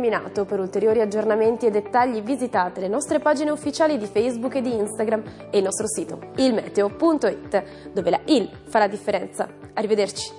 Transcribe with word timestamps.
terminato. 0.00 0.46
Per 0.46 0.58
ulteriori 0.58 1.00
aggiornamenti 1.00 1.66
e 1.66 1.70
dettagli 1.70 2.22
visitate 2.22 2.80
le 2.80 2.88
nostre 2.88 3.18
pagine 3.18 3.50
ufficiali 3.50 3.98
di 3.98 4.06
Facebook 4.06 4.54
e 4.54 4.62
di 4.62 4.74
Instagram 4.74 5.22
e 5.50 5.58
il 5.58 5.64
nostro 5.64 5.86
sito 5.86 6.32
ilmeteo.it, 6.36 7.92
dove 7.92 8.10
la 8.10 8.20
IL 8.24 8.50
fa 8.66 8.78
la 8.78 8.88
differenza. 8.88 9.48
Arrivederci. 9.74 10.32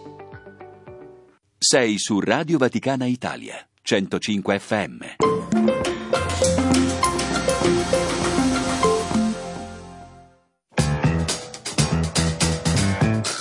Sei 1.58 2.00
su 2.00 2.20
Radio 2.20 2.58
Vaticana 2.58 3.06
Italia, 3.06 3.56
105 3.84 4.60
FM. 4.60 5.00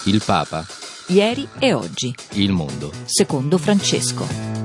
Il 0.04 0.22
Papa. 0.24 0.66
Ieri 1.06 1.48
e 1.58 1.72
oggi. 1.72 2.12
Il 2.32 2.52
mondo. 2.52 2.90
Secondo 3.04 3.58
Francesco. 3.58 4.59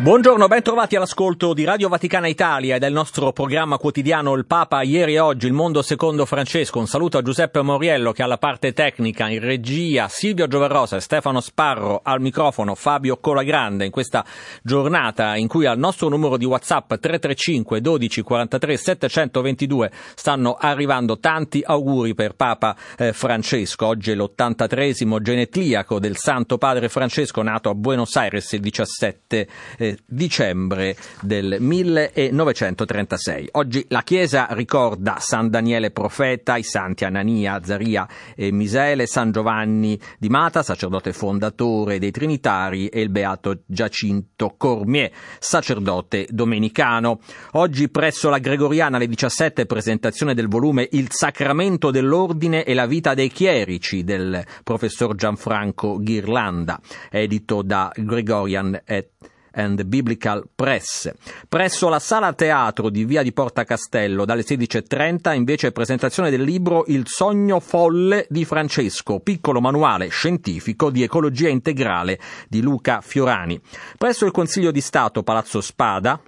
Buongiorno, 0.00 0.46
ben 0.46 0.62
trovati 0.62 0.96
all'ascolto 0.96 1.52
di 1.52 1.64
Radio 1.64 1.90
Vaticana 1.90 2.26
Italia 2.26 2.76
e 2.76 2.78
del 2.78 2.90
nostro 2.90 3.32
programma 3.32 3.76
quotidiano 3.76 4.32
Il 4.32 4.46
Papa 4.46 4.80
ieri 4.80 5.16
e 5.16 5.18
oggi, 5.18 5.46
il 5.46 5.52
mondo 5.52 5.82
secondo 5.82 6.24
Francesco. 6.24 6.78
Un 6.78 6.86
saluto 6.86 7.18
a 7.18 7.22
Giuseppe 7.22 7.60
Moriello 7.60 8.12
che 8.12 8.22
ha 8.22 8.26
la 8.26 8.38
parte 8.38 8.72
tecnica, 8.72 9.28
in 9.28 9.40
regia, 9.40 10.08
Silvio 10.08 10.46
Gioverrosa 10.46 10.96
e 10.96 11.00
Stefano 11.00 11.42
Sparro 11.42 12.00
al 12.02 12.22
microfono, 12.22 12.74
Fabio 12.74 13.18
Colagrande 13.18 13.84
in 13.84 13.90
questa 13.90 14.24
giornata 14.62 15.36
in 15.36 15.48
cui 15.48 15.66
al 15.66 15.76
nostro 15.76 16.08
numero 16.08 16.38
di 16.38 16.46
WhatsApp 16.46 16.94
335 16.94 17.82
12 17.82 18.22
43 18.22 18.76
722 18.78 19.90
stanno 20.14 20.56
arrivando 20.58 21.18
tanti 21.18 21.62
auguri 21.62 22.14
per 22.14 22.36
Papa 22.36 22.74
eh, 22.96 23.12
Francesco. 23.12 23.88
Oggi 23.88 24.12
è 24.12 24.14
l'83esimo 24.14 25.20
genetliaco 25.20 25.98
del 25.98 26.16
Santo 26.16 26.56
Padre 26.56 26.88
Francesco 26.88 27.42
nato 27.42 27.68
a 27.68 27.74
Buenos 27.74 28.16
Aires 28.16 28.50
il 28.52 28.60
17 28.60 29.48
eh, 29.76 29.88
dicembre 30.06 30.96
del 31.20 31.56
1936. 31.58 33.48
Oggi 33.52 33.84
la 33.88 34.02
Chiesa 34.02 34.48
ricorda 34.50 35.16
San 35.18 35.50
Daniele 35.50 35.90
Profeta, 35.90 36.56
i 36.56 36.62
santi 36.62 37.04
Anania, 37.04 37.54
Azaria 37.54 38.08
e 38.34 38.50
Misaele, 38.52 39.06
San 39.06 39.32
Giovanni 39.32 39.98
di 40.18 40.28
Mata, 40.28 40.62
sacerdote 40.62 41.12
fondatore 41.12 41.98
dei 41.98 42.10
Trinitari, 42.10 42.88
e 42.88 43.00
il 43.00 43.10
beato 43.10 43.62
Giacinto 43.66 44.54
Cormier, 44.56 45.10
sacerdote 45.38 46.26
domenicano. 46.30 47.20
Oggi 47.52 47.88
presso 47.88 48.28
la 48.28 48.38
Gregoriana 48.38 48.96
alle 48.96 49.08
17 49.08 49.66
presentazione 49.66 50.34
del 50.34 50.48
volume 50.48 50.88
Il 50.92 51.08
Sacramento 51.10 51.90
dell'Ordine 51.90 52.64
e 52.64 52.74
la 52.74 52.86
vita 52.86 53.14
dei 53.14 53.30
chierici 53.30 54.04
del 54.04 54.44
professor 54.62 55.14
Gianfranco 55.14 55.98
Ghirlanda, 55.98 56.80
edito 57.10 57.62
da 57.62 57.90
Gregorian 57.94 58.80
et 58.84 59.10
and 59.52 59.84
Biblical 59.84 60.48
Press. 60.54 61.12
Presso 61.48 61.88
la 61.88 61.98
sala 61.98 62.32
teatro 62.32 62.90
di 62.90 63.04
via 63.04 63.22
di 63.22 63.32
Porta 63.32 63.64
Castello 63.64 64.24
dalle 64.24 64.42
16.30 64.42 65.34
invece 65.34 65.72
presentazione 65.72 66.30
del 66.30 66.42
libro 66.42 66.84
Il 66.86 67.04
sogno 67.06 67.60
folle 67.60 68.26
di 68.28 68.44
Francesco, 68.44 69.20
piccolo 69.20 69.60
manuale 69.60 70.08
scientifico 70.08 70.90
di 70.90 71.02
ecologia 71.02 71.48
integrale 71.48 72.18
di 72.48 72.60
Luca 72.60 73.00
Fiorani. 73.00 73.60
Presso 73.96 74.24
il 74.24 74.32
Consiglio 74.32 74.70
di 74.70 74.80
Stato 74.80 75.22
Palazzo 75.22 75.60
Spada 75.60 76.20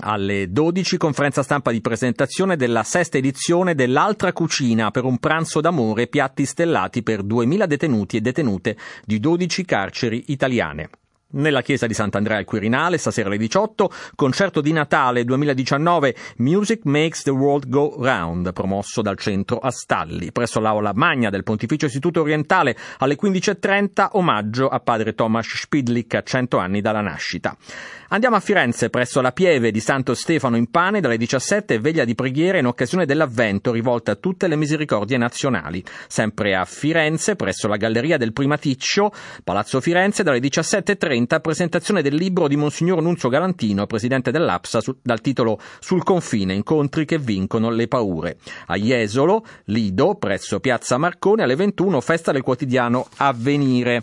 alle 0.00 0.50
12 0.50 0.96
conferenza 0.96 1.42
stampa 1.42 1.70
di 1.70 1.80
presentazione 1.80 2.56
della 2.56 2.82
sesta 2.82 3.18
edizione 3.18 3.74
dell'Altra 3.74 4.32
Cucina 4.32 4.90
per 4.90 5.04
un 5.04 5.18
pranzo 5.18 5.60
d'amore 5.60 6.06
piatti 6.06 6.44
stellati 6.44 7.02
per 7.02 7.22
2000 7.22 7.66
detenuti 7.66 8.16
e 8.16 8.20
detenute 8.20 8.76
di 9.04 9.20
12 9.20 9.64
carceri 9.64 10.24
italiane. 10.28 10.88
Nella 11.32 11.62
chiesa 11.62 11.86
di 11.86 11.94
Sant'Andrea 11.94 12.38
al 12.38 12.44
Quirinale, 12.44 12.98
stasera 12.98 13.28
alle 13.28 13.38
18, 13.38 13.88
concerto 14.16 14.60
di 14.60 14.72
Natale 14.72 15.22
2019 15.22 16.16
Music 16.38 16.80
Makes 16.84 17.22
the 17.22 17.30
World 17.30 17.68
Go 17.68 17.94
Round, 17.98 18.52
promosso 18.52 19.00
dal 19.00 19.16
centro 19.16 19.58
Astalli. 19.58 20.32
Presso 20.32 20.58
l'aula 20.58 20.90
magna 20.92 21.30
del 21.30 21.44
Pontificio 21.44 21.86
Istituto 21.86 22.22
Orientale 22.22 22.76
alle 22.98 23.16
15.30, 23.16 24.08
omaggio 24.12 24.66
a 24.66 24.80
padre 24.80 25.14
Thomas 25.14 25.46
Spidlik 25.46 26.14
a 26.14 26.22
100 26.24 26.58
anni 26.58 26.80
dalla 26.80 27.00
nascita. 27.00 27.56
Andiamo 28.12 28.34
a 28.34 28.40
Firenze, 28.40 28.90
presso 28.90 29.20
la 29.20 29.30
pieve 29.30 29.70
di 29.70 29.78
Santo 29.78 30.14
Stefano 30.14 30.56
in 30.56 30.68
Pane, 30.68 30.98
dalle 30.98 31.16
17 31.16 31.78
veglia 31.78 32.04
di 32.04 32.16
preghiera 32.16 32.58
in 32.58 32.66
occasione 32.66 33.06
dell'avvento 33.06 33.70
rivolta 33.70 34.10
a 34.10 34.16
tutte 34.16 34.48
le 34.48 34.56
misericordie 34.56 35.16
nazionali. 35.16 35.80
Sempre 36.08 36.56
a 36.56 36.64
Firenze, 36.64 37.36
presso 37.36 37.68
la 37.68 37.76
Galleria 37.76 38.16
del 38.16 38.32
Primaticcio, 38.32 39.12
Palazzo 39.44 39.80
Firenze, 39.80 40.24
dalle 40.24 40.40
17.30 40.40 41.40
presentazione 41.40 42.02
del 42.02 42.16
libro 42.16 42.48
di 42.48 42.56
Monsignor 42.56 43.00
Nunzio 43.00 43.28
Galantino, 43.28 43.86
presidente 43.86 44.32
dell'APSA, 44.32 44.80
su, 44.80 44.96
dal 45.00 45.20
titolo 45.20 45.60
Sul 45.78 46.02
confine, 46.02 46.52
incontri 46.52 47.04
che 47.04 47.18
vincono 47.18 47.70
le 47.70 47.86
paure. 47.86 48.38
A 48.66 48.76
Jesolo, 48.76 49.44
Lido, 49.66 50.16
presso 50.16 50.58
Piazza 50.58 50.98
Marcone, 50.98 51.44
alle 51.44 51.54
21 51.54 52.00
festa 52.00 52.32
del 52.32 52.42
quotidiano 52.42 53.06
Avvenire. 53.18 54.02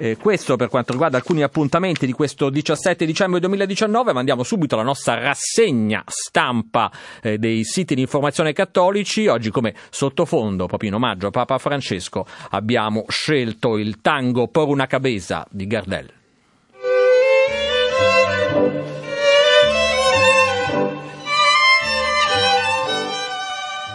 Eh, 0.00 0.16
questo 0.16 0.54
per 0.54 0.68
quanto 0.68 0.92
riguarda 0.92 1.16
alcuni 1.16 1.42
appuntamenti 1.42 2.06
di 2.06 2.12
questo 2.12 2.50
17 2.50 3.04
dicembre 3.04 3.40
2019, 3.40 4.12
ma 4.12 4.20
andiamo 4.20 4.44
subito 4.44 4.76
alla 4.76 4.84
nostra 4.84 5.18
rassegna 5.18 6.04
stampa 6.06 6.88
eh, 7.20 7.36
dei 7.36 7.64
siti 7.64 7.96
di 7.96 8.02
informazione 8.02 8.52
cattolici. 8.52 9.26
Oggi 9.26 9.50
come 9.50 9.74
sottofondo, 9.90 10.66
proprio 10.66 10.90
in 10.90 10.94
omaggio 10.94 11.26
a 11.26 11.30
Papa 11.30 11.58
Francesco, 11.58 12.24
abbiamo 12.50 13.06
scelto 13.08 13.76
il 13.76 14.00
tango 14.00 14.46
Por 14.46 14.68
una 14.68 14.86
cabeza 14.86 15.44
di 15.50 15.66
Gardel. 15.66 16.17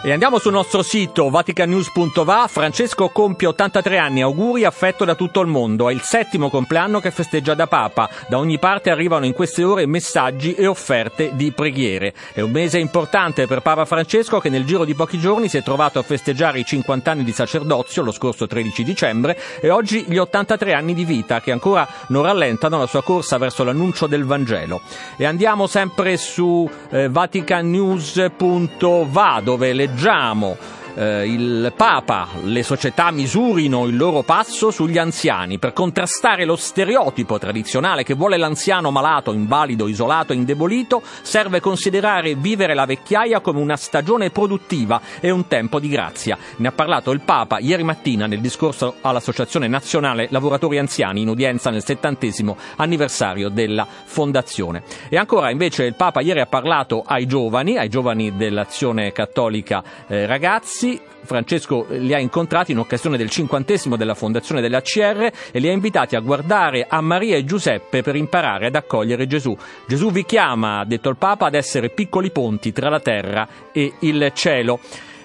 E 0.06 0.12
andiamo 0.12 0.38
sul 0.38 0.52
nostro 0.52 0.82
sito 0.82 1.30
vaticanews.va. 1.30 2.46
Francesco 2.46 3.08
compie 3.08 3.48
83 3.48 3.96
anni, 3.96 4.20
auguri, 4.20 4.66
affetto 4.66 5.06
da 5.06 5.14
tutto 5.14 5.40
il 5.40 5.46
mondo. 5.46 5.88
È 5.88 5.94
il 5.94 6.02
settimo 6.02 6.50
compleanno 6.50 7.00
che 7.00 7.10
festeggia 7.10 7.54
da 7.54 7.66
Papa. 7.66 8.10
Da 8.28 8.36
ogni 8.36 8.58
parte 8.58 8.90
arrivano 8.90 9.24
in 9.24 9.32
queste 9.32 9.64
ore 9.64 9.86
messaggi 9.86 10.52
e 10.52 10.66
offerte 10.66 11.30
di 11.32 11.52
preghiere. 11.52 12.12
È 12.34 12.42
un 12.42 12.50
mese 12.50 12.78
importante 12.78 13.46
per 13.46 13.62
Papa 13.62 13.86
Francesco 13.86 14.40
che 14.40 14.50
nel 14.50 14.66
giro 14.66 14.84
di 14.84 14.94
pochi 14.94 15.18
giorni 15.18 15.48
si 15.48 15.56
è 15.56 15.62
trovato 15.62 15.98
a 15.98 16.02
festeggiare 16.02 16.58
i 16.58 16.66
50 16.66 17.10
anni 17.10 17.24
di 17.24 17.32
sacerdozio 17.32 18.02
lo 18.02 18.12
scorso 18.12 18.46
13 18.46 18.84
dicembre 18.84 19.38
e 19.58 19.70
oggi 19.70 20.04
gli 20.06 20.18
83 20.18 20.74
anni 20.74 20.92
di 20.92 21.06
vita 21.06 21.40
che 21.40 21.50
ancora 21.50 21.88
non 22.08 22.24
rallentano 22.24 22.76
la 22.76 22.86
sua 22.86 23.02
corsa 23.02 23.38
verso 23.38 23.64
l'annuncio 23.64 24.06
del 24.06 24.26
Vangelo. 24.26 24.82
E 25.16 25.24
andiamo 25.24 25.66
sempre 25.66 26.18
su 26.18 26.70
eh, 26.90 27.08
vaticanews.va 27.08 29.40
dove 29.42 29.72
leggiamo 29.72 29.92
leggiamo 29.94 30.56
eh, 30.94 31.26
il 31.26 31.72
Papa, 31.76 32.28
le 32.44 32.62
società 32.62 33.10
misurino 33.10 33.86
il 33.86 33.96
loro 33.96 34.22
passo 34.22 34.70
sugli 34.70 34.98
anziani 34.98 35.58
per 35.58 35.72
contrastare 35.72 36.44
lo 36.44 36.56
stereotipo 36.56 37.38
tradizionale 37.38 38.02
che 38.04 38.14
vuole 38.14 38.36
l'anziano 38.36 38.90
malato, 38.90 39.32
invalido, 39.32 39.88
isolato 39.88 40.32
indebolito, 40.32 41.02
serve 41.22 41.60
considerare 41.60 42.34
vivere 42.34 42.74
la 42.74 42.84
vecchiaia 42.84 43.40
come 43.40 43.60
una 43.60 43.76
stagione 43.76 44.30
produttiva 44.30 45.00
e 45.20 45.30
un 45.30 45.46
tempo 45.48 45.78
di 45.78 45.88
grazia. 45.88 46.38
Ne 46.56 46.68
ha 46.68 46.72
parlato 46.72 47.10
il 47.10 47.20
Papa 47.20 47.58
ieri 47.58 47.82
mattina 47.82 48.26
nel 48.26 48.40
discorso 48.40 48.96
all'Associazione 49.00 49.68
Nazionale 49.68 50.28
Lavoratori 50.30 50.78
Anziani 50.78 51.22
in 51.22 51.28
udienza 51.28 51.70
nel 51.70 51.84
settantesimo 51.84 52.56
anniversario 52.76 53.48
della 53.48 53.86
fondazione. 54.04 54.82
E 55.08 55.16
ancora 55.16 55.50
invece 55.50 55.84
il 55.84 55.94
Papa 55.94 56.20
ieri 56.20 56.40
ha 56.40 56.46
parlato 56.46 57.02
ai 57.06 57.26
giovani, 57.26 57.78
ai 57.78 57.88
giovani 57.88 58.36
dell'Azione 58.36 59.12
Cattolica 59.12 59.82
eh, 60.06 60.26
Ragazzi, 60.26 60.83
Rossi, 60.84 61.00
Francesco 61.22 61.86
li 61.88 62.12
ha 62.12 62.18
incontrati 62.18 62.72
in 62.72 62.78
occasione 62.78 63.16
del 63.16 63.30
cinquantesimo 63.30 63.96
della 63.96 64.14
fondazione 64.14 64.60
dell'ACR 64.60 65.30
e 65.50 65.58
li 65.58 65.68
ha 65.68 65.72
invitati 65.72 66.16
a 66.16 66.20
guardare 66.20 66.86
a 66.86 67.00
Maria 67.00 67.36
e 67.36 67.44
Giuseppe 67.44 68.02
per 68.02 68.14
imparare 68.14 68.66
ad 68.66 68.74
accogliere 68.74 69.26
Gesù. 69.26 69.56
Gesù 69.86 70.10
vi 70.10 70.26
chiama, 70.26 70.80
ha 70.80 70.84
detto 70.84 71.08
il 71.08 71.16
Papa, 71.16 71.46
ad 71.46 71.54
essere 71.54 71.88
piccoli 71.88 72.30
ponti 72.30 72.72
tra 72.72 72.90
la 72.90 73.00
terra 73.00 73.48
e 73.72 73.94
il 74.00 74.30
cielo. 74.34 74.78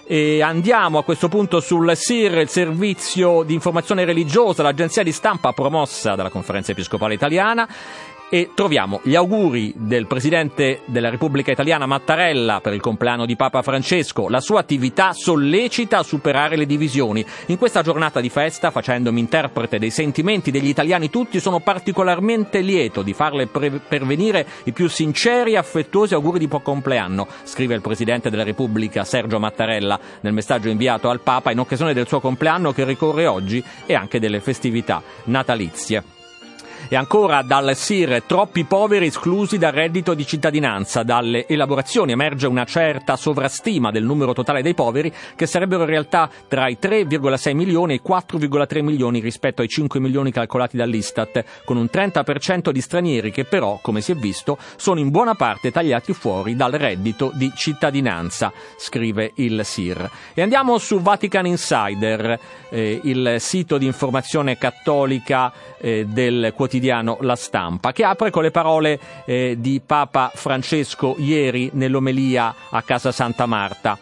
E 0.07 0.41
andiamo 0.41 0.97
a 0.97 1.03
questo 1.03 1.27
punto 1.27 1.59
sul 1.59 1.95
SIR, 1.95 2.37
il 2.37 2.49
servizio 2.49 3.43
di 3.43 3.53
informazione 3.53 4.05
religiosa, 4.05 4.63
l'agenzia 4.63 5.03
di 5.03 5.11
stampa 5.11 5.51
promossa 5.51 6.15
dalla 6.15 6.31
Conferenza 6.31 6.71
Episcopale 6.71 7.13
Italiana 7.13 7.67
e 8.29 8.51
troviamo 8.53 9.01
gli 9.03 9.15
auguri 9.15 9.73
del 9.75 10.07
Presidente 10.07 10.81
della 10.85 11.09
Repubblica 11.09 11.51
Italiana 11.51 11.85
Mattarella 11.85 12.61
per 12.61 12.73
il 12.73 12.79
compleanno 12.79 13.25
di 13.25 13.35
Papa 13.35 13.61
Francesco. 13.61 14.29
La 14.29 14.39
sua 14.39 14.59
attività 14.59 15.13
sollecita 15.13 15.97
a 15.97 16.03
superare 16.03 16.55
le 16.55 16.65
divisioni. 16.65 17.25
In 17.47 17.57
questa 17.57 17.81
giornata 17.81 18.21
di 18.21 18.29
festa, 18.29 18.71
facendomi 18.71 19.19
interprete 19.19 19.79
dei 19.79 19.89
sentimenti 19.89 20.51
degli 20.51 20.67
italiani 20.67 21.09
tutti, 21.09 21.39
sono 21.39 21.59
particolarmente 21.59 22.59
lieto 22.59 23.01
di 23.01 23.13
farle 23.13 23.47
pre- 23.47 23.71
pervenire 23.71 24.45
i 24.65 24.71
più 24.71 24.87
sinceri 24.87 25.53
e 25.53 25.57
affettuosi 25.57 26.13
auguri 26.13 26.39
di 26.39 26.47
buon 26.47 26.61
compleanno, 26.61 27.27
scrive 27.43 27.75
il 27.75 27.81
Presidente 27.81 28.29
della 28.29 28.43
Repubblica 28.43 29.03
Sergio 29.03 29.39
Mattarella 29.39 29.99
nel 30.21 30.33
messaggio 30.33 30.69
inviato 30.69 31.09
al 31.09 31.21
Papa 31.21 31.51
in 31.51 31.59
occasione 31.59 31.93
del 31.93 32.07
suo 32.07 32.19
compleanno 32.19 32.73
che 32.73 32.83
ricorre 32.83 33.25
oggi 33.25 33.63
e 33.85 33.93
anche 33.95 34.19
delle 34.19 34.39
festività 34.39 35.01
natalizie. 35.25 36.18
E 36.91 36.95
ancora 36.95 37.43
dal 37.43 37.75
SIR, 37.75 38.23
troppi 38.25 38.63
poveri 38.63 39.05
esclusi 39.05 39.59
dal 39.59 39.73
reddito 39.73 40.15
di 40.15 40.25
cittadinanza. 40.25 41.03
Dalle 41.03 41.45
elaborazioni 41.47 42.13
emerge 42.13 42.47
una 42.47 42.65
certa 42.65 43.15
sovrastima 43.15 43.91
del 43.91 44.03
numero 44.03 44.33
totale 44.33 44.63
dei 44.63 44.73
poveri, 44.73 45.13
che 45.35 45.45
sarebbero 45.45 45.83
in 45.83 45.89
realtà 45.89 46.27
tra 46.47 46.67
i 46.67 46.79
3,6 46.81 47.53
milioni 47.53 47.93
e 47.93 47.95
i 47.97 48.01
4,3 48.03 48.81
milioni 48.81 49.19
rispetto 49.19 49.61
ai 49.61 49.67
5 49.67 49.99
milioni 49.99 50.31
calcolati 50.31 50.77
dall'Istat, 50.77 51.43
con 51.63 51.77
un 51.77 51.87
30% 51.93 52.71
di 52.71 52.81
stranieri 52.81 53.29
che 53.29 53.45
però, 53.45 53.77
come 53.83 54.01
si 54.01 54.13
è 54.13 54.15
visto, 54.15 54.57
sono 54.75 54.99
in 54.99 55.11
buona 55.11 55.35
parte 55.35 55.69
tagliati 55.69 56.13
fuori 56.13 56.55
dal 56.55 56.71
reddito 56.71 57.29
di 57.35 57.51
cittadinanza, 57.55 58.51
scrive 58.77 59.33
il 59.35 59.63
SIR. 59.63 60.09
E 60.33 60.41
andiamo 60.41 60.79
su 60.79 60.99
Vatican 61.01 61.45
Insider, 61.45 62.39
eh, 62.69 62.99
il 63.03 63.35
sito 63.37 63.77
di 63.77 63.85
informazione 63.85 64.57
cattolica 64.57 65.53
eh, 65.77 66.07
del 66.07 66.51
quotidiano 66.55 66.77
quotidiano 66.79 67.17
La 67.21 67.35
Stampa, 67.35 67.91
che 67.91 68.05
apre 68.05 68.31
con 68.31 68.43
le 68.43 68.51
parole 68.51 68.99
eh, 69.25 69.57
di 69.59 69.81
Papa 69.85 70.31
Francesco 70.33 71.15
ieri 71.17 71.69
nell'omelia 71.73 72.55
a 72.69 72.81
Casa 72.81 73.11
Santa 73.11 73.45
Marta. 73.45 73.97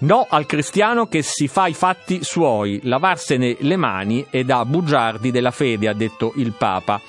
No 0.00 0.26
al 0.30 0.46
cristiano 0.46 1.06
che 1.06 1.22
si 1.22 1.48
fa 1.48 1.66
i 1.66 1.74
fatti 1.74 2.20
suoi, 2.22 2.80
lavarsene 2.84 3.56
le 3.58 3.76
mani 3.76 4.24
è 4.30 4.44
da 4.44 4.64
bugiardi 4.64 5.30
della 5.30 5.50
fede, 5.50 5.88
ha 5.88 5.92
detto 5.92 6.32
il 6.36 6.52
Papa. 6.56 7.00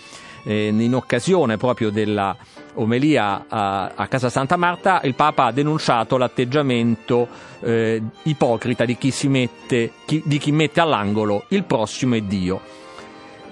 Eh, 0.44 0.68
in 0.68 0.95
occasione 0.95 1.57
proprio 1.57 1.92
della 1.92 2.36
omelia 2.74 3.45
a, 3.48 3.92
a, 3.94 4.07
Casa 4.07 4.30
Santa 4.30 4.57
Marta, 4.57 5.01
il 5.04 5.13
Papa 5.13 5.45
ha 5.45 5.51
denunciato 5.51 6.18
l'atteggiamento 6.18 7.27
eh, 7.60 8.01
ipocrita 8.24 8.84
di 8.84 8.98
chi, 8.98 9.13
mette, 9.27 9.92
chi, 10.06 10.24
di 10.25 10.39
chi 10.39 10.51
mette 10.51 10.81
all'angolo 10.81 11.45
il 11.50 11.63
prossimo 11.63 12.16
è 12.16 12.22
Dio. 12.22 12.81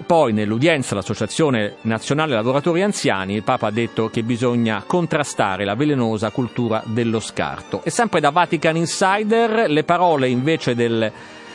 Poi 0.06 0.32
nell'udienza 0.32 0.94
all'Associazione 0.94 1.76
Nazionale 1.82 2.34
Lavoratori 2.34 2.82
Anziani 2.82 3.34
il 3.34 3.42
Papa 3.42 3.68
ha 3.68 3.70
detto 3.70 4.08
che 4.08 4.22
bisogna 4.22 4.82
contrastare 4.86 5.64
la 5.64 5.74
velenosa 5.74 6.30
cultura 6.30 6.82
dello 6.84 7.20
scarto. 7.20 7.82
E 7.84 7.90
sempre 7.90 8.20
da 8.20 8.30
Vatican 8.30 8.76
Insider 8.76 9.70
le 9.70 9.84
parole 9.84 10.28
invece 10.28 10.74
del 10.74 11.12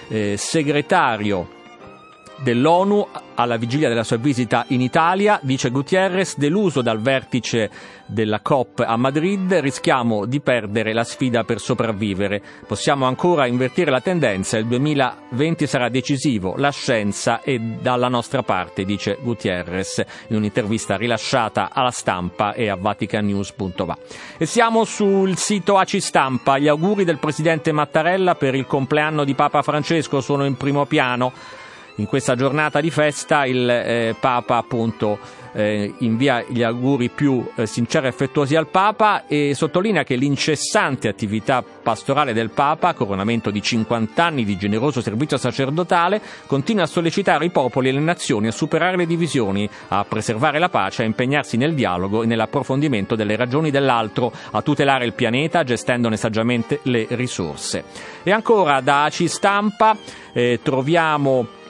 eh, 0.08 0.36
segretario 0.38 1.55
dell'ONU 2.38 3.08
alla 3.36 3.58
vigilia 3.58 3.90
della 3.90 4.04
sua 4.04 4.18
visita 4.18 4.66
in 4.70 4.82
Italia, 4.82 5.40
dice 5.42 5.70
Gutierrez, 5.70 6.38
deluso 6.38 6.82
dal 6.82 7.02
vertice 7.02 7.70
della 8.06 8.40
COP 8.42 8.84
a 8.86 8.96
Madrid, 8.98 9.52
rischiamo 9.56 10.26
di 10.26 10.40
perdere 10.40 10.94
la 10.94 11.04
sfida 11.04 11.44
per 11.44 11.60
sopravvivere. 11.60 12.42
Possiamo 12.66 13.06
ancora 13.06 13.48
invertire 13.48 13.92
la 13.92 14.02
tendenza, 14.02 14.58
il 14.58 14.68
2020 14.68 15.68
sarà 15.68 15.90
decisivo, 15.90 16.56
la 16.58 16.72
scienza 16.72 17.42
è 17.42 17.58
dalla 17.58 18.08
nostra 18.08 18.44
parte, 18.44 18.86
dice 18.86 19.18
Gutierrez 19.22 20.04
in 20.28 20.38
un'intervista 20.38 20.96
rilasciata 20.96 21.70
alla 21.74 21.92
stampa 21.92 22.54
e 22.54 22.70
a 22.70 22.76
vaticanews.va. 22.76 23.98
E 24.38 24.46
siamo 24.46 24.84
sul 24.84 25.36
sito 25.38 25.78
ACI 25.78 26.00
Stampa, 26.00 26.58
gli 26.58 26.68
auguri 26.68 27.04
del 27.04 27.20
presidente 27.20 27.72
Mattarella 27.72 28.36
per 28.36 28.56
il 28.56 28.66
compleanno 28.66 29.24
di 29.24 29.36
Papa 29.36 29.62
Francesco 29.62 30.22
sono 30.22 30.46
in 30.46 30.56
primo 30.56 30.86
piano 30.86 31.64
in 31.96 32.08
questa 32.08 32.36
giornata 32.36 32.82
di 32.82 32.90
festa 32.90 33.46
il 33.46 33.70
eh, 33.70 34.16
Papa 34.20 34.58
appunto 34.58 35.44
eh, 35.56 35.94
invia 36.00 36.44
gli 36.48 36.64
auguri 36.64 37.10
più 37.10 37.48
eh, 37.56 37.66
sinceri 37.66 38.08
e 38.08 38.10
affettuosi 38.10 38.56
al 38.56 38.68
Papa 38.68 39.26
e 39.26 39.54
sottolinea 39.56 40.04
che 40.04 40.16
l'incessante 40.16 41.08
attività 41.08 41.64
pastorale 41.64 42.34
del 42.34 42.50
Papa, 42.50 42.94
coronamento 42.94 43.52
di 43.52 43.62
50 43.62 44.24
anni 44.24 44.44
di 44.44 44.58
generoso 44.58 45.00
servizio 45.00 45.38
sacerdotale, 45.38 46.22
continua 46.46 46.84
a 46.84 46.88
sollecitare 46.88 47.46
i 47.46 47.52
popoli 47.52 47.88
e 47.88 47.94
le 47.94 48.00
nazioni 48.00 48.48
a 48.48 48.52
superare 48.52 48.98
le 48.98 49.06
divisioni, 49.06 49.70
a 49.90 50.04
preservare 50.04 50.60
la 50.60 50.70
pace, 50.70 51.04
a 51.04 51.06
impegnarsi 51.06 51.56
nel 51.56 51.74
dialogo 51.74 52.24
e 52.24 52.26
nell'approfondimento 52.26 53.16
delle 53.16 53.38
ragioni 53.38 53.72
dell'altro, 53.72 54.34
a 54.52 54.62
tutelare 54.62 55.06
il 55.06 55.14
pianeta 55.14 55.64
gestendone 55.64 56.18
saggiamente 56.18 56.80
le 56.84 57.08
risorse. 57.12 57.84
E 58.24 58.32
ancora 58.32 58.82
da 58.82 59.06
ACI 59.06 59.28
Stampa 59.30 59.96
eh, 60.34 60.60
troviamo 60.62 61.64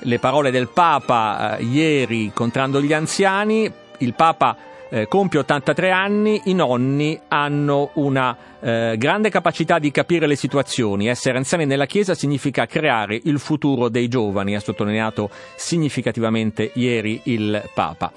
le 0.00 0.18
parole 0.18 0.50
del 0.50 0.68
Papa 0.68 1.56
eh, 1.56 1.64
ieri 1.64 2.24
incontrando 2.24 2.80
gli 2.80 2.92
anziani. 2.92 3.70
Il 3.98 4.14
Papa 4.14 4.56
eh, 4.88 5.06
compie 5.06 5.40
83 5.40 5.90
anni, 5.90 6.42
i 6.44 6.54
nonni 6.54 7.18
hanno 7.28 7.90
una 7.94 8.36
eh, 8.60 8.96
grande 8.98 9.30
capacità 9.30 9.78
di 9.78 9.90
capire 9.90 10.26
le 10.26 10.36
situazioni. 10.36 11.08
Essere 11.08 11.38
anziani 11.38 11.66
nella 11.66 11.86
Chiesa 11.86 12.14
significa 12.14 12.66
creare 12.66 13.20
il 13.24 13.38
futuro 13.38 13.88
dei 13.88 14.08
giovani, 14.08 14.56
ha 14.56 14.60
sottolineato 14.60 15.30
significativamente 15.54 16.70
ieri 16.74 17.20
il 17.24 17.62
Papa. 17.72 18.12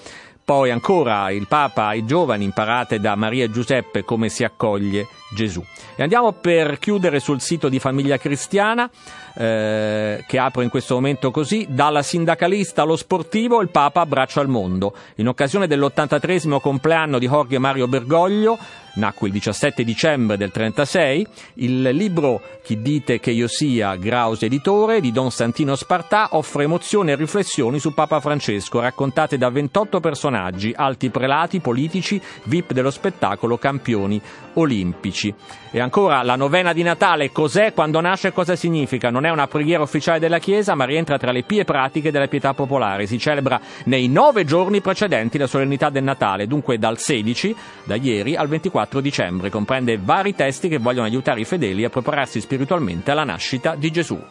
Poi 0.45 0.71
ancora 0.71 1.31
il 1.31 1.47
Papa 1.47 1.87
ai 1.87 2.05
giovani 2.05 2.43
imparate 2.43 2.99
da 2.99 3.15
Maria 3.15 3.49
Giuseppe 3.49 4.03
come 4.03 4.27
si 4.27 4.43
accoglie 4.43 5.07
Gesù. 5.33 5.63
E 5.95 6.01
andiamo 6.01 6.31
per 6.31 6.79
chiudere 6.79 7.19
sul 7.19 7.41
sito 7.41 7.69
di 7.69 7.79
Famiglia 7.79 8.17
Cristiana 8.17 8.89
eh, 9.35 10.23
che 10.27 10.37
apre 10.37 10.63
in 10.63 10.69
questo 10.69 10.95
momento 10.95 11.31
così, 11.31 11.65
dalla 11.69 12.03
sindacalista 12.03 12.83
allo 12.83 12.95
sportivo 12.95 13.61
il 13.61 13.69
Papa 13.69 14.01
abbraccia 14.01 14.41
al 14.41 14.47
mondo. 14.47 14.93
In 15.15 15.27
occasione 15.27 15.67
dell'83 15.67 16.59
compleanno 16.59 17.19
di 17.19 17.27
Jorge 17.27 17.57
Mario 17.59 17.87
Bergoglio, 17.87 18.57
nacque 18.95 19.27
il 19.27 19.33
17 19.33 19.83
dicembre 19.83 20.37
del 20.37 20.51
36, 20.51 21.27
il 21.55 21.81
libro 21.81 22.41
Chi 22.63 22.81
dite 22.81 23.19
che 23.19 23.31
io 23.31 23.47
sia, 23.47 23.95
Graus 23.95 24.41
editore, 24.43 25.01
di 25.01 25.11
Don 25.11 25.31
Santino 25.31 25.75
Spartà, 25.75 26.29
offre 26.31 26.63
emozioni 26.63 27.11
e 27.11 27.15
riflessioni 27.15 27.79
su 27.79 27.93
Papa 27.93 28.19
Francesco, 28.19 28.79
raccontate 28.79 29.37
da 29.37 29.49
28 29.49 29.99
personaggi, 29.99 30.73
alti 30.75 31.09
prelati, 31.09 31.59
politici, 31.59 32.21
VIP 32.45 32.73
dello 32.73 32.91
spettacolo, 32.91 33.57
campioni 33.57 34.21
olimpici. 34.53 35.22
E 35.71 35.79
ancora 35.79 36.23
la 36.23 36.35
novena 36.35 36.73
di 36.73 36.81
Natale, 36.81 37.31
cos'è, 37.31 37.73
quando 37.73 38.01
nasce 38.01 38.31
cosa 38.31 38.55
significa? 38.55 39.09
Non 39.09 39.25
è 39.25 39.29
una 39.29 39.47
preghiera 39.47 39.83
ufficiale 39.83 40.19
della 40.19 40.39
Chiesa, 40.39 40.75
ma 40.75 40.85
rientra 40.85 41.17
tra 41.17 41.31
le 41.31 41.43
pie 41.43 41.63
pratiche 41.63 42.11
della 42.11 42.27
pietà 42.27 42.53
popolare. 42.53 43.05
Si 43.05 43.19
celebra 43.19 43.59
nei 43.85 44.07
nove 44.07 44.45
giorni 44.45 44.81
precedenti 44.81 45.37
la 45.37 45.47
solennità 45.47 45.89
del 45.89 46.03
Natale, 46.03 46.47
dunque 46.47 46.77
dal 46.77 46.97
16, 46.97 47.55
da 47.83 47.95
ieri, 47.95 48.35
al 48.35 48.47
24 48.47 48.99
dicembre. 48.99 49.49
Comprende 49.49 49.99
vari 50.01 50.33
testi 50.33 50.67
che 50.67 50.79
vogliono 50.79 51.05
aiutare 51.05 51.41
i 51.41 51.45
fedeli 51.45 51.83
a 51.83 51.89
prepararsi 51.89 52.41
spiritualmente 52.41 53.11
alla 53.11 53.23
nascita 53.23 53.75
di 53.75 53.91
Gesù. 53.91 54.21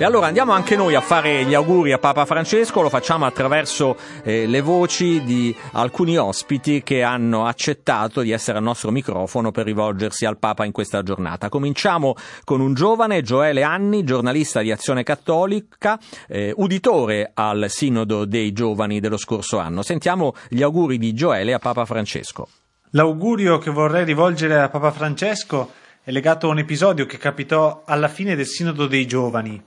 E 0.00 0.04
allora 0.04 0.28
andiamo 0.28 0.52
anche 0.52 0.76
noi 0.76 0.94
a 0.94 1.00
fare 1.00 1.44
gli 1.44 1.54
auguri 1.54 1.90
a 1.90 1.98
Papa 1.98 2.24
Francesco, 2.24 2.82
lo 2.82 2.88
facciamo 2.88 3.26
attraverso 3.26 3.96
eh, 4.22 4.46
le 4.46 4.60
voci 4.60 5.24
di 5.24 5.52
alcuni 5.72 6.16
ospiti 6.16 6.84
che 6.84 7.02
hanno 7.02 7.46
accettato 7.46 8.20
di 8.20 8.30
essere 8.30 8.58
al 8.58 8.62
nostro 8.62 8.92
microfono 8.92 9.50
per 9.50 9.64
rivolgersi 9.64 10.24
al 10.24 10.38
Papa 10.38 10.64
in 10.64 10.70
questa 10.70 11.02
giornata. 11.02 11.48
Cominciamo 11.48 12.14
con 12.44 12.60
un 12.60 12.74
giovane, 12.74 13.22
Gioele 13.22 13.64
Anni, 13.64 14.04
giornalista 14.04 14.60
di 14.60 14.70
Azione 14.70 15.02
Cattolica, 15.02 15.98
eh, 16.28 16.52
uditore 16.54 17.32
al 17.34 17.66
Sinodo 17.68 18.24
dei 18.24 18.52
Giovani 18.52 19.00
dello 19.00 19.16
scorso 19.16 19.58
anno. 19.58 19.82
Sentiamo 19.82 20.32
gli 20.48 20.62
auguri 20.62 20.98
di 20.98 21.12
Gioele 21.12 21.54
a 21.54 21.58
Papa 21.58 21.84
Francesco. 21.84 22.46
L'augurio 22.90 23.58
che 23.58 23.72
vorrei 23.72 24.04
rivolgere 24.04 24.60
a 24.60 24.68
Papa 24.68 24.92
Francesco 24.92 25.72
è 26.04 26.12
legato 26.12 26.46
a 26.46 26.50
un 26.50 26.58
episodio 26.58 27.04
che 27.04 27.18
capitò 27.18 27.82
alla 27.84 28.06
fine 28.06 28.36
del 28.36 28.46
Sinodo 28.46 28.86
dei 28.86 29.04
Giovani. 29.04 29.60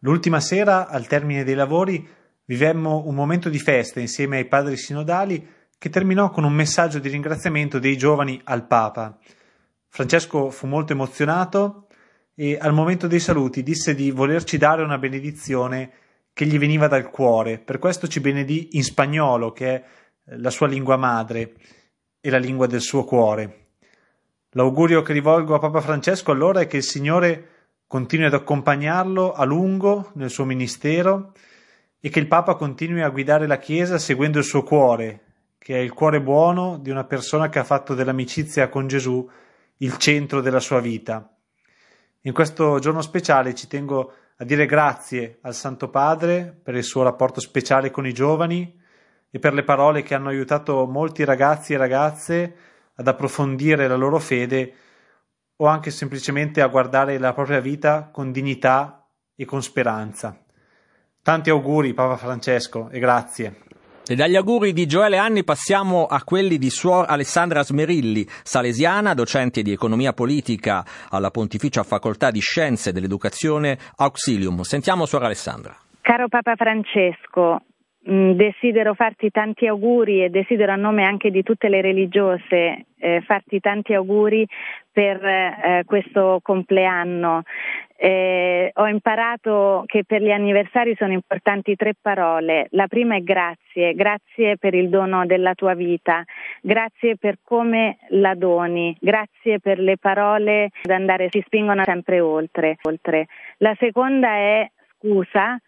L'ultima 0.00 0.40
sera, 0.40 0.88
al 0.88 1.06
termine 1.06 1.44
dei 1.44 1.54
lavori, 1.54 2.06
vivemmo 2.44 3.04
un 3.06 3.14
momento 3.14 3.48
di 3.48 3.58
festa 3.58 4.00
insieme 4.00 4.38
ai 4.38 4.46
padri 4.46 4.76
sinodali 4.76 5.54
che 5.78 5.88
terminò 5.88 6.30
con 6.30 6.44
un 6.44 6.52
messaggio 6.52 6.98
di 6.98 7.08
ringraziamento 7.08 7.78
dei 7.78 7.96
giovani 7.96 8.40
al 8.44 8.66
Papa. 8.66 9.18
Francesco 9.88 10.50
fu 10.50 10.66
molto 10.66 10.92
emozionato 10.92 11.86
e 12.34 12.58
al 12.60 12.72
momento 12.72 13.06
dei 13.06 13.20
saluti 13.20 13.62
disse 13.62 13.94
di 13.94 14.10
volerci 14.10 14.58
dare 14.58 14.82
una 14.82 14.98
benedizione 14.98 15.90
che 16.32 16.44
gli 16.44 16.58
veniva 16.58 16.86
dal 16.86 17.10
cuore. 17.10 17.58
Per 17.58 17.78
questo 17.78 18.06
ci 18.06 18.20
benedì 18.20 18.76
in 18.76 18.84
spagnolo, 18.84 19.52
che 19.52 19.74
è 19.74 19.84
la 20.36 20.50
sua 20.50 20.66
lingua 20.66 20.96
madre 20.96 21.54
e 22.20 22.28
la 22.28 22.38
lingua 22.38 22.66
del 22.66 22.82
suo 22.82 23.04
cuore. 23.04 23.68
L'augurio 24.50 25.00
che 25.00 25.14
rivolgo 25.14 25.54
a 25.54 25.58
Papa 25.58 25.80
Francesco 25.80 26.32
allora 26.32 26.60
è 26.60 26.66
che 26.66 26.78
il 26.78 26.82
Signore 26.82 27.48
continui 27.86 28.26
ad 28.26 28.34
accompagnarlo 28.34 29.32
a 29.32 29.44
lungo 29.44 30.10
nel 30.14 30.30
suo 30.30 30.44
ministero 30.44 31.32
e 32.00 32.08
che 32.08 32.18
il 32.18 32.26
Papa 32.26 32.54
continui 32.54 33.02
a 33.02 33.10
guidare 33.10 33.46
la 33.46 33.58
Chiesa 33.58 33.98
seguendo 33.98 34.38
il 34.38 34.44
suo 34.44 34.62
cuore, 34.62 35.22
che 35.58 35.76
è 35.76 35.78
il 35.78 35.92
cuore 35.92 36.20
buono 36.20 36.78
di 36.78 36.90
una 36.90 37.04
persona 37.04 37.48
che 37.48 37.58
ha 37.58 37.64
fatto 37.64 37.94
dell'amicizia 37.94 38.68
con 38.68 38.86
Gesù 38.86 39.28
il 39.78 39.96
centro 39.98 40.40
della 40.40 40.60
sua 40.60 40.80
vita. 40.80 41.30
In 42.22 42.32
questo 42.32 42.78
giorno 42.78 43.02
speciale 43.02 43.54
ci 43.54 43.68
tengo 43.68 44.12
a 44.36 44.44
dire 44.44 44.66
grazie 44.66 45.38
al 45.42 45.54
Santo 45.54 45.88
Padre 45.88 46.58
per 46.62 46.74
il 46.74 46.84
suo 46.84 47.02
rapporto 47.02 47.40
speciale 47.40 47.90
con 47.90 48.06
i 48.06 48.12
giovani 48.12 48.78
e 49.30 49.38
per 49.38 49.54
le 49.54 49.64
parole 49.64 50.02
che 50.02 50.14
hanno 50.14 50.28
aiutato 50.28 50.86
molti 50.86 51.24
ragazzi 51.24 51.72
e 51.72 51.76
ragazze 51.76 52.56
ad 52.94 53.06
approfondire 53.06 53.86
la 53.86 53.96
loro 53.96 54.18
fede 54.18 54.74
o 55.56 55.66
anche 55.66 55.90
semplicemente 55.90 56.60
a 56.60 56.68
guardare 56.68 57.18
la 57.18 57.32
propria 57.32 57.60
vita 57.60 58.08
con 58.12 58.32
dignità 58.32 59.06
e 59.34 59.44
con 59.44 59.62
speranza. 59.62 60.38
Tanti 61.22 61.50
auguri 61.50 61.94
Papa 61.94 62.16
Francesco 62.16 62.88
e 62.90 62.98
grazie. 62.98 63.60
E 64.08 64.14
dagli 64.14 64.36
auguri 64.36 64.72
di 64.72 64.86
Gioele 64.86 65.16
Anni 65.16 65.42
passiamo 65.42 66.06
a 66.06 66.22
quelli 66.22 66.58
di 66.58 66.70
Suor 66.70 67.06
Alessandra 67.08 67.64
Smerilli, 67.64 68.24
salesiana, 68.44 69.14
docente 69.14 69.62
di 69.62 69.72
economia 69.72 70.12
politica 70.12 70.84
alla 71.10 71.32
Pontificia 71.32 71.82
Facoltà 71.82 72.30
di 72.30 72.38
Scienze 72.38 72.92
dell'Educazione 72.92 73.76
Auxilium. 73.96 74.60
Sentiamo 74.60 75.06
Suor 75.06 75.24
Alessandra. 75.24 75.76
Caro 76.02 76.28
Papa 76.28 76.54
Francesco, 76.54 77.62
desidero 78.06 78.94
farti 78.94 79.30
tanti 79.30 79.66
auguri 79.66 80.22
e 80.22 80.30
desidero 80.30 80.72
a 80.72 80.76
nome 80.76 81.04
anche 81.04 81.30
di 81.30 81.42
tutte 81.42 81.68
le 81.68 81.80
religiose 81.80 82.86
eh, 82.98 83.20
farti 83.22 83.58
tanti 83.58 83.94
auguri 83.94 84.46
per 84.92 85.24
eh, 85.24 85.82
questo 85.84 86.38
compleanno. 86.42 87.42
Eh, 87.98 88.70
ho 88.72 88.86
imparato 88.86 89.82
che 89.86 90.04
per 90.04 90.22
gli 90.22 90.30
anniversari 90.30 90.94
sono 90.96 91.12
importanti 91.12 91.74
tre 91.74 91.94
parole. 92.00 92.68
La 92.70 92.86
prima 92.86 93.16
è 93.16 93.22
grazie, 93.22 93.94
grazie 93.94 94.56
per 94.56 94.74
il 94.74 94.88
dono 94.88 95.26
della 95.26 95.54
tua 95.54 95.74
vita, 95.74 96.22
grazie 96.60 97.16
per 97.16 97.38
come 97.42 97.98
la 98.10 98.34
doni, 98.34 98.96
grazie 99.00 99.58
per 99.58 99.80
le 99.80 99.96
parole 99.98 100.70
da 100.82 100.94
andare, 100.94 101.28
si 101.30 101.42
spingono 101.44 101.82
sempre 101.84 102.20
oltre. 102.20 102.76
La 103.58 103.74
seconda 103.78 104.28
è 104.28 104.70
scusa, 104.96 105.58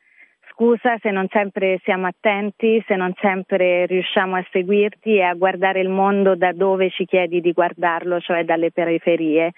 scusa 0.58 0.98
se 1.00 1.12
non 1.12 1.28
sempre 1.30 1.78
siamo 1.84 2.08
attenti, 2.08 2.82
se 2.84 2.96
non 2.96 3.12
sempre 3.20 3.86
riusciamo 3.86 4.34
a 4.34 4.44
seguirti 4.50 5.14
e 5.14 5.22
a 5.22 5.34
guardare 5.34 5.80
il 5.80 5.88
mondo 5.88 6.34
da 6.34 6.50
dove 6.52 6.90
ci 6.90 7.04
chiedi 7.04 7.40
di 7.40 7.52
guardarlo, 7.52 8.18
cioè 8.18 8.42
dalle 8.44 8.72
periferie. 8.72 9.52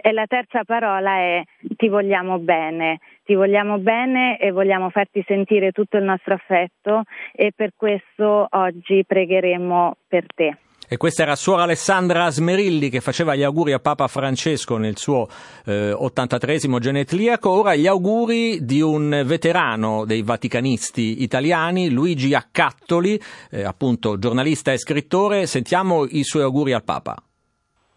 E 0.00 0.12
la 0.12 0.26
terza 0.26 0.62
parola 0.62 1.16
è 1.16 1.42
ti 1.76 1.88
vogliamo 1.88 2.38
bene, 2.38 3.00
ti 3.24 3.34
vogliamo 3.34 3.78
bene 3.78 4.38
e 4.38 4.52
vogliamo 4.52 4.90
farti 4.90 5.24
sentire 5.26 5.72
tutto 5.72 5.96
il 5.96 6.04
nostro 6.04 6.34
affetto 6.34 7.02
e 7.32 7.50
per 7.54 7.72
questo 7.76 8.46
oggi 8.48 9.04
pregheremo 9.04 9.96
per 10.06 10.24
te. 10.32 10.56
E 10.88 10.96
questa 10.98 11.22
era 11.22 11.34
Suora 11.34 11.62
Alessandra 11.62 12.28
Smerilli 12.28 12.90
che 12.90 13.00
faceva 13.00 13.34
gli 13.34 13.42
auguri 13.42 13.72
a 13.72 13.78
Papa 13.78 14.06
Francesco 14.06 14.76
nel 14.76 14.96
suo 14.96 15.26
eh, 15.64 15.92
83 15.92 16.58
genetliaco. 16.78 17.50
Ora 17.50 17.74
gli 17.74 17.86
auguri 17.86 18.64
di 18.64 18.82
un 18.82 19.22
veterano 19.24 20.04
dei 20.04 20.22
vaticanisti 20.22 21.22
italiani, 21.22 21.90
Luigi 21.90 22.34
Accattoli, 22.34 23.18
eh, 23.50 23.64
appunto 23.64 24.18
giornalista 24.18 24.72
e 24.72 24.78
scrittore. 24.78 25.46
Sentiamo 25.46 26.04
i 26.04 26.22
suoi 26.22 26.42
auguri 26.42 26.72
al 26.72 26.84
Papa. 26.84 27.16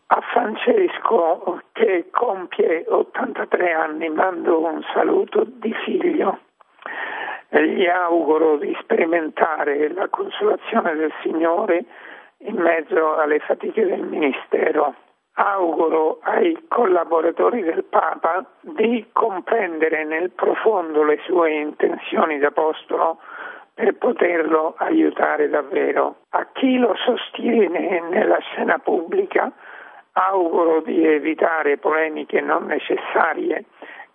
A 0.10 0.22
Francesco 0.32 1.62
che 1.74 2.08
compie 2.12 2.86
83 2.88 3.72
anni 3.74 4.10
mando 4.10 4.64
un 4.64 4.82
saluto 4.94 5.46
di 5.46 5.74
figlio. 5.86 6.40
Gli 7.50 7.86
auguro 7.86 8.58
di 8.58 8.76
sperimentare 8.82 9.94
la 9.94 10.08
consolazione 10.10 10.96
del 10.96 11.12
Signore 11.22 11.86
in 12.40 12.56
mezzo 12.56 13.16
alle 13.16 13.40
fatiche 13.40 13.86
del 13.86 14.04
Ministero. 14.04 14.96
Auguro 15.34 16.20
ai 16.24 16.66
collaboratori 16.68 17.62
del 17.62 17.84
Papa 17.84 18.44
di 18.62 19.06
comprendere 19.12 20.04
nel 20.04 20.32
profondo 20.32 21.04
le 21.04 21.20
sue 21.26 21.52
intenzioni 21.54 22.40
d'Apostolo 22.40 23.20
per 23.74 23.96
poterlo 23.98 24.74
aiutare 24.78 25.48
davvero. 25.50 26.22
A 26.30 26.48
chi 26.54 26.78
lo 26.78 26.96
sostiene 26.96 28.02
nella 28.10 28.40
scena 28.40 28.80
pubblica 28.80 29.52
auguro 30.14 30.82
di 30.82 31.06
evitare 31.06 31.78
polemiche 31.78 32.42
non 32.42 32.66
necessarie 32.66 33.66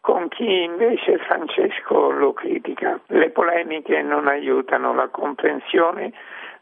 con 0.03 0.27
chi 0.27 0.65
invece 0.65 1.19
Francesco 1.19 2.11
lo 2.11 2.33
critica. 2.33 2.99
Le 3.07 3.31
polemiche 3.31 4.03
non 4.03 4.27
aiutano 4.27 4.93
la 4.93 5.07
comprensione 5.07 6.13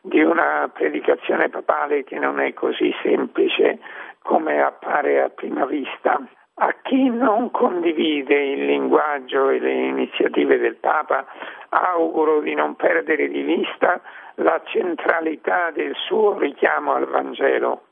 di 0.00 0.22
una 0.22 0.70
predicazione 0.72 1.48
papale 1.48 2.04
che 2.04 2.18
non 2.18 2.40
è 2.40 2.52
così 2.54 2.94
semplice 3.02 3.78
come 4.22 4.62
appare 4.62 5.22
a 5.22 5.28
prima 5.28 5.66
vista. 5.66 6.20
A 6.62 6.74
chi 6.82 7.08
non 7.08 7.50
condivide 7.50 8.34
il 8.34 8.66
linguaggio 8.66 9.48
e 9.48 9.58
le 9.58 9.72
iniziative 9.72 10.58
del 10.58 10.76
Papa 10.76 11.26
auguro 11.70 12.40
di 12.40 12.54
non 12.54 12.76
perdere 12.76 13.28
di 13.28 13.42
vista 13.42 14.00
la 14.36 14.60
centralità 14.64 15.70
del 15.70 15.94
suo 15.94 16.38
richiamo 16.38 16.92
al 16.92 17.06
Vangelo. 17.06 17.84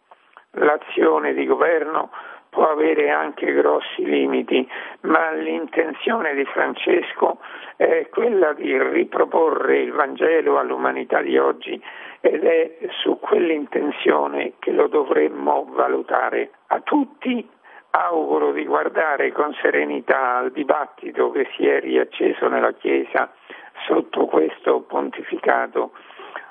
L'azione 0.52 1.34
di 1.34 1.46
governo 1.46 2.10
può 2.50 2.70
avere 2.70 3.10
anche 3.10 3.52
grossi 3.52 4.04
limiti, 4.04 4.68
ma 5.02 5.32
l'intenzione 5.32 6.34
di 6.34 6.44
Francesco 6.44 7.38
è 7.76 8.08
quella 8.10 8.52
di 8.52 8.76
riproporre 8.76 9.78
il 9.78 9.92
Vangelo 9.92 10.58
all'umanità 10.58 11.20
di 11.20 11.38
oggi 11.38 11.80
ed 12.20 12.44
è 12.44 12.78
su 13.00 13.18
quell'intenzione 13.20 14.54
che 14.58 14.72
lo 14.72 14.88
dovremmo 14.88 15.66
valutare. 15.70 16.50
A 16.68 16.80
tutti 16.80 17.48
auguro 17.90 18.52
di 18.52 18.64
guardare 18.64 19.32
con 19.32 19.54
serenità 19.60 20.36
al 20.36 20.50
dibattito 20.50 21.30
che 21.30 21.48
si 21.56 21.66
è 21.66 21.80
riacceso 21.80 22.48
nella 22.48 22.72
Chiesa 22.72 23.32
sotto 23.86 24.26
questo 24.26 24.80
pontificato, 24.80 25.92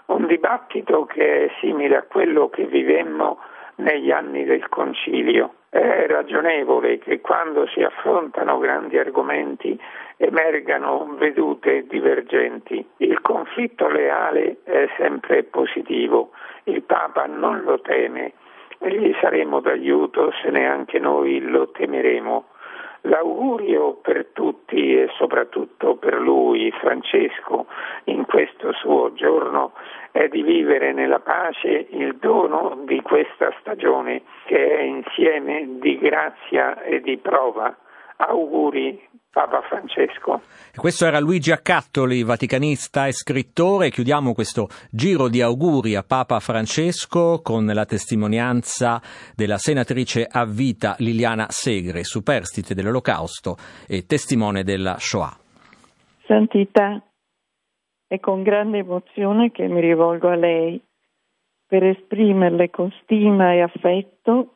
un 0.07 0.25
dibattito 0.25 1.05
che 1.05 1.45
è 1.45 1.51
simile 1.59 1.97
a 1.97 2.03
quello 2.03 2.49
che 2.49 2.65
vivemmo 2.65 3.39
negli 3.75 4.11
anni 4.11 4.45
del 4.45 4.67
Concilio. 4.69 5.53
È 5.69 6.05
ragionevole 6.07 6.97
che 6.97 7.19
quando 7.19 7.67
si 7.67 7.83
affrontano 7.83 8.57
grandi 8.57 8.97
argomenti 8.97 9.77
emergano 10.15 11.15
vedute 11.17 11.85
divergenti. 11.87 12.85
Il 12.97 13.21
conflitto 13.21 13.87
leale 13.89 14.57
è 14.63 14.87
sempre 14.97 15.43
positivo, 15.43 16.31
il 16.63 16.83
Papa 16.83 17.25
non 17.25 17.61
lo 17.63 17.81
teme 17.81 18.33
e 18.79 18.97
gli 18.97 19.13
saremo 19.19 19.59
d'aiuto 19.59 20.31
se 20.41 20.49
neanche 20.49 20.99
noi 20.99 21.41
lo 21.41 21.69
temeremo. 21.71 22.45
L'augurio 23.07 23.93
per 24.01 24.27
tutti 24.33 24.93
e 24.93 25.07
soprattutto 25.17 25.95
per 25.95 26.19
lui, 26.19 26.69
Francesco, 26.71 27.65
in 28.05 28.25
questo 28.25 28.73
suo 28.73 29.13
giorno 29.13 29.71
è 30.11 30.27
di 30.27 30.41
vivere 30.41 30.91
nella 30.91 31.19
pace 31.19 31.87
il 31.91 32.17
dono 32.17 32.81
di 32.83 33.01
questa 33.01 33.53
stagione 33.61 34.23
che 34.45 34.77
è 34.77 34.81
insieme 34.81 35.79
di 35.79 35.97
grazia 35.97 36.81
e 36.81 36.99
di 36.99 37.17
prova. 37.17 37.73
Auguri 38.17 38.99
Papa 39.37 39.61
Francesco. 39.61 40.41
Questo 40.75 41.05
era 41.05 41.19
Luigi 41.19 41.51
Accattoli, 41.51 42.23
vaticanista 42.23 43.05
e 43.05 43.11
scrittore. 43.11 43.91
Chiudiamo 43.91 44.33
questo 44.33 44.67
giro 44.89 45.27
di 45.27 45.41
auguri 45.41 45.93
a 45.93 46.01
Papa 46.01 46.39
Francesco 46.39 47.41
con 47.43 47.67
la 47.67 47.85
testimonianza 47.85 48.99
della 49.35 49.57
senatrice 49.57 50.25
a 50.27 50.45
vita 50.45 50.95
Liliana 50.97 51.45
Segre, 51.49 52.03
superstite 52.03 52.73
dell'Olocausto 52.73 53.57
e 53.87 54.07
testimone 54.07 54.63
della 54.63 54.95
Shoah. 54.97 55.37
Santità, 56.25 56.99
è 58.07 58.19
con 58.19 58.41
grande 58.41 58.79
emozione 58.79 59.51
che 59.51 59.67
mi 59.67 59.81
rivolgo 59.81 60.29
a 60.29 60.35
lei 60.35 60.81
per 61.67 61.83
esprimerle 61.83 62.71
con 62.71 62.91
stima 63.03 63.53
e 63.53 63.61
affetto 63.61 64.55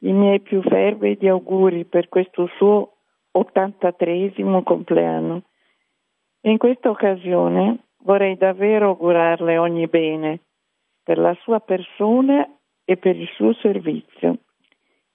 i 0.00 0.12
miei 0.12 0.40
più 0.40 0.60
fervidi 0.62 1.28
auguri 1.28 1.84
per 1.84 2.08
questo 2.08 2.48
suo 2.58 2.97
83 3.38 4.32
compleanno. 4.64 5.42
In 6.42 6.58
questa 6.58 6.90
occasione 6.90 7.86
vorrei 8.02 8.36
davvero 8.36 8.88
augurarle 8.88 9.58
ogni 9.58 9.86
bene 9.86 10.40
per 11.02 11.18
la 11.18 11.34
sua 11.42 11.60
persona 11.60 12.46
e 12.84 12.96
per 12.96 13.16
il 13.16 13.28
suo 13.34 13.52
servizio, 13.54 14.38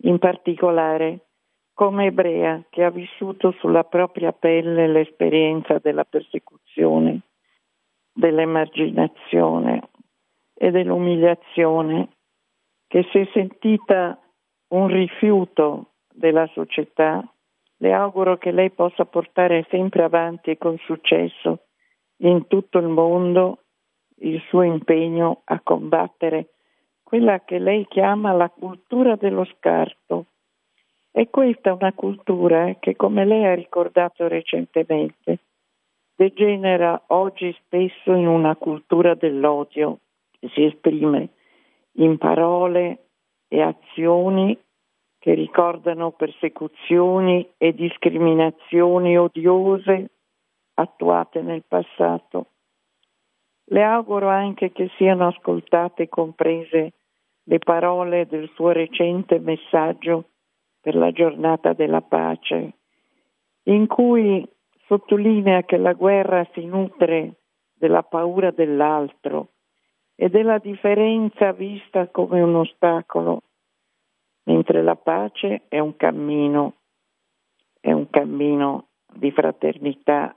in 0.04 0.20
particolare 0.20 1.28
come 1.74 2.06
ebrea 2.06 2.64
che 2.70 2.84
ha 2.84 2.92
vissuto 2.92 3.52
sulla 3.60 3.84
propria 3.84 4.32
pelle 4.32 4.88
l'esperienza 4.88 5.80
della 5.80 6.04
persecuzione, 6.04 7.22
dell'emarginazione 8.14 9.90
e 10.54 10.70
dell'umiliazione, 10.70 12.10
che 12.88 13.08
si 13.12 13.20
è 13.20 13.28
sentita 13.34 14.20
un 14.70 14.88
rifiuto 14.88 15.94
della 16.14 16.46
società 16.54 17.28
Le 17.84 17.92
auguro 17.92 18.38
che 18.38 18.52
lei 18.52 18.70
possa 18.70 19.04
portare 19.04 19.66
sempre 19.70 20.04
avanti 20.04 20.58
con 20.58 20.78
successo 20.78 21.66
in 22.20 22.48
tutto 22.48 22.78
il 22.78 22.88
mondo 22.88 23.58
il 24.20 24.42
suo 24.48 24.62
impegno 24.62 25.42
a 25.44 25.60
combattere 25.62 26.54
quella 27.04 27.42
che 27.42 27.60
lei 27.60 27.86
chiama 27.90 28.32
la 28.32 28.48
cultura 28.48 29.18
dello 29.18 29.44
scarto. 29.58 30.28
E 31.12 31.30
questa 31.30 31.72
è 31.72 31.74
una 31.74 31.92
cultura 31.92 32.74
che, 32.80 32.96
come 32.96 33.26
lei 33.26 33.44
ha 33.48 33.54
ricordato 33.54 34.30
recentemente, 34.30 35.40
degenera 36.16 37.04
oggi 37.08 37.54
spesso 37.66 38.14
in 38.14 38.28
una 38.28 38.56
cultura 38.56 39.14
dell'odio 39.14 40.00
che 40.40 40.48
si 40.54 40.64
esprime 40.64 41.32
in 41.98 42.18
parole 42.18 43.08
e 43.50 43.62
azioni 43.62 44.58
che 45.24 45.36
ricordano 45.36 46.12
persecuzioni 46.12 47.50
e 47.58 47.74
discriminazioni 47.74 49.18
odiose 49.18 50.10
attuate 50.74 51.42
nel 51.42 51.64
passato. 51.66 52.48
Le 53.68 53.84
auguro 53.84 54.28
anche 54.28 54.74
che 54.74 54.90
siano 54.98 55.28
ascoltate 55.28 56.04
e 56.04 56.10
comprese 56.10 56.92
le 57.44 57.60
parole 57.60 58.28
del 58.28 58.52
suo 58.54 58.72
recente 58.72 59.40
messaggio 59.40 60.26
per 60.82 60.94
la 60.94 61.14
giornata 61.14 61.72
della 61.72 62.02
pace, 62.02 62.74
in 63.68 63.88
cui 63.88 64.46
sottolinea 64.88 65.64
che 65.64 65.78
la 65.78 65.94
guerra 65.94 66.46
si 66.52 66.66
nutre 66.66 67.36
della 67.74 68.04
paura 68.04 68.52
dell'altro 68.52 69.52
e 70.16 70.28
della 70.28 70.58
differenza 70.58 71.54
vista 71.54 72.10
come 72.10 72.42
un 72.42 72.56
ostacolo, 72.56 73.44
mentre 74.44 74.82
la 74.82 74.96
pace 74.96 75.64
è 75.68 75.80
un 75.80 75.96
cammino, 75.96 76.74
è 77.80 77.92
un 77.92 78.10
cammino 78.10 78.88
di 79.14 79.32
fraternità 79.32 80.36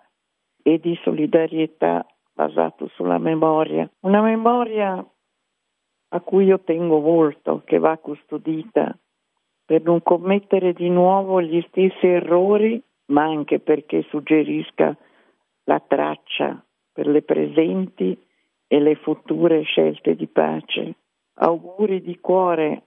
e 0.63 0.79
di 0.79 0.99
solidarietà 1.03 2.07
basato 2.33 2.89
sulla 2.89 3.19
memoria, 3.19 3.89
una 4.01 4.21
memoria 4.21 5.05
a 6.09 6.21
cui 6.21 6.45
io 6.45 6.61
tengo 6.61 7.01
molto, 7.01 7.63
che 7.65 7.79
va 7.79 7.97
custodita 7.99 8.97
per 9.65 9.83
non 9.83 10.03
commettere 10.03 10.73
di 10.73 10.89
nuovo 10.89 11.41
gli 11.41 11.61
stessi 11.69 12.07
errori 12.07 12.81
ma 13.07 13.25
anche 13.25 13.61
perché 13.61 14.03
suggerisca 14.03 14.97
la 15.65 15.81
traccia 15.81 16.65
per 16.93 17.07
le 17.07 17.23
presenti 17.23 18.19
e 18.67 18.81
le 18.81 18.97
future 18.97 19.63
scelte 19.63 20.15
di 20.15 20.27
pace. 20.27 20.95
Auguri 21.35 22.01
di 22.01 22.19
cuore, 22.19 22.85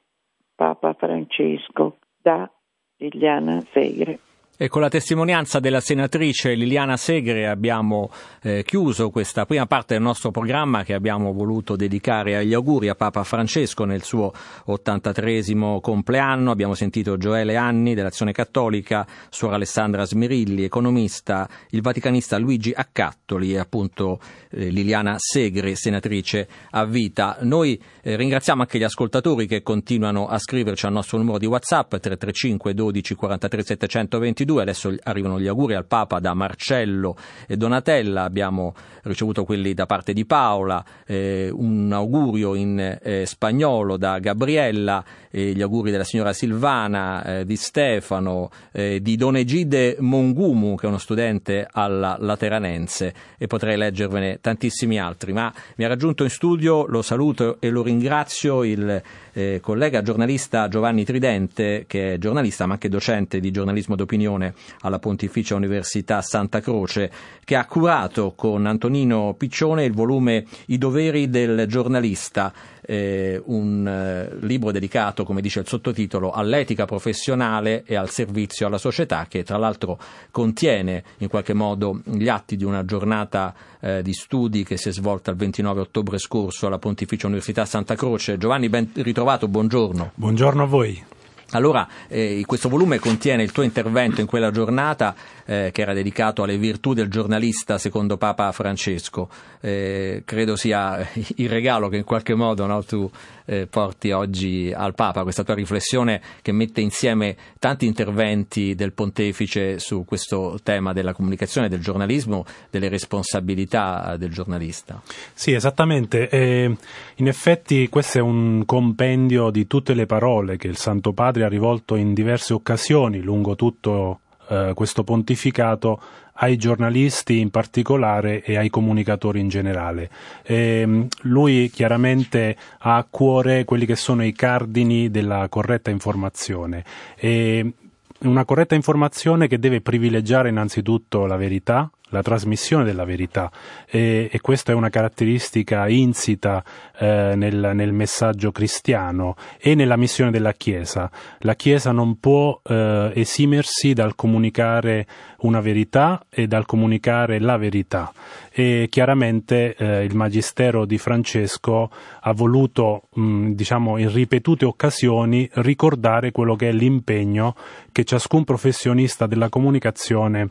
Papa 0.59 0.93
Francesco, 0.93 1.99
da 2.21 2.51
Liliana 2.97 3.63
Segre. 3.71 4.19
E 4.61 4.67
con 4.67 4.81
la 4.81 4.89
testimonianza 4.89 5.61
della 5.61 5.79
senatrice 5.79 6.53
Liliana 6.53 6.97
Segre 6.97 7.47
abbiamo 7.47 8.11
eh, 8.41 8.65
chiuso 8.65 9.09
questa 9.09 9.45
prima 9.45 9.65
parte 9.67 9.93
del 9.93 10.03
nostro 10.03 10.31
programma 10.31 10.83
che 10.83 10.93
abbiamo 10.93 11.31
voluto 11.31 11.77
dedicare 11.77 12.35
agli 12.35 12.53
auguri 12.53 12.89
a 12.89 12.95
Papa 12.95 13.23
Francesco 13.23 13.85
nel 13.85 14.03
suo 14.03 14.33
83 14.65 15.43
compleanno. 15.79 16.51
Abbiamo 16.51 16.73
sentito 16.73 17.15
Gioele 17.15 17.55
Anni 17.55 17.93
dell'Azione 17.93 18.33
Cattolica, 18.33 19.07
Suor 19.29 19.53
Alessandra 19.53 20.03
Smirilli, 20.03 20.65
economista, 20.65 21.47
il 21.69 21.81
vaticanista 21.81 22.37
Luigi 22.37 22.73
Accattoli 22.75 23.53
e 23.53 23.59
appunto 23.59 24.19
eh, 24.49 24.67
Liliana 24.67 25.15
Segre, 25.19 25.73
senatrice 25.75 26.49
a 26.71 26.83
vita. 26.83 27.37
Noi 27.43 27.81
eh, 28.01 28.17
ringraziamo 28.17 28.59
anche 28.59 28.77
gli 28.77 28.83
ascoltatori 28.83 29.47
che 29.47 29.61
continuano 29.61 30.27
a 30.27 30.37
scriverci 30.37 30.85
al 30.85 30.91
nostro 30.91 31.17
numero 31.17 31.37
di 31.37 31.45
WhatsApp 31.45 31.91
335 31.91 32.73
12 32.73 33.15
43 33.15 33.63
722 33.63 34.47
2022. 34.49 34.61
Adesso 34.61 34.95
arrivano 35.03 35.39
gli 35.39 35.47
auguri 35.47 35.75
al 35.75 35.85
Papa 35.85 36.19
da 36.19 36.33
Marcello 36.33 37.15
e 37.47 37.55
Donatella, 37.55 38.23
abbiamo 38.23 38.73
ricevuto 39.03 39.45
quelli 39.45 39.73
da 39.73 39.85
parte 39.85 40.13
di 40.13 40.25
Paola, 40.25 40.83
eh, 41.05 41.49
un 41.51 41.91
augurio 41.91 42.55
in 42.55 42.99
eh, 43.01 43.25
spagnolo 43.25 43.97
da 43.97 44.19
Gabriella, 44.19 45.03
eh, 45.29 45.51
gli 45.51 45.61
auguri 45.61 45.91
della 45.91 46.03
signora 46.03 46.33
Silvana, 46.33 47.23
eh, 47.39 47.45
di 47.45 47.55
Stefano, 47.55 48.49
eh, 48.71 49.01
di 49.01 49.15
Don 49.15 49.35
Egide 49.35 49.97
Mongumu, 49.99 50.75
che 50.75 50.85
è 50.85 50.89
uno 50.89 50.97
studente 50.97 51.67
alla 51.69 52.17
Lateranense, 52.19 53.13
e 53.37 53.47
potrei 53.47 53.77
leggervene 53.77 54.39
tantissimi 54.41 54.99
altri. 54.99 55.33
Ma 55.33 55.53
mi 55.75 55.85
ha 55.85 55.87
raggiunto 55.87 56.23
in 56.23 56.29
studio, 56.29 56.85
lo 56.87 57.01
saluto 57.01 57.57
e 57.59 57.69
lo 57.69 57.83
ringrazio, 57.83 58.63
il 58.63 59.01
eh, 59.33 59.59
collega 59.61 60.01
giornalista 60.01 60.67
Giovanni 60.67 61.05
Tridente, 61.05 61.85
che 61.87 62.13
è 62.13 62.17
giornalista 62.17 62.65
ma 62.65 62.73
anche 62.73 62.89
docente 62.89 63.39
di 63.39 63.51
giornalismo 63.51 63.95
d'opinione 63.95 64.38
alla 64.81 64.99
Pontificia 64.99 65.55
Università 65.55 66.21
Santa 66.21 66.59
Croce, 66.59 67.11
che 67.43 67.55
ha 67.55 67.65
curato 67.65 68.33
con 68.35 68.65
Antonino 68.65 69.35
Piccione 69.37 69.85
il 69.85 69.93
volume 69.93 70.45
I 70.67 70.77
doveri 70.77 71.29
del 71.29 71.65
giornalista 71.67 72.53
eh, 72.89 73.39
un 73.45 73.87
eh, 73.87 74.35
libro 74.41 74.71
dedicato, 74.71 75.23
come 75.23 75.41
dice 75.41 75.59
il 75.59 75.67
sottotitolo, 75.67 76.31
all'etica 76.31 76.85
professionale 76.85 77.83
e 77.85 77.95
al 77.95 78.09
servizio 78.09 78.65
alla 78.65 78.79
società, 78.79 79.27
che 79.29 79.43
tra 79.43 79.57
l'altro 79.57 79.99
contiene 80.31 81.03
in 81.17 81.27
qualche 81.27 81.53
modo 81.53 82.01
gli 82.03 82.27
atti 82.27 82.55
di 82.55 82.63
una 82.63 82.83
giornata 82.85 83.53
eh, 83.79 84.01
di 84.01 84.13
studi 84.13 84.63
che 84.63 84.77
si 84.77 84.89
è 84.89 84.91
svolta 84.91 85.29
il 85.29 85.37
29 85.37 85.81
ottobre 85.81 86.17
scorso 86.17 86.65
alla 86.65 86.79
Pontificia 86.79 87.27
Università 87.27 87.63
Santa 87.65 87.93
Croce. 87.93 88.39
Giovanni, 88.39 88.69
ben 88.69 88.89
ritrovato, 88.95 89.47
buongiorno. 89.47 90.11
Buongiorno 90.15 90.63
a 90.63 90.65
voi. 90.65 91.17
Allora, 91.51 91.87
eh, 92.07 92.43
questo 92.45 92.69
volume 92.69 92.99
contiene 92.99 93.41
il 93.41 93.51
tuo 93.51 93.63
intervento 93.63 94.21
in 94.21 94.27
quella 94.27 94.51
giornata 94.51 95.15
eh, 95.45 95.71
che 95.73 95.81
era 95.81 95.93
dedicato 95.93 96.43
alle 96.43 96.57
virtù 96.57 96.93
del 96.93 97.09
giornalista 97.09 97.79
secondo 97.79 98.17
Papa 98.17 98.51
Francesco. 98.51 99.29
Eh, 99.59 100.21
credo 100.25 100.55
sia 100.55 101.09
il 101.37 101.49
regalo 101.49 101.89
che 101.89 101.97
in 101.97 102.03
qualche 102.03 102.35
modo 102.35 102.67
no, 102.67 102.83
tu 102.83 103.09
eh, 103.45 103.65
porti 103.65 104.11
oggi 104.11 104.71
al 104.71 104.93
Papa, 104.93 105.23
questa 105.23 105.43
tua 105.43 105.55
riflessione 105.55 106.21
che 106.43 106.51
mette 106.51 106.81
insieme 106.81 107.35
tanti 107.57 107.87
interventi 107.87 108.75
del 108.75 108.93
pontefice 108.93 109.79
su 109.79 110.05
questo 110.05 110.59
tema 110.61 110.93
della 110.93 111.13
comunicazione, 111.13 111.67
del 111.67 111.81
giornalismo, 111.81 112.45
delle 112.69 112.89
responsabilità 112.89 114.15
del 114.17 114.29
giornalista. 114.29 115.01
Sì, 115.33 115.53
esattamente. 115.53 116.77
In 117.19 117.27
effetti 117.27 117.89
questo 117.89 118.17
è 118.17 118.21
un 118.21 118.63
compendio 118.65 119.49
di 119.49 119.67
tutte 119.67 119.93
le 119.93 120.05
parole 120.05 120.57
che 120.57 120.67
il 120.67 120.77
Santo 120.77 121.11
Padre 121.11 121.43
ha 121.43 121.49
rivolto 121.49 121.95
in 121.95 122.13
diverse 122.13 122.53
occasioni 122.53 123.19
lungo 123.19 123.55
tutto 123.55 124.21
eh, 124.47 124.71
questo 124.73 125.03
pontificato 125.03 126.01
ai 126.41 126.55
giornalisti 126.55 127.39
in 127.39 127.49
particolare 127.49 128.41
e 128.41 128.55
ai 128.57 128.69
comunicatori 128.69 129.41
in 129.41 129.49
generale. 129.49 130.09
E, 130.43 130.55
ehm, 130.55 131.07
lui 131.23 131.69
chiaramente 131.69 132.55
ha 132.79 132.95
a 132.95 133.05
cuore 133.09 133.65
quelli 133.65 133.85
che 133.85 133.97
sono 133.97 134.23
i 134.23 134.31
cardini 134.31 135.11
della 135.11 135.49
corretta 135.49 135.89
informazione. 135.89 136.85
E 137.17 137.73
una 138.19 138.45
corretta 138.45 138.75
informazione 138.75 139.47
che 139.47 139.59
deve 139.59 139.81
privilegiare 139.81 140.47
innanzitutto 140.47 141.25
la 141.25 141.35
verità, 141.35 141.91
la 142.09 142.21
trasmissione 142.21 142.83
della 142.83 143.05
verità 143.05 143.51
e, 143.87 144.29
e 144.31 144.41
questa 144.41 144.71
è 144.71 144.75
una 144.75 144.89
caratteristica 144.89 145.87
insita 145.87 146.63
eh, 146.97 147.33
nel, 147.35 147.71
nel, 147.73 147.91
messaggio 147.91 148.51
cristiano 148.51 149.35
e 149.59 149.75
nella 149.75 149.97
missione 149.97 150.31
della 150.31 150.53
Chiesa. 150.53 151.09
La 151.39 151.55
Chiesa 151.55 151.91
non 151.91 152.19
può 152.19 152.59
eh, 152.63 153.11
esimersi 153.15 153.93
dal 153.93 154.15
comunicare 154.15 155.05
una 155.39 155.59
verità 155.59 156.25
e 156.29 156.47
dal 156.47 156.65
comunicare 156.65 157.39
la 157.39 157.57
verità 157.57 158.11
e 158.51 158.87
chiaramente 158.89 159.75
eh, 159.75 160.03
il 160.03 160.15
Magistero 160.15 160.85
di 160.85 160.97
Francesco 160.97 161.89
ha 162.21 162.33
voluto, 162.33 163.03
mh, 163.13 163.51
diciamo, 163.51 163.97
in 163.97 164.11
ripetute 164.11 164.65
occasioni 164.65 165.49
ricordare 165.53 166.31
quello 166.31 166.55
che 166.55 166.69
è 166.69 166.71
l'impegno 166.71 167.55
che 167.91 168.03
ciascun 168.03 168.43
professionista 168.43 169.27
della 169.27 169.49
comunicazione 169.49 170.49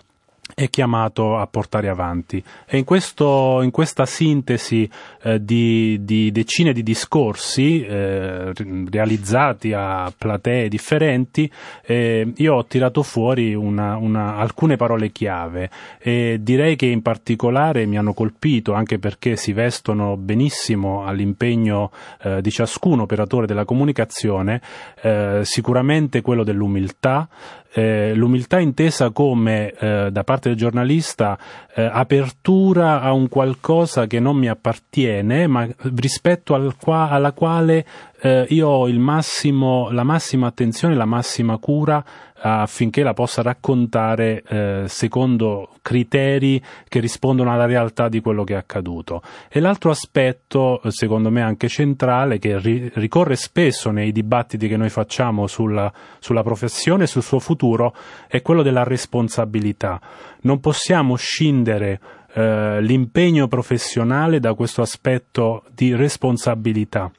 è 0.54 0.68
chiamato 0.70 1.36
a 1.36 1.46
portare 1.46 1.88
avanti. 1.88 2.42
E 2.66 2.78
in, 2.78 2.84
questo, 2.84 3.60
in 3.62 3.70
questa 3.70 4.06
sintesi 4.06 4.88
eh, 5.22 5.42
di, 5.44 5.98
di, 6.02 6.30
decine 6.32 6.72
di 6.72 6.82
discorsi 6.82 7.84
eh, 7.84 8.52
realizzati 8.90 9.72
a 9.72 10.12
platee 10.16 10.68
differenti, 10.68 11.50
eh, 11.84 12.32
io 12.36 12.54
ho 12.54 12.64
tirato 12.66 13.02
fuori 13.02 13.54
una, 13.54 13.96
una, 13.96 14.36
alcune 14.36 14.76
parole 14.76 15.10
chiave 15.10 15.70
e 15.98 16.38
direi 16.40 16.76
che 16.76 16.86
in 16.86 17.02
particolare 17.02 17.86
mi 17.86 17.98
hanno 17.98 18.14
colpito 18.14 18.72
anche 18.72 18.98
perché 18.98 19.36
si 19.36 19.52
vestono 19.52 20.16
benissimo 20.16 21.04
all'impegno 21.04 21.90
eh, 22.22 22.40
di 22.40 22.50
ciascun 22.50 23.00
operatore 23.00 23.46
della 23.46 23.64
comunicazione, 23.64 24.60
eh, 25.02 25.40
sicuramente 25.44 26.20
quello 26.20 26.44
dell'umiltà, 26.44 27.28
eh, 27.72 28.12
l'umiltà 28.14 28.58
intesa 28.58 29.10
come 29.10 29.72
eh, 29.72 30.08
da 30.10 30.24
parte 30.24 30.48
del 30.48 30.58
giornalista 30.58 31.38
eh, 31.74 31.82
apertura 31.82 33.00
a 33.00 33.12
un 33.12 33.28
qualcosa 33.28 34.06
che 34.06 34.20
non 34.20 34.36
mi 34.36 34.48
appartiene, 34.48 35.46
ma 35.46 35.68
rispetto 35.94 36.54
al 36.54 36.76
qua, 36.80 37.08
alla 37.10 37.32
quale 37.32 37.84
eh, 38.20 38.46
io 38.50 38.68
ho 38.68 38.92
massimo, 38.92 39.90
la 39.90 40.02
massima 40.02 40.48
attenzione, 40.48 40.94
la 40.96 41.04
massima 41.04 41.56
cura 41.58 42.04
affinché 42.40 43.02
la 43.02 43.14
possa 43.14 43.42
raccontare 43.42 44.42
eh, 44.46 44.84
secondo 44.86 45.70
criteri 45.82 46.62
che 46.88 47.00
rispondono 47.00 47.52
alla 47.52 47.66
realtà 47.66 48.08
di 48.08 48.20
quello 48.20 48.44
che 48.44 48.54
è 48.54 48.56
accaduto. 48.56 49.22
E 49.48 49.60
l'altro 49.60 49.90
aspetto, 49.90 50.80
secondo 50.88 51.30
me 51.30 51.42
anche 51.42 51.68
centrale, 51.68 52.38
che 52.38 52.58
ri- 52.58 52.90
ricorre 52.94 53.36
spesso 53.36 53.90
nei 53.90 54.12
dibattiti 54.12 54.68
che 54.68 54.76
noi 54.76 54.90
facciamo 54.90 55.46
sulla, 55.46 55.92
sulla 56.18 56.42
professione 56.42 57.04
e 57.04 57.08
sul 57.08 57.22
suo 57.22 57.38
futuro, 57.38 57.94
è 58.28 58.42
quello 58.42 58.62
della 58.62 58.84
responsabilità. 58.84 60.00
Non 60.42 60.60
possiamo 60.60 61.16
scindere 61.16 62.00
eh, 62.32 62.80
l'impegno 62.80 63.48
professionale 63.48 64.38
da 64.38 64.54
questo 64.54 64.82
aspetto 64.82 65.64
di 65.72 65.94
responsabilità 65.94 67.10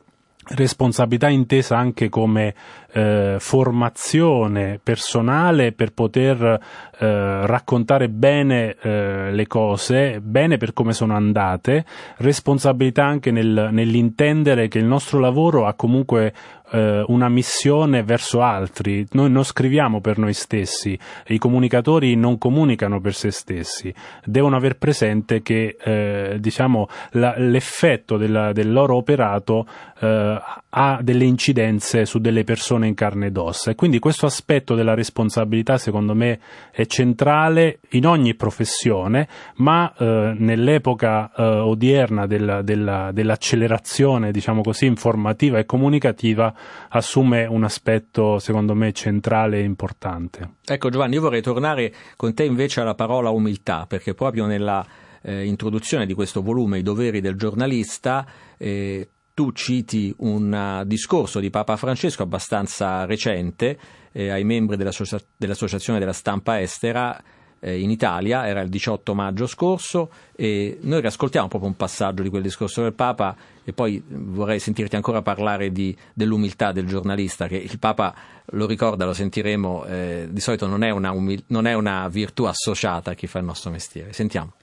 responsabilità 0.49 1.29
intesa 1.29 1.77
anche 1.77 2.09
come 2.09 2.53
eh, 2.91 3.37
formazione 3.39 4.79
personale 4.81 5.71
per 5.71 5.93
poter 5.93 6.41
eh, 6.41 7.45
raccontare 7.45 8.09
bene 8.09 8.75
eh, 8.81 9.31
le 9.31 9.47
cose, 9.47 10.19
bene 10.21 10.57
per 10.57 10.73
come 10.73 10.93
sono 10.93 11.15
andate, 11.15 11.85
responsabilità 12.17 13.05
anche 13.05 13.31
nel, 13.31 13.69
nell'intendere 13.71 14.67
che 14.67 14.79
il 14.79 14.85
nostro 14.85 15.19
lavoro 15.19 15.65
ha 15.65 15.73
comunque 15.73 16.33
eh, 16.71 17.03
una 17.07 17.29
missione 17.29 18.03
verso 18.03 18.41
altri. 18.41 19.05
Noi 19.11 19.29
non 19.29 19.43
scriviamo 19.43 20.01
per 20.01 20.17
noi 20.17 20.33
stessi, 20.33 20.97
i 21.27 21.37
comunicatori 21.37 22.15
non 22.15 22.37
comunicano 22.37 22.99
per 22.99 23.13
se 23.13 23.31
stessi, 23.31 23.93
devono 24.23 24.55
aver 24.55 24.77
presente 24.77 25.41
che 25.41 25.77
eh, 25.79 26.37
diciamo, 26.39 26.87
la, 27.11 27.33
l'effetto 27.37 28.17
della, 28.17 28.51
del 28.51 28.71
loro 28.71 28.95
operato 28.95 29.67
eh, 29.99 30.41
ha 30.69 30.99
delle 31.01 31.25
incidenze 31.25 32.05
su 32.05 32.19
delle 32.19 32.43
persone 32.43 32.87
in 32.87 32.93
carne 32.93 33.27
ed 33.27 33.37
ossa 33.37 33.71
e 33.71 33.75
quindi 33.75 33.99
questo 33.99 34.25
aspetto 34.25 34.75
della 34.75 34.93
responsabilità 34.93 35.77
secondo 35.77 36.13
me 36.13 36.39
è 36.71 36.85
centrale 36.85 37.79
in 37.89 38.05
ogni 38.05 38.35
professione, 38.35 39.27
ma 39.55 39.91
eh, 39.97 40.35
nell'epoca 40.37 41.31
eh, 41.35 41.43
odierna 41.43 42.27
della, 42.27 42.61
della, 42.61 43.11
dell'accelerazione 43.11 44.31
diciamo 44.31 44.61
così 44.61 44.85
informativa 44.85 45.57
e 45.57 45.65
comunicativa 45.65 46.53
assume 46.89 47.45
un 47.45 47.63
aspetto, 47.63 48.39
secondo 48.39 48.73
me, 48.73 48.91
centrale 48.91 49.59
e 49.59 49.63
importante. 49.63 50.55
Ecco 50.65 50.89
Giovanni, 50.89 51.15
io 51.15 51.21
vorrei 51.21 51.41
tornare 51.41 51.93
con 52.15 52.33
te 52.33 52.43
invece 52.43 52.81
alla 52.81 52.95
parola 52.95 53.29
umiltà, 53.29 53.85
perché 53.87 54.13
proprio 54.13 54.45
nella 54.45 54.85
eh, 55.21 55.45
introduzione 55.45 56.05
di 56.05 56.13
questo 56.13 56.41
volume, 56.41 56.79
I 56.79 56.83
doveri 56.83 57.21
del 57.21 57.35
giornalista, 57.35 58.25
eh, 58.57 59.09
tu 59.33 59.53
citi 59.53 60.13
un 60.17 60.81
uh, 60.81 60.85
discorso 60.85 61.39
di 61.39 61.49
Papa 61.49 61.77
Francesco 61.77 62.23
abbastanza 62.23 63.05
recente 63.05 63.79
eh, 64.11 64.29
ai 64.29 64.43
membri 64.43 64.75
dell'associa- 64.75 65.21
dell'Associazione 65.37 65.97
della 65.97 66.11
Stampa 66.11 66.59
Estera 66.59 67.17
eh, 67.59 67.79
in 67.79 67.89
Italia, 67.89 68.47
era 68.47 68.61
il 68.61 68.69
18 68.69 69.13
maggio 69.13 69.47
scorso 69.47 70.09
e 70.35 70.77
noi 70.81 71.01
riascoltiamo 71.01 71.47
proprio 71.47 71.69
un 71.69 71.75
passaggio 71.75 72.23
di 72.23 72.29
quel 72.29 72.41
discorso 72.41 72.81
del 72.81 72.93
Papa 72.93 73.35
e 73.63 73.73
poi 73.73 74.01
vorrei 74.07 74.59
sentirti 74.59 74.95
ancora 74.95 75.21
parlare 75.21 75.71
di, 75.71 75.95
dell'umiltà 76.13 76.71
del 76.71 76.87
giornalista 76.87 77.47
che 77.47 77.57
il 77.57 77.79
Papa 77.79 78.13
lo 78.51 78.65
ricorda, 78.65 79.05
lo 79.05 79.13
sentiremo, 79.13 79.85
eh, 79.85 80.27
di 80.29 80.39
solito 80.39 80.67
non 80.67 80.83
è, 80.83 80.89
una 80.89 81.11
umil- 81.11 81.43
non 81.47 81.67
è 81.67 81.73
una 81.73 82.07
virtù 82.07 82.45
associata 82.45 83.11
a 83.11 83.13
chi 83.13 83.27
fa 83.27 83.39
il 83.39 83.45
nostro 83.45 83.69
mestiere. 83.69 84.13
Sentiamo. 84.13 84.53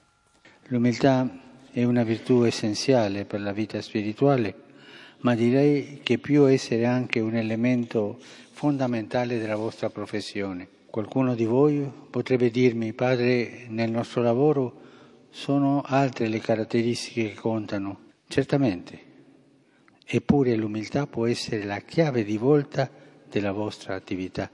L'umiltà 0.67 1.29
è 1.71 1.83
una 1.83 2.03
virtù 2.03 2.43
essenziale 2.43 3.25
per 3.25 3.39
la 3.39 3.53
vita 3.53 3.81
spirituale, 3.81 4.55
ma 5.19 5.35
direi 5.35 6.01
che 6.03 6.17
più 6.17 6.45
essere 6.45 6.85
anche 6.85 7.19
un 7.19 7.35
elemento 7.35 8.17
fondamentale 8.51 9.39
della 9.39 9.55
vostra 9.55 9.89
professione. 9.89 10.67
Qualcuno 10.89 11.35
di 11.35 11.45
voi 11.45 11.89
potrebbe 12.09 12.49
dirmi, 12.49 12.93
padre, 12.93 13.65
nel 13.67 13.91
nostro 13.91 14.21
lavoro 14.21 14.81
sono 15.29 15.83
altre 15.85 16.27
le 16.27 16.39
caratteristiche 16.39 17.29
che 17.29 17.35
contano. 17.35 17.99
Certamente, 18.27 18.99
eppure 20.05 20.55
l'umiltà 20.55 21.05
può 21.05 21.27
essere 21.27 21.65
la 21.65 21.79
chiave 21.79 22.23
di 22.23 22.37
volta 22.37 22.89
della 23.29 23.51
vostra 23.51 23.95
attività. 23.95 24.49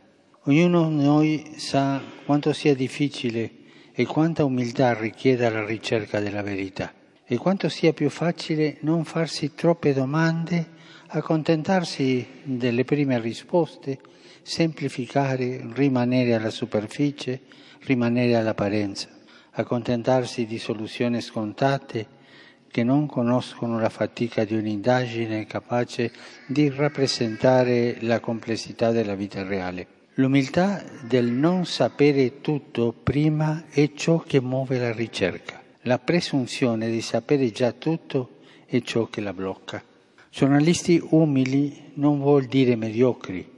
Ognuno 0.46 0.90
di 0.90 1.04
noi 1.04 1.54
sa 1.56 2.02
quanto 2.26 2.52
sia 2.52 2.76
difficile 2.76 3.52
e 3.94 4.06
quanta 4.06 4.44
umiltà 4.44 5.00
richieda 5.00 5.50
la 5.50 5.64
ricerca 5.64 6.20
della 6.20 6.42
verità 6.42 6.92
e 7.24 7.38
quanto 7.38 7.70
sia 7.70 7.94
più 7.94 8.10
facile 8.10 8.78
non 8.82 9.06
farsi 9.06 9.54
troppe 9.54 9.94
domande, 9.94 10.72
accontentarsi 11.08 12.26
delle 12.44 12.84
prime 12.84 13.20
risposte 13.20 14.00
semplificare, 14.44 15.66
rimanere 15.74 16.36
alla 16.36 16.50
superficie, 16.50 17.42
rimanere 17.82 18.36
all'apparenza, 18.36 19.10
accontentarsi 19.52 20.46
di 20.46 20.60
soluzioni 20.60 21.22
scontate 21.22 22.22
che 22.68 22.84
non 22.84 23.06
conoscono 23.06 23.80
la 23.80 23.90
fatica 23.90 24.44
di 24.44 24.56
un'indagine 24.56 25.46
capace 25.46 26.12
di 26.48 26.70
rappresentare 26.70 27.98
la 28.02 28.20
complessità 28.20 28.92
della 28.92 29.16
vita 29.16 29.44
reale. 29.44 29.88
L'umiltà 30.16 30.84
del 31.08 31.26
non 31.32 31.66
sapere 31.66 32.42
tutto 32.42 32.92
prima 32.92 33.66
è 33.70 33.92
ciò 33.94 34.20
che 34.20 34.42
muove 34.42 34.78
la 34.78 34.92
ricerca. 34.92 35.62
La 35.82 36.00
presunzione 36.00 36.90
di 36.90 37.02
sapere 37.02 37.52
già 37.52 37.72
tutto 37.72 38.40
è 38.66 38.82
ciò 38.82 39.06
che 39.06 39.22
la 39.22 39.34
blocca. 39.34 39.84
Giornalisti 40.32 41.00
umili 41.12 41.92
non 41.96 42.20
vuol 42.20 42.46
dire 42.46 42.76
mediocri, 42.76 43.53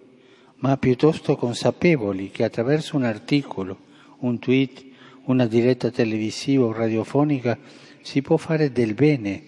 ma 0.58 0.78
piuttosto 0.78 1.36
consapevoli 1.36 2.32
che 2.32 2.44
attraverso 2.44 2.96
un 2.96 3.04
articolo, 3.04 3.78
un 4.20 4.40
tweet, 4.40 4.84
una 5.26 5.46
diretta 5.46 5.90
televisiva 5.92 6.66
o 6.66 6.72
radiofonica 6.72 7.58
si 8.02 8.22
può 8.22 8.38
fare 8.38 8.72
del 8.72 8.94
bene, 8.94 9.44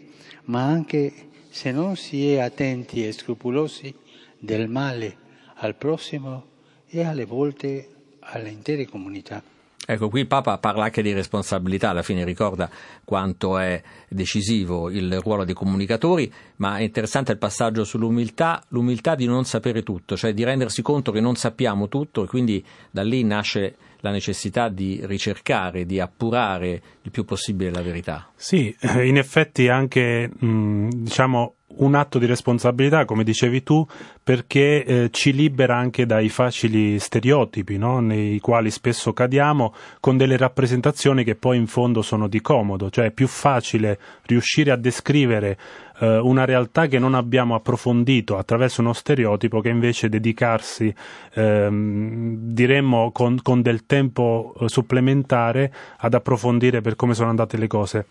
ma 0.46 0.64
anche, 0.64 1.14
se 1.50 1.72
non 1.72 1.96
si 1.96 2.32
è 2.32 2.40
attenti 2.40 3.06
e 3.06 3.12
scrupolosi, 3.12 3.94
del 4.40 4.68
male 4.68 5.18
al 5.56 5.76
prossimo 5.76 6.46
e 6.88 7.04
alle 7.04 7.26
volte 7.26 7.90
alle 8.20 8.50
intere 8.50 8.86
comunità. 8.86 9.42
Ecco, 9.90 10.10
qui 10.10 10.20
il 10.20 10.28
Papa 10.28 10.58
parla 10.58 10.84
anche 10.84 11.02
di 11.02 11.14
responsabilità, 11.14 11.92
alla 11.92 12.02
fine 12.02 12.26
ricorda 12.26 12.70
quanto 13.06 13.58
è 13.58 13.82
decisivo 14.10 14.90
il 14.90 15.22
ruolo 15.22 15.46
dei 15.46 15.54
comunicatori, 15.54 16.30
ma 16.58 16.76
è 16.76 16.82
interessante 16.82 17.32
il 17.32 17.38
passaggio 17.38 17.86
sull'umiltà, 17.86 18.62
l'umiltà 18.70 19.16
di 19.16 19.26
non 19.26 19.46
sapere 19.46 19.84
tutto, 19.84 20.18
cioè 20.18 20.34
di 20.34 20.44
rendersi 20.44 20.82
conto 20.82 21.14
che 21.14 21.22
non 21.22 21.36
sappiamo 21.36 21.88
tutto 21.88 22.26
e 22.26 22.28
quindi 22.28 22.62
da 22.92 23.02
lì 23.02 23.24
nasce 23.24 23.78
la 24.02 24.12
necessità 24.12 24.68
di 24.68 25.00
ricercare, 25.04 25.86
di 25.86 26.02
appurare 26.02 26.82
il 27.02 27.10
più 27.10 27.24
possibile 27.24 27.72
la 27.72 27.82
verità. 27.82 28.30
Sì, 28.36 28.76
in 28.82 29.16
effetti 29.16 29.70
anche 29.70 30.30
diciamo 30.38 31.56
un 31.76 31.96
atto 31.96 32.18
di 32.18 32.26
responsabilità, 32.26 33.06
come 33.06 33.24
dicevi 33.24 33.62
tu, 33.62 33.86
perché 34.24 34.84
eh, 34.84 35.10
ci 35.12 35.34
libera 35.34 35.76
anche 35.76 36.06
dai 36.06 36.30
facili 36.30 36.98
stereotipi 36.98 37.78
no? 37.78 38.00
nei 38.00 38.40
quali 38.40 38.72
spesso 38.72 39.14
cadiamo 39.14 39.74
con 40.00 40.18
delle 40.18 40.38
rappresentazioni 40.38 41.24
che 41.24 41.36
poi 41.36 41.58
in 41.58 41.68
fondo 41.68 42.02
sono 42.02 42.28
di 42.28 42.42
comodo, 42.42 42.90
cioè 42.90 43.06
è 43.06 43.12
più 43.12 43.28
facile 43.28 44.00
riuscire 44.24 44.72
a 44.72 44.78
descrivere 44.78 45.58
eh, 46.00 46.18
una 46.18 46.46
realtà 46.46 46.88
che 46.88 47.00
non 47.00 47.14
abbiamo 47.14 47.54
approfondito 47.54 48.38
attraverso 48.38 48.82
uno 48.82 48.94
stereotipo 48.94 49.60
che 49.60 49.70
invece 49.70 50.10
dedicarsi, 50.10 50.94
ehm, 51.34 52.36
diremmo, 52.38 53.12
con, 53.12 53.40
con 53.42 53.62
del 53.62 53.86
tempo 53.86 54.54
eh, 54.60 54.70
supplementare 54.70 55.72
ad 55.98 56.14
approfondire 56.14 56.82
per 56.82 56.96
come 56.96 57.14
sono 57.14 57.30
andate 57.30 57.58
le 57.58 57.68
cose. 57.68 58.06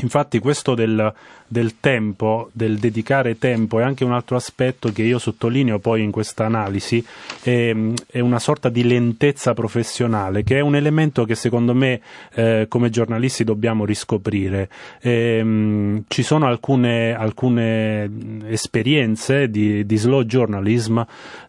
Infatti 0.00 0.38
questo 0.38 0.74
del, 0.74 1.12
del, 1.48 1.80
tempo, 1.80 2.50
del 2.52 2.78
dedicare 2.78 3.38
tempo, 3.38 3.80
è 3.80 3.82
anche 3.82 4.04
un 4.04 4.12
altro 4.12 4.36
aspetto 4.36 4.92
che 4.92 5.02
io 5.02 5.18
sottolineo 5.18 5.78
poi 5.78 6.02
in 6.02 6.10
questa 6.10 6.44
analisi, 6.44 7.04
è, 7.42 7.74
è 8.06 8.20
una 8.20 8.38
sorta 8.38 8.68
di 8.68 8.84
lentezza 8.84 9.54
professionale, 9.54 10.44
che 10.44 10.58
è 10.58 10.60
un 10.60 10.76
elemento 10.76 11.24
che 11.24 11.34
secondo 11.34 11.74
me 11.74 12.00
eh, 12.34 12.66
come 12.68 12.90
giornalisti 12.90 13.44
dobbiamo 13.44 13.84
riscoprire. 13.84 14.68
E, 15.00 15.42
mh, 15.42 16.04
ci 16.08 16.22
sono 16.22 16.46
alcune, 16.46 17.14
alcune 17.14 18.10
esperienze 18.46 19.48
di, 19.48 19.86
di, 19.86 19.96
slow 19.96 20.22
journalism 20.22 21.00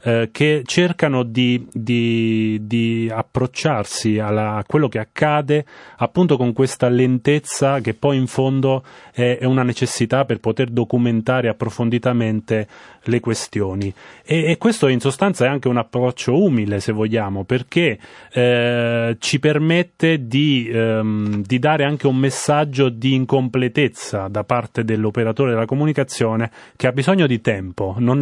eh, 0.04 0.30
che 0.32 0.62
cercano 0.66 1.24
di, 1.24 1.68
di, 1.72 2.60
di 2.64 3.12
approcciarsi 3.14 4.20
alla, 4.20 4.56
a 4.56 4.64
quello 4.66 4.88
che 4.88 5.00
accade 5.00 5.66
appunto 5.98 6.38
con 6.38 6.54
questa 6.54 6.88
lentezza 6.88 7.80
che 7.82 7.94
poi 7.94 8.18
in 8.18 8.28
fondo 8.28 8.84
è, 9.12 9.38
è 9.40 9.46
una 9.46 9.64
necessità 9.90 10.24
per 10.26 10.40
poter 10.40 10.70
documentare 10.70 11.50
approfonditamente 11.50 12.68
le 13.04 13.20
questioni. 13.20 13.92
E, 14.24 14.52
e, 14.52 14.58
questo 14.58 14.88
in 14.88 15.00
sostanza 15.00 15.46
è 15.46 15.48
anche 15.48 15.68
un 15.68 15.78
approccio 15.78 16.42
umile, 16.42 16.80
se 16.80 16.92
vogliamo, 16.92 17.44
perché 17.44 17.98
eh, 18.32 19.16
ci 19.20 19.40
permette 19.40 20.28
di, 20.28 20.70
ehm, 20.72 21.42
di, 21.42 21.58
dare 21.58 21.84
anche 21.84 22.06
un 22.08 22.18
messaggio 22.18 22.90
di 22.90 23.16
incompletezza 23.16 24.28
da 24.28 24.44
parte 24.44 24.84
dell'operatore 24.84 25.52
della 25.52 25.66
comunicazione 25.66 26.52
che 26.76 26.88
ha 26.88 26.92
bisogno 26.92 27.26
di 27.26 27.42
tempo, 27.42 27.96
non, 27.98 28.22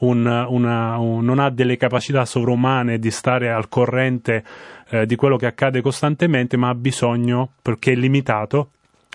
un, 0.00 0.46
una, 0.48 0.98
un, 0.98 1.24
non 1.24 1.38
ha 1.38 1.50
delle 1.50 1.76
capacità 1.76 2.24
sovrumane 2.26 2.98
di 2.98 3.10
stare 3.10 3.50
al 3.50 3.68
corrente 3.68 4.44
eh, 4.90 5.06
di 5.06 5.16
quello 5.16 5.36
che 5.36 5.46
accade 5.46 5.80
costantemente, 5.80 6.56
ma 6.56 6.68
ha 6.68 6.74
bisogno, 6.74 7.52
perché 7.62 7.92
è 7.92 7.94
limitato, 7.94 8.70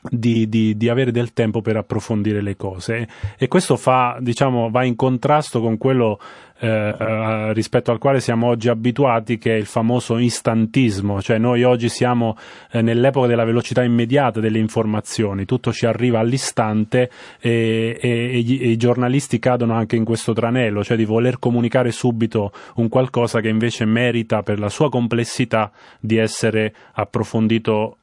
di, 0.09 0.49
di, 0.49 0.75
di, 0.75 0.89
avere 0.89 1.11
del 1.11 1.33
tempo 1.33 1.61
per 1.61 1.77
approfondire 1.77 2.41
le 2.41 2.55
cose. 2.55 3.07
E 3.37 3.47
questo 3.47 3.77
fa, 3.77 4.17
diciamo, 4.19 4.69
va 4.69 4.83
in 4.83 4.95
contrasto 4.95 5.61
con 5.61 5.77
quello 5.77 6.19
eh, 6.59 6.95
eh, 6.97 7.53
rispetto 7.53 7.91
al 7.91 7.97
quale 7.97 8.21
siamo 8.21 8.47
oggi 8.47 8.69
abituati 8.69 9.37
che 9.37 9.53
è 9.53 9.57
il 9.57 9.65
famoso 9.65 10.17
istantismo, 10.17 11.21
cioè 11.21 11.37
noi 11.37 11.63
oggi 11.63 11.89
siamo 11.89 12.37
eh, 12.71 12.81
nell'epoca 12.81 13.27
della 13.27 13.43
velocità 13.43 13.83
immediata 13.83 14.39
delle 14.39 14.59
informazioni, 14.59 15.45
tutto 15.45 15.73
ci 15.73 15.85
arriva 15.85 16.19
all'istante 16.19 17.09
e, 17.41 17.97
e, 17.99 18.09
e, 18.09 18.39
gli, 18.39 18.59
e 18.61 18.69
i 18.69 18.77
giornalisti 18.77 19.39
cadono 19.39 19.73
anche 19.73 19.95
in 19.97 20.05
questo 20.05 20.31
tranello, 20.31 20.83
cioè 20.83 20.95
di 20.95 21.05
voler 21.05 21.37
comunicare 21.37 21.91
subito 21.91 22.51
un 22.75 22.87
qualcosa 22.87 23.41
che 23.41 23.49
invece 23.49 23.83
merita 23.83 24.41
per 24.41 24.57
la 24.57 24.69
sua 24.69 24.89
complessità 24.89 25.69
di 25.99 26.17
essere 26.17 26.73
approfondito 26.93 27.97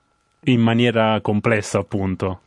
in 0.45 0.61
maniera 0.61 1.21
complessa, 1.21 1.79
appunto. 1.79 2.41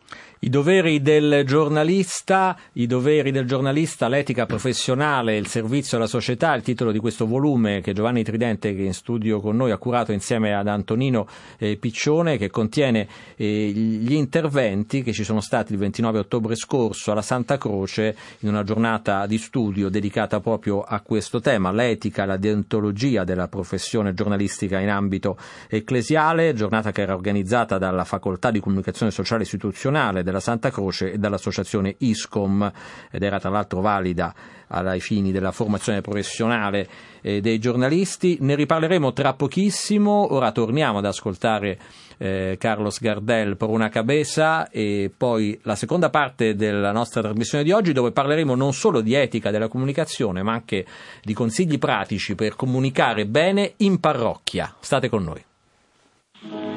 I 0.43 0.49
doveri 0.49 1.01
del 1.01 1.43
giornalista, 1.45 2.57
i 2.73 2.85
doveri 2.85 3.31
del 3.31 3.45
giornalista, 3.45 4.09
l'etica 4.09 4.45
professionale, 4.45 5.37
il 5.37 5.47
servizio 5.47 5.95
alla 5.95 6.05
società, 6.05 6.53
il 6.53 6.61
titolo 6.61 6.91
di 6.91 6.99
questo 6.99 7.25
volume 7.25 7.79
che 7.79 7.93
Giovanni 7.93 8.25
Tridente, 8.25 8.75
che 8.75 8.81
in 8.81 8.93
studio 8.93 9.39
con 9.39 9.55
noi, 9.55 9.71
ha 9.71 9.77
curato 9.77 10.11
insieme 10.11 10.53
ad 10.53 10.67
Antonino 10.67 11.27
eh, 11.57 11.77
Piccione, 11.77 12.37
che 12.37 12.49
contiene 12.49 13.07
eh, 13.37 13.69
gli 13.69 14.11
interventi 14.11 15.01
che 15.01 15.13
ci 15.13 15.23
sono 15.23 15.39
stati 15.39 15.71
il 15.71 15.79
29 15.79 16.19
ottobre 16.19 16.55
scorso 16.55 17.13
alla 17.13 17.21
Santa 17.21 17.57
Croce 17.57 18.13
in 18.39 18.49
una 18.49 18.63
giornata 18.63 19.25
di 19.25 19.37
studio 19.37 19.87
dedicata 19.87 20.41
proprio 20.41 20.81
a 20.81 20.99
questo 20.99 21.39
tema, 21.39 21.71
l'etica, 21.71 22.25
la 22.25 22.35
deontologia 22.35 23.23
della 23.23 23.47
professione 23.47 24.13
giornalistica 24.13 24.81
in 24.81 24.89
ambito 24.89 25.37
ecclesiale, 25.69 26.53
giornata 26.53 26.91
che 26.91 27.01
era 27.01 27.13
organizzata 27.13 27.77
dalla 27.77 28.03
Facoltà 28.03 28.51
di 28.51 28.59
Comunicazione 28.59 29.09
Sociale 29.09 29.43
Istituzionale 29.43 30.21
della 30.33 30.39
Santa 30.39 30.71
Croce 30.71 31.11
e 31.11 31.17
dall'associazione 31.19 31.95
ISCOM 31.99 32.71
ed 33.11 33.21
era 33.21 33.39
tra 33.39 33.51
l'altro 33.51 33.81
valida 33.81 34.33
ai 34.67 34.99
fini 34.99 35.31
della 35.31 35.51
formazione 35.51 36.01
professionale 36.01 36.87
eh, 37.21 37.39
dei 37.41 37.59
giornalisti. 37.59 38.37
Ne 38.41 38.55
riparleremo 38.55 39.13
tra 39.13 39.33
pochissimo, 39.33 40.33
ora 40.33 40.51
torniamo 40.51 40.97
ad 40.97 41.05
ascoltare 41.05 41.77
eh, 42.17 42.55
Carlos 42.59 42.99
Gardel 42.99 43.55
per 43.55 43.69
una 43.69 43.89
cabeza 43.89 44.67
e 44.69 45.11
poi 45.15 45.59
la 45.63 45.75
seconda 45.75 46.09
parte 46.09 46.55
della 46.55 46.91
nostra 46.91 47.21
trasmissione 47.21 47.63
di 47.63 47.71
oggi 47.71 47.93
dove 47.93 48.11
parleremo 48.11 48.55
non 48.55 48.73
solo 48.73 49.01
di 49.01 49.13
etica 49.13 49.51
della 49.51 49.67
comunicazione 49.67 50.41
ma 50.41 50.53
anche 50.53 50.85
di 51.21 51.33
consigli 51.33 51.77
pratici 51.77 52.33
per 52.33 52.55
comunicare 52.55 53.27
bene 53.27 53.73
in 53.77 53.99
parrocchia. 53.99 54.73
State 54.79 55.07
con 55.09 55.23
noi. 55.23 56.71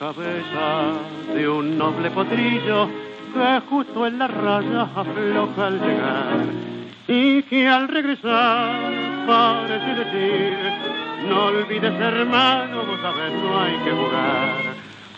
Cabeza 0.00 0.94
de 1.34 1.46
un 1.46 1.76
noble 1.76 2.10
potrillo 2.10 2.88
que 3.34 3.60
justo 3.68 4.06
en 4.06 4.18
la 4.18 4.28
raya 4.28 4.88
afloja 4.96 5.66
al 5.66 5.78
llegar 5.78 6.46
y 7.06 7.42
que 7.42 7.68
al 7.68 7.86
regresar 7.86 8.80
parece 9.26 9.94
decir 10.02 10.56
no 11.28 11.44
olvides 11.48 11.92
hermano, 12.00 12.86
vos 12.86 12.98
sabés 13.02 13.30
no 13.42 13.60
hay 13.60 13.76
que 13.84 13.90
jugar. 13.90 14.56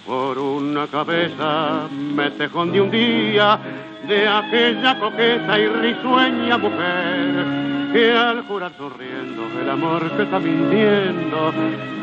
Por 0.05 0.37
una 0.37 0.88
cabeza 0.88 1.87
me 1.92 2.33
tejón 2.33 2.73
de 2.73 2.81
un 2.81 2.90
día 2.90 3.61
de 4.09 4.27
aquella 4.27 4.99
coqueta 4.99 5.61
y 5.61 5.68
risueña 5.68 6.59
mujer 6.59 7.92
que 7.92 8.12
al 8.12 8.42
jurar 8.49 8.73
sonriendo 8.77 9.42
el 9.61 9.71
amor 9.71 10.11
que 10.16 10.25
está 10.25 10.40
mintiendo 10.40 11.53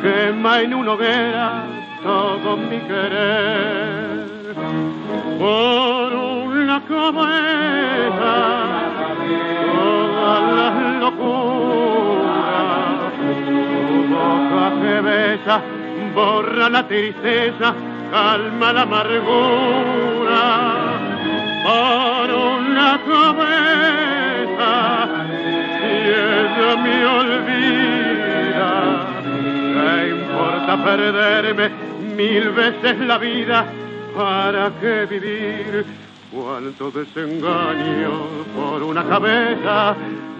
quema 0.01 0.61
en 0.61 0.73
una 0.75 0.93
hoguera 0.93 1.88
todo 2.03 2.57
mi 2.57 2.79
querer. 2.79 4.29
Por 5.39 6.13
una 6.13 6.81
cabeza 6.85 8.35
todas 9.75 10.41
las 10.57 10.75
locuras 11.01 11.59
tu 13.45 13.97
boca 14.13 14.65
que 14.81 14.95
besa 15.01 15.55
borra 16.13 16.69
la 16.69 16.87
tristeza 16.87 17.67
calma 18.11 18.73
la 18.73 18.81
amargura. 18.81 20.43
Por 21.63 22.27
una 22.31 22.89
cabeza 23.11 24.71
y 25.81 25.93
ella 26.09 26.71
me 26.83 26.97
olvida. 27.05 28.71
¿Qué 28.89 28.98
importa 30.39 30.83
perderme 30.83 31.69
mil 32.15 32.49
veces 32.51 32.99
la 32.99 33.17
vida, 33.17 33.65
¿para 34.15 34.71
qué 34.79 35.05
vivir? 35.05 35.85
Cuánto 36.31 36.91
desengaño 36.91 38.11
por 38.55 38.83
una 38.83 39.03
cabeza, 39.03 39.95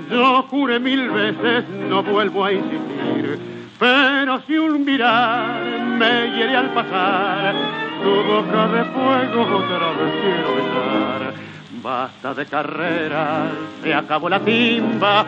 yo 0.09 0.43
juré 0.43 0.79
mil 0.79 1.09
veces, 1.09 1.67
no 1.89 2.01
vuelvo 2.03 2.45
a 2.45 2.53
insistir. 2.53 3.39
Pero 3.77 4.41
si 4.47 4.57
un 4.57 4.85
mirar 4.85 5.61
me 5.97 6.31
hiere 6.35 6.55
al 6.55 6.69
pasar, 6.73 7.55
tu 8.01 8.09
boca 8.09 8.67
de 8.67 8.83
fuego 8.85 9.41
otra 9.57 9.91
vez 9.99 10.13
quiero 10.21 10.55
besar. 10.55 11.33
Basta 11.81 12.33
de 12.33 12.45
carreras, 12.45 13.51
se 13.83 13.93
acabó 13.93 14.29
la 14.29 14.39
timba, 14.39 15.25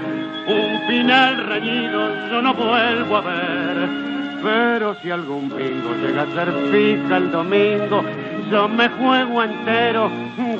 un 0.48 0.88
final 0.88 1.46
reñido 1.46 2.30
yo 2.30 2.42
no 2.42 2.54
vuelvo 2.54 3.18
a 3.18 3.22
ver 3.22 4.12
pero 4.42 4.96
si 5.02 5.12
algún 5.12 5.50
bingo 5.50 5.94
llega 6.02 6.24
a 6.24 6.28
ser 6.28 6.52
fija 6.72 7.18
el 7.18 7.32
domingo, 7.32 8.04
yo 8.52 8.68
me 8.68 8.90
juego 8.90 9.44
entero, 9.44 10.10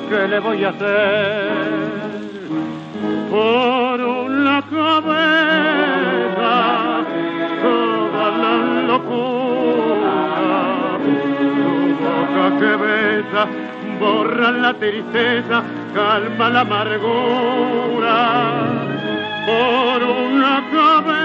¿qué 0.08 0.28
le 0.28 0.38
voy 0.38 0.64
a 0.64 0.68
hacer? 0.70 1.92
Por 3.30 4.00
una 4.00 4.62
cabeza, 4.62 6.54
toda 7.62 8.30
la 8.42 8.56
locura, 8.86 10.14
tu 11.02 11.60
boca 12.04 12.44
que 12.58 12.72
besa, 12.76 13.42
borra 13.98 14.50
la 14.52 14.72
tristeza, 14.74 15.62
calma 15.94 16.48
la 16.50 16.60
amargura. 16.60 18.16
Por 19.44 20.02
una 20.04 20.62
cabeza, 20.70 21.22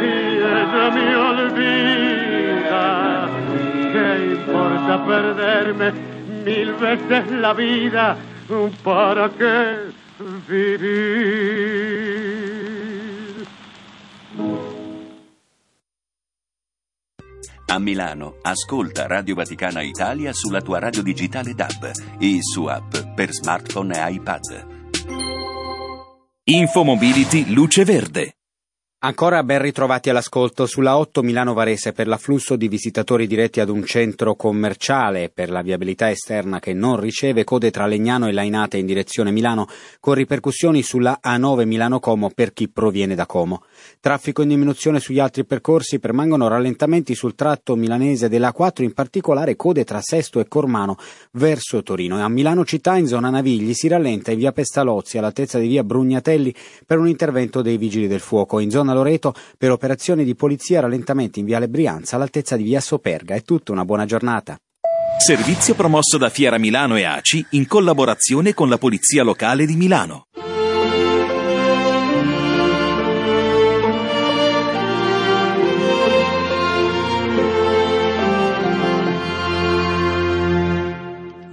ella 0.00 0.90
me 0.90 1.16
olvida. 1.16 2.84
¿Qué 3.92 4.08
importa 4.32 5.04
perderme 5.06 5.92
mil 6.44 6.72
veces 6.74 7.30
la 7.30 7.52
vida? 7.54 8.16
¿Para 8.82 9.30
qué 9.30 9.92
vivir? 10.48 11.94
A 17.66 17.78
Milano, 17.78 18.34
ascolta 18.42 19.06
Radio 19.08 19.34
Vaticana 19.34 19.82
Italia 19.82 20.32
sulla 20.32 20.60
tua 20.60 20.78
radio 20.78 21.02
digitale 21.02 21.54
DAB 21.54 21.90
e 22.20 22.38
su 22.40 22.66
app 22.66 22.94
per 23.16 23.32
smartphone 23.32 23.94
e 23.96 24.12
iPad. 24.12 24.66
Infomobility 26.44 27.52
Luce 27.52 27.84
Verde 27.84 28.34
Ancora 29.04 29.42
ben 29.42 29.60
ritrovati 29.60 30.08
all'ascolto 30.08 30.64
sulla 30.64 30.96
8 30.96 31.22
Milano 31.22 31.52
Varese 31.52 31.92
per 31.92 32.06
l'afflusso 32.06 32.56
di 32.56 32.68
visitatori 32.68 33.26
diretti 33.26 33.60
ad 33.60 33.68
un 33.68 33.84
centro 33.84 34.34
commerciale 34.34 35.28
per 35.28 35.50
la 35.50 35.60
viabilità 35.60 36.08
esterna 36.08 36.58
che 36.58 36.72
non 36.72 36.98
riceve 36.98 37.44
code 37.44 37.70
tra 37.70 37.84
Legnano 37.84 38.28
e 38.28 38.32
Lainate 38.32 38.78
in 38.78 38.86
direzione 38.86 39.30
Milano 39.30 39.68
con 40.00 40.14
ripercussioni 40.14 40.82
sulla 40.82 41.20
A9 41.22 41.66
Milano 41.66 42.00
Como 42.00 42.30
per 42.30 42.54
chi 42.54 42.70
proviene 42.70 43.14
da 43.14 43.26
Como. 43.26 43.64
Traffico 44.00 44.42
in 44.42 44.48
diminuzione 44.48 45.00
sugli 45.00 45.18
altri 45.18 45.44
percorsi, 45.44 45.98
permangono 45.98 46.48
rallentamenti 46.48 47.14
sul 47.14 47.34
tratto 47.34 47.76
milanese 47.76 48.28
della 48.28 48.54
A4, 48.56 48.82
in 48.82 48.92
particolare 48.92 49.56
code 49.56 49.84
tra 49.84 50.00
Sesto 50.00 50.40
e 50.40 50.48
Cormano 50.48 50.96
verso 51.32 51.82
Torino. 51.82 52.18
E 52.18 52.22
a 52.22 52.28
Milano 52.28 52.64
città 52.64 52.96
in 52.96 53.06
zona 53.06 53.30
Navigli 53.30 53.74
si 53.74 53.88
rallenta 53.88 54.30
in 54.30 54.38
via 54.38 54.52
Pestalozzi 54.52 55.18
all'altezza 55.18 55.58
di 55.58 55.68
via 55.68 55.84
Brugnatelli 55.84 56.54
per 56.86 56.98
un 56.98 57.08
intervento 57.08 57.62
dei 57.62 57.76
vigili 57.76 58.06
del 58.06 58.20
fuoco. 58.20 58.58
In 58.58 58.70
zona 58.70 58.94
Loreto 58.94 59.34
per 59.58 59.70
operazioni 59.70 60.24
di 60.24 60.34
polizia 60.34 60.80
rallentamenti 60.80 61.40
in 61.40 61.46
Viale 61.46 61.68
Brianza 61.68 62.16
all'altezza 62.16 62.56
di 62.56 62.64
Via 62.64 62.80
Soperga. 62.80 63.34
È 63.34 63.42
tutto, 63.42 63.72
una 63.72 63.84
buona 63.84 64.04
giornata. 64.04 64.58
Servizio 65.18 65.74
promosso 65.74 66.18
da 66.18 66.28
Fiera 66.28 66.58
Milano 66.58 66.96
e 66.96 67.04
ACI 67.04 67.46
in 67.50 67.66
collaborazione 67.66 68.52
con 68.52 68.68
la 68.68 68.78
Polizia 68.78 69.22
Locale 69.22 69.64
di 69.64 69.76
Milano. 69.76 70.26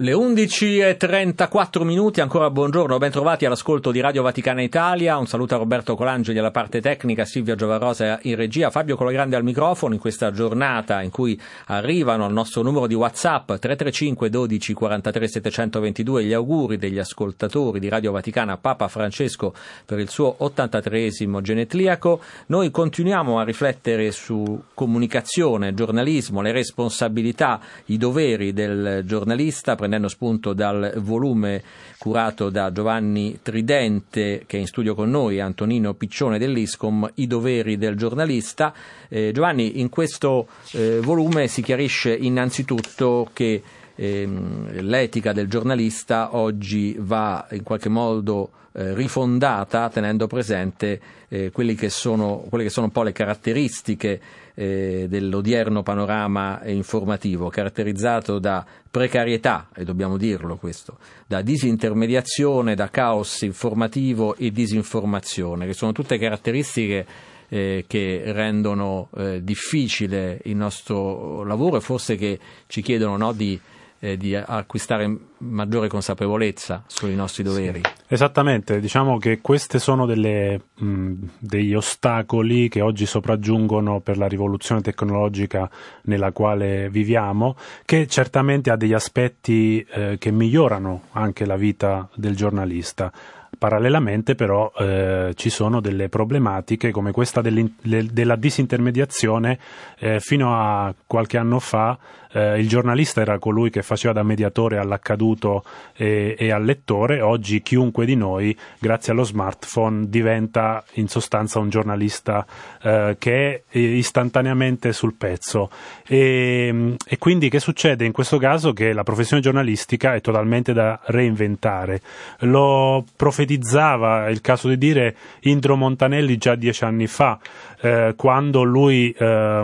Le 0.02 0.14
11.34 0.14 1.84
minuti, 1.84 2.20
ancora 2.20 2.50
buongiorno, 2.50 2.98
ben 2.98 3.12
trovati 3.12 3.44
all'ascolto 3.44 3.92
di 3.92 4.00
Radio 4.00 4.22
Vaticana 4.22 4.60
Italia. 4.60 5.16
Un 5.16 5.28
saluto 5.28 5.54
a 5.54 5.58
Roberto 5.58 5.94
Colangeli 5.94 6.40
alla 6.40 6.50
parte 6.50 6.80
tecnica, 6.80 7.24
Silvia 7.24 7.54
Giovarosa 7.54 8.18
in 8.22 8.34
regia, 8.34 8.70
Fabio 8.70 8.96
Colagrande 8.96 9.36
al 9.36 9.44
microfono 9.44 9.94
in 9.94 10.00
questa 10.00 10.32
giornata 10.32 11.02
in 11.02 11.10
cui 11.10 11.40
arrivano 11.66 12.24
al 12.24 12.32
nostro 12.32 12.62
numero 12.62 12.88
di 12.88 12.94
WhatsApp 12.94 13.46
335 13.46 14.28
12 14.28 14.72
43 14.72 15.28
722 15.28 16.24
gli 16.24 16.32
auguri 16.32 16.78
degli 16.78 16.98
ascoltatori 16.98 17.78
di 17.78 17.88
Radio 17.88 18.10
Vaticana 18.10 18.56
Papa 18.56 18.88
Francesco 18.88 19.54
per 19.86 20.00
il 20.00 20.08
suo 20.08 20.34
83 20.38 21.10
genetliaco. 21.42 22.20
Noi 22.46 22.72
continuiamo 22.72 23.38
a 23.38 23.44
riflettere 23.44 24.10
su 24.10 24.64
comunicazione, 24.74 25.74
giornalismo, 25.74 26.42
le 26.42 26.50
responsabilità, 26.50 27.60
i 27.84 27.98
doveri 27.98 28.52
del 28.52 29.02
giornalista 29.04 29.76
prendendo 29.92 30.08
spunto 30.08 30.54
dal 30.54 30.94
volume 30.96 31.62
curato 31.98 32.48
da 32.48 32.72
Giovanni 32.72 33.40
Tridente, 33.42 34.44
che 34.46 34.56
è 34.56 34.60
in 34.60 34.66
studio 34.66 34.94
con 34.94 35.10
noi, 35.10 35.38
Antonino 35.38 35.92
Piccione 35.92 36.38
dell'ISCOM, 36.38 37.10
I 37.16 37.26
doveri 37.26 37.76
del 37.76 37.94
giornalista. 37.94 38.72
Eh, 39.08 39.32
Giovanni, 39.34 39.80
in 39.80 39.90
questo 39.90 40.48
eh, 40.72 41.00
volume 41.00 41.46
si 41.46 41.60
chiarisce 41.60 42.14
innanzitutto 42.14 43.28
che 43.34 43.62
ehm, 43.94 44.80
l'etica 44.80 45.34
del 45.34 45.48
giornalista 45.48 46.36
oggi 46.36 46.96
va 46.98 47.46
in 47.50 47.62
qualche 47.62 47.90
modo 47.90 48.50
eh, 48.72 48.94
rifondata 48.94 49.90
tenendo 49.90 50.26
presente 50.26 51.00
eh, 51.28 51.50
che 51.50 51.50
quelle 51.50 51.74
che 51.74 51.90
sono 51.90 52.46
un 52.48 52.90
po' 52.90 53.02
le 53.02 53.12
caratteristiche 53.12 54.20
eh, 54.54 55.06
dell'odierno 55.08 55.82
panorama 55.82 56.60
informativo, 56.64 57.48
caratterizzato 57.48 58.38
da 58.38 58.64
precarietà, 58.90 59.68
e 59.74 59.84
dobbiamo 59.84 60.16
dirlo 60.16 60.56
questo, 60.56 60.98
da 61.26 61.40
disintermediazione, 61.42 62.74
da 62.74 62.88
caos 62.88 63.42
informativo 63.42 64.36
e 64.36 64.50
disinformazione, 64.50 65.66
che 65.66 65.72
sono 65.72 65.92
tutte 65.92 66.18
caratteristiche 66.18 67.06
eh, 67.48 67.84
che 67.86 68.22
rendono 68.26 69.10
eh, 69.16 69.42
difficile 69.42 70.40
il 70.44 70.56
nostro 70.56 71.44
lavoro 71.44 71.76
e 71.76 71.80
forse 71.80 72.16
che 72.16 72.38
ci 72.66 72.80
chiedono 72.80 73.16
no, 73.18 73.32
di 73.32 73.60
eh, 74.02 74.16
di 74.16 74.34
acquistare 74.34 75.16
maggiore 75.38 75.86
consapevolezza 75.86 76.82
sui 76.88 77.14
nostri 77.14 77.44
doveri. 77.44 77.82
Sì, 77.84 78.14
esattamente, 78.14 78.80
diciamo 78.80 79.16
che 79.18 79.40
questi 79.40 79.78
sono 79.78 80.06
delle, 80.06 80.60
mh, 80.74 81.12
degli 81.38 81.72
ostacoli 81.72 82.68
che 82.68 82.80
oggi 82.80 83.06
sopraggiungono 83.06 84.00
per 84.00 84.18
la 84.18 84.26
rivoluzione 84.26 84.80
tecnologica 84.80 85.70
nella 86.02 86.32
quale 86.32 86.90
viviamo, 86.90 87.56
che 87.84 88.08
certamente 88.08 88.70
ha 88.70 88.76
degli 88.76 88.92
aspetti 88.92 89.86
eh, 89.88 90.16
che 90.18 90.32
migliorano 90.32 91.02
anche 91.12 91.46
la 91.46 91.56
vita 91.56 92.08
del 92.16 92.34
giornalista. 92.34 93.12
Parallelamente 93.58 94.34
però 94.34 94.72
eh, 94.76 95.32
ci 95.36 95.50
sono 95.50 95.80
delle 95.80 96.08
problematiche 96.08 96.90
come 96.90 97.12
questa 97.12 97.40
della 97.40 98.36
disintermediazione. 98.36 99.58
Eh, 99.98 100.20
fino 100.20 100.54
a 100.54 100.92
qualche 101.06 101.38
anno 101.38 101.58
fa 101.60 101.98
eh, 102.32 102.58
il 102.58 102.68
giornalista 102.68 103.20
era 103.20 103.38
colui 103.38 103.70
che 103.70 103.82
faceva 103.82 104.12
da 104.12 104.22
mediatore 104.22 104.78
all'accaduto 104.78 105.64
e, 105.94 106.34
e, 106.38 106.50
al 106.50 106.64
lettore, 106.64 107.20
oggi 107.20 107.62
chiunque 107.62 108.06
di 108.06 108.16
noi, 108.16 108.56
grazie 108.78 109.12
allo 109.12 109.24
smartphone, 109.24 110.08
diventa 110.08 110.82
in 110.94 111.08
sostanza 111.08 111.58
un 111.58 111.68
giornalista 111.68 112.44
eh, 112.82 113.16
che 113.18 113.64
è 113.68 113.78
istantaneamente 113.78 114.92
sul 114.92 115.14
pezzo. 115.14 115.70
E, 116.06 116.94
e 117.04 117.18
quindi 117.18 117.48
che 117.48 117.60
succede 117.60 118.04
in 118.04 118.12
questo 118.12 118.38
caso? 118.38 118.72
Che 118.72 118.92
la 118.92 119.02
professione 119.02 119.42
giornalistica 119.42 120.14
è 120.14 120.20
totalmente 120.20 120.72
da 120.72 120.98
reinventare. 121.04 122.00
Lo 122.40 123.04
profetizzava, 123.42 124.26
è 124.26 124.30
il 124.30 124.40
caso 124.40 124.68
di 124.68 124.78
dire, 124.78 125.16
Indro 125.42 125.76
Montanelli 125.76 126.36
già 126.36 126.54
dieci 126.54 126.84
anni 126.84 127.06
fa, 127.06 127.38
eh, 127.80 128.14
quando 128.16 128.62
lui 128.62 129.10
eh, 129.10 129.62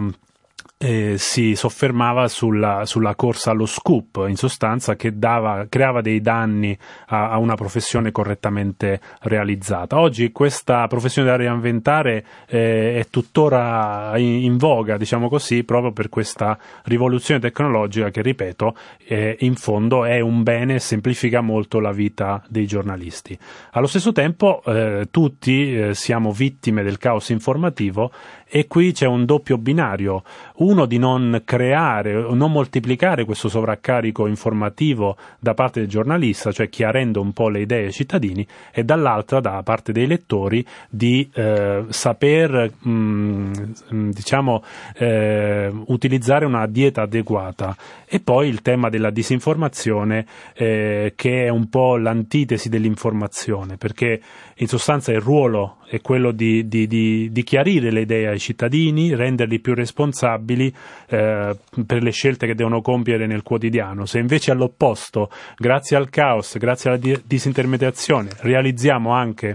eh, 0.81 1.17
si 1.19 1.57
soffermava 1.57 2.29
sulla, 2.29 2.87
sulla, 2.87 3.17
corsa 3.17 3.51
allo 3.51 3.67
scoop, 3.67 4.25
in 4.29 4.37
sostanza 4.37 4.95
che 4.95 5.19
dava, 5.19 5.67
creava 5.69 6.01
dei 6.01 6.21
danni 6.21 6.79
a, 7.09 7.31
a, 7.31 7.38
una 7.38 7.57
professione 7.57 8.12
correttamente 8.12 9.01
realizzata. 9.23 9.99
Oggi 9.99 10.31
questa 10.31 10.87
professione 10.87 11.29
da 11.29 11.37
reinventare 11.37 12.25
eh, 12.47 13.01
è 13.01 13.07
tuttora 13.11 14.17
in, 14.19 14.45
in, 14.45 14.57
voga, 14.57 14.97
diciamo 14.97 15.29
così, 15.29 15.64
proprio 15.64 15.91
per 15.91 16.09
questa 16.09 16.57
rivoluzione 16.85 17.41
tecnologica 17.41 18.11
che, 18.11 18.23
ripeto, 18.23 18.77
eh, 19.05 19.37
in 19.41 19.57
fondo 19.57 20.05
è 20.05 20.21
un 20.21 20.45
bene 20.45 20.77
e 20.77 20.79
semplifica 20.79 21.41
molto 21.41 21.81
la 21.81 21.93
vita 21.93 22.41
dei 22.49 22.67
giornalisti. 22.67 23.37
Allo 23.73 23.88
stesso 23.88 24.12
tempo 24.12 24.62
eh, 24.64 25.09
tutti 25.11 25.77
eh, 25.77 25.95
siamo 25.95 26.31
vittime 26.31 26.85
del 26.85 26.99
caos 26.99 27.31
informativo 27.31 28.12
e 28.49 28.67
qui 28.67 28.93
c'è 28.93 29.07
un 29.07 29.25
doppio 29.25 29.59
binario, 29.59 30.23
uno 30.57 30.87
di 30.87 30.99
non 30.99 31.43
creare 31.45 32.13
non 32.35 32.51
moltiplicare 32.51 33.25
questo 33.25 33.49
sovraccarico 33.49 34.27
informativo 34.27 35.17
da 35.39 35.55
parte 35.55 35.81
del 35.81 35.89
giornalista, 35.89 36.51
cioè 36.51 36.69
chiarendo 36.69 37.21
un 37.21 37.33
po' 37.33 37.49
le 37.49 37.61
idee 37.61 37.87
ai 37.87 37.93
cittadini, 37.93 38.47
e 38.73 38.85
dall'altra 38.85 39.41
da 39.41 39.63
parte 39.63 39.93
dei 39.93 40.07
lettori 40.07 40.65
di 40.89 41.29
eh, 41.35 41.85
saper 41.89 42.73
mh, 42.79 42.91
mm, 42.91 44.11
diciamo 44.11 44.63
eh, 44.97 45.71
utilizzare 45.87 46.45
una 46.45 46.67
dieta 46.67 47.03
adeguata. 47.03 47.77
E 48.11 48.21
poi 48.21 48.49
il 48.49 48.63
tema 48.63 48.89
della 48.89 49.11
disinformazione 49.11 50.25
eh, 50.55 51.13
che 51.15 51.45
è 51.45 51.49
un 51.51 51.69
po' 51.69 51.97
l'antitesi 51.97 52.71
dell'informazione, 52.71 53.77
perché 53.77 54.21
in 54.57 54.67
sostanza 54.67 55.13
il 55.13 55.21
ruolo 55.21 55.77
è 55.89 56.01
quello 56.01 56.33
di, 56.33 56.69
di, 56.69 56.87
di, 56.87 57.31
di 57.31 57.43
chiarire 57.43 57.91
le 57.91 58.01
idee 58.01 58.29
ai 58.29 58.38
cittadini, 58.38 59.14
renderli 59.14 59.61
più 59.61 59.74
responsabili 59.74 60.72
eh, 61.09 61.57
per 61.87 62.03
le 62.03 62.11
scelte 62.11 62.46
che 62.46 62.55
devono 62.55 62.81
compiere 62.81 63.27
nel 63.27 63.42
quotidiano. 63.42 64.07
Se 64.07 64.18
invece 64.18 64.51
all'opposto, 64.51 65.31
grazie 65.57 65.96
al 65.96 66.11
caos, 66.11 66.57
grazie 66.59 66.90
alla 66.90 67.18
disintermediazione, 67.24 68.31
realizziamo 68.40 69.12
anche 69.12 69.55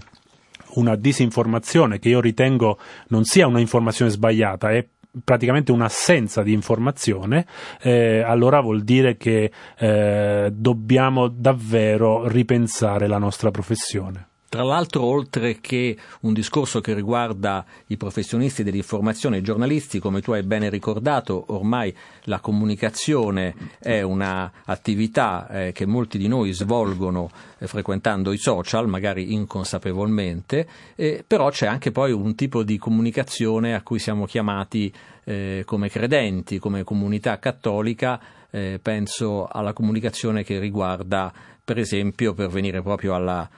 una 0.75 0.95
disinformazione 0.95 1.99
che 1.99 2.09
io 2.09 2.19
ritengo 2.19 2.79
non 3.09 3.23
sia 3.23 3.47
una 3.47 3.59
informazione 3.59 4.09
sbagliata, 4.09 4.71
è 4.71 4.85
praticamente 5.23 5.71
un'assenza 5.71 6.41
di 6.41 6.53
informazione, 6.53 7.45
eh, 7.81 8.21
allora 8.21 8.61
vuol 8.61 8.81
dire 8.81 9.15
che 9.15 9.51
eh, 9.77 10.49
dobbiamo 10.51 11.27
davvero 11.27 12.27
ripensare 12.27 13.07
la 13.07 13.19
nostra 13.19 13.51
professione. 13.51 14.27
Tra 14.53 14.61
l'altro, 14.61 15.01
oltre 15.05 15.59
che 15.61 15.97
un 16.21 16.33
discorso 16.33 16.79
che 16.79 16.93
riguarda 16.93 17.65
i 17.87 17.97
professionisti 17.97 18.61
dell'informazione, 18.61 19.39
i 19.39 19.41
giornalisti, 19.41 19.97
come 19.97 20.21
tu 20.21 20.31
hai 20.31 20.43
bene 20.43 20.69
ricordato, 20.69 21.45
ormai 21.47 21.91
la 22.25 22.39
comunicazione 22.39 23.55
è 23.79 24.01
un'attività 24.03 25.47
eh, 25.49 25.71
che 25.71 25.87
molti 25.87 26.19
di 26.19 26.27
noi 26.27 26.51
svolgono 26.51 27.31
eh, 27.57 27.65
frequentando 27.65 28.31
i 28.31 28.37
social, 28.37 28.87
magari 28.87 29.33
inconsapevolmente, 29.33 30.67
eh, 30.93 31.23
però 31.25 31.49
c'è 31.49 31.65
anche 31.65 31.91
poi 31.91 32.11
un 32.11 32.35
tipo 32.35 32.61
di 32.61 32.77
comunicazione 32.77 33.73
a 33.73 33.81
cui 33.81 33.97
siamo 33.97 34.27
chiamati 34.27 34.93
eh, 35.23 35.63
come 35.65 35.89
credenti, 35.89 36.59
come 36.59 36.83
comunità 36.83 37.39
cattolica, 37.39 38.21
eh, 38.51 38.79
penso 38.79 39.47
alla 39.47 39.73
comunicazione 39.73 40.43
che 40.43 40.59
riguarda, 40.59 41.33
per 41.63 41.79
esempio, 41.79 42.35
per 42.35 42.49
venire 42.49 42.83
proprio 42.83 43.15
alla 43.15 43.49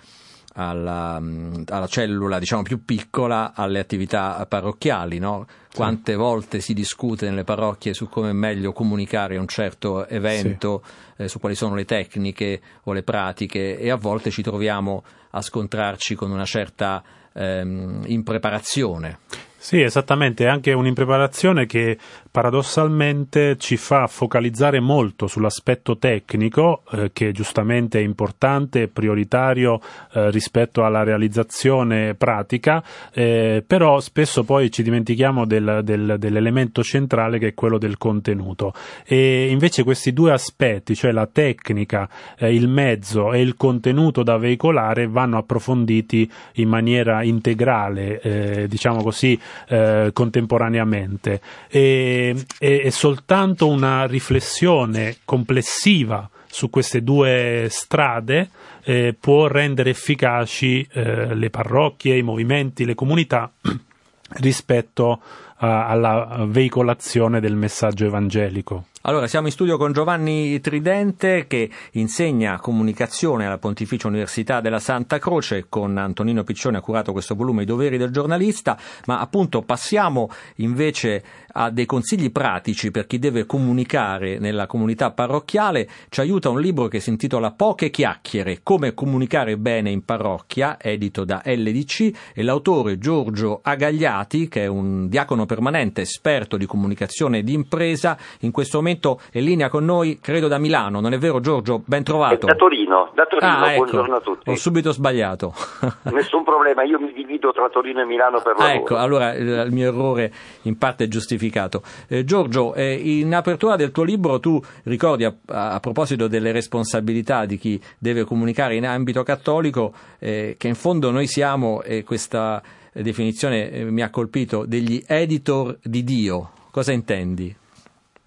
alla, 0.58 1.22
alla, 1.68 1.88
cellula 1.88 2.39
diciamo 2.39 2.62
più 2.62 2.84
piccola 2.86 3.54
alle 3.54 3.80
attività 3.80 4.46
parrocchiali, 4.48 5.20
no? 5.20 5.46
Quante 5.74 6.13
sì. 6.13 6.18
volte 6.18 6.60
si 6.62 6.74
discute 6.74 7.30
nelle 7.30 7.44
parrocchie 7.44 7.94
su 7.94 8.08
come 8.08 8.30
è 8.30 8.34
meglio 8.34 8.72
comunicare 8.72 9.38
un 9.38 9.48
certo 9.48 10.08
evento, 10.08 10.82
sì. 11.15 11.24
eh, 11.24 11.28
su 11.28 11.39
quali 11.39 11.56
sono 11.56 11.76
le 11.76 11.84
tecniche 11.84 12.62
o 12.84 12.94
le 12.94 13.04
pratiche 13.04 13.78
e 13.78 13.89
a 13.89 13.96
volte 13.98 14.32
ci 14.32 14.41
troviamo 14.41 15.04
a 15.32 15.41
scontrarci 15.41 16.15
con 16.15 16.32
una 16.32 16.46
certa 16.46 17.04
ehm, 17.34 18.04
impreparazione. 18.06 19.20
Sì, 19.58 19.82
esattamente, 19.82 20.46
è 20.46 20.48
anche 20.48 20.74
un'impreparazione 20.74 21.65
che 21.65 21.98
paradossalmente 22.36 23.56
ci 23.58 23.78
fa 23.78 24.08
focalizzare 24.08 24.82
molto 24.82 25.26
sull'aspetto 25.26 25.97
tecnico, 25.97 26.82
eh, 26.91 27.12
che 27.14 27.32
giustamente 27.32 27.99
è 27.99 28.03
importante 28.03 28.82
e 28.82 28.88
prioritario 28.89 29.80
eh, 30.12 30.30
rispetto 30.32 30.84
alla 30.84 31.03
realizzazione 31.03 32.14
pratica, 32.14 32.84
eh, 33.14 33.64
però 33.66 34.01
spesso 34.01 34.43
poi 34.43 34.70
ci 34.70 34.84
dimentichiamo 34.84 35.45
del, 35.45 35.80
del, 35.86 36.18
dell'elemento 36.20 36.84
centrale 36.84 37.39
che 37.39 37.47
è 37.47 37.53
quello 37.53 37.78
del 37.78 37.97
contenuto. 37.97 38.74
E 39.05 39.47
invece 39.49 39.86
questi 39.86 40.12
due 40.12 40.34
aspetti, 40.34 40.93
cioè 40.93 41.14
la 41.14 41.28
tecnica, 41.28 42.09
eh, 42.38 42.53
il 42.53 42.68
mezzo 42.68 43.32
e 43.32 43.39
il 43.39 43.55
contenuto 43.55 44.24
da 44.24 44.36
veicolare, 44.36 45.07
vanno 45.07 45.38
approfonditi 45.38 46.30
in 46.55 46.68
maniera 46.68 47.24
integrale, 47.24 48.20
eh, 48.20 48.68
diciamo 48.68 49.01
così, 49.01 49.39
eh, 49.70 50.09
contemporaneamente. 50.12 51.39
E, 51.70 52.24
e, 52.30 52.82
e 52.84 52.91
soltanto 52.91 53.67
una 53.67 54.05
riflessione 54.05 55.17
complessiva 55.26 56.30
su 56.55 56.69
queste 56.69 57.03
due 57.03 57.67
strade 57.69 58.49
eh, 58.84 59.13
può 59.19 59.47
rendere 59.47 59.89
efficaci 59.89 60.88
eh, 60.89 61.36
le 61.36 61.49
parrocchie, 61.49 62.17
i 62.17 62.21
movimenti, 62.21 62.86
le 62.86 62.95
comunità 62.95 63.51
rispetto 64.39 65.21
a, 65.57 65.88
alla 65.88 66.45
veicolazione 66.47 67.41
del 67.41 67.55
messaggio 67.55 68.05
evangelico. 68.05 68.86
Allora, 69.08 69.28
siamo 69.28 69.45
in 69.45 69.53
studio 69.53 69.78
con 69.78 69.93
Giovanni 69.93 70.60
Tridente 70.62 71.45
che 71.45 71.70
insegna 71.91 72.60
comunicazione 72.60 73.45
alla 73.45 73.60
Pontificia 73.60 74.08
Università 74.08 74.62
della 74.62 74.80
Santa 74.80 75.20
Croce, 75.20 75.68
con 75.70 75.95
Antonino 75.95 76.43
Piccione 76.43 76.78
ha 76.78 76.82
curato 76.82 77.12
questo 77.12 77.36
volume 77.36 77.62
I 77.62 77.66
doveri 77.68 77.97
del 77.97 78.10
giornalista, 78.10 78.76
ma 79.06 79.20
appunto 79.20 79.62
passiamo 79.62 80.32
invece 80.56 81.24
a 81.49 81.70
dei 81.70 81.86
consigli 81.86 82.32
pratici 82.32 82.89
per 82.89 83.06
chi 83.06 83.20
deve 83.20 83.45
comunicare 83.45 84.39
nella 84.39 84.66
comunità 84.66 85.12
parrocchiale. 85.12 85.88
Ci 86.10 86.22
aiuta 86.22 86.49
un 86.49 86.60
libro 86.60 86.88
che 86.88 86.99
si 86.99 87.12
intitola 87.12 87.51
Poche 87.51 87.91
chiacchiere, 87.91 88.62
come 88.64 88.95
comunicare 88.95 89.56
bene 89.56 89.91
in 89.91 90.03
parrocchia, 90.03 90.82
edito 90.82 91.24
da 91.26 91.43
LDC, 91.45 92.12
e 92.34 92.41
l'autore 92.41 92.97
Giorgio 92.97 93.60
Agagliati, 93.62 94.47
che 94.47 94.64
è 94.64 94.68
un 94.68 95.08
diacono 95.10 95.45
permanente 95.45 96.01
esperto 96.01 96.58
di 96.58 96.66
comunicazione 96.66 97.43
di 97.43 97.53
impresa, 97.53 98.18
in 98.39 98.49
questo 98.49 98.78
momento 98.78 98.93
è 99.32 99.38
in 99.38 99.43
linea 99.43 99.70
con 99.70 99.86
noi, 99.86 100.20
credo 100.22 100.48
da 100.48 100.58
Milano, 100.58 101.00
non 101.00 101.14
è 101.14 101.18
vero 101.18 101.39
Giorgio? 101.39 101.82
Ben 101.86 102.04
trovato. 102.04 102.46
Da 102.46 102.56
Torino, 102.56 103.12
da 103.14 103.26
Torino, 103.26 103.52
ah, 103.52 103.72
ecco. 103.72 103.84
buongiorno 103.84 104.16
a 104.16 104.20
tutti. 104.20 104.50
Ho 104.50 104.56
subito 104.56 104.91
sbagliato. 104.91 105.54
Nessun 106.12 106.43
problema, 106.43 106.84
io 106.84 107.00
mi 107.00 107.12
divido 107.14 107.52
tra 107.52 107.70
Torino 107.70 108.02
e 108.02 108.06
Milano 108.06 108.41
per 108.41 108.54
lavoro. 108.58 108.68
Ah, 108.68 108.74
ecco, 108.74 108.96
allora 108.98 109.34
il 109.34 109.72
mio 109.72 109.88
errore 109.88 110.32
in 110.64 110.78
parte 110.78 111.06
è 111.06 111.08
giustificato. 111.08 111.82
Eh, 112.08 112.24
Giorgio, 112.24 112.74
eh, 112.74 112.93
in 112.93 113.34
apertura 113.34 113.76
del 113.76 113.91
tuo 113.91 114.04
libro 114.04 114.39
tu 114.39 114.62
ricordi 114.84 115.26
a, 115.26 115.34
a, 115.48 115.80
proposito 115.80 116.28
delle 116.28 116.52
responsabilità 116.52 117.46
di 117.46 117.58
chi 117.58 117.82
deve 117.98 118.24
comunicare 118.24 118.76
in 118.76 118.86
ambito 118.86 119.24
cattolico 119.24 119.93
eh, 120.20 120.56
che 120.58 120.68
in 120.68 120.76
fondo 120.76 121.12
noi 121.12 121.28
siamo, 121.28 121.82
e 121.82 122.04
questa 122.04 122.62
definizione 122.91 123.72
eh, 123.72 123.84
mi 123.86 124.02
ha 124.02 124.10
colpito, 124.10 124.66
degli 124.66 125.04
editor 125.06 125.78
di 125.82 126.04
Dio. 126.04 126.52
Cosa 126.72 126.91
intendi? 126.91 127.56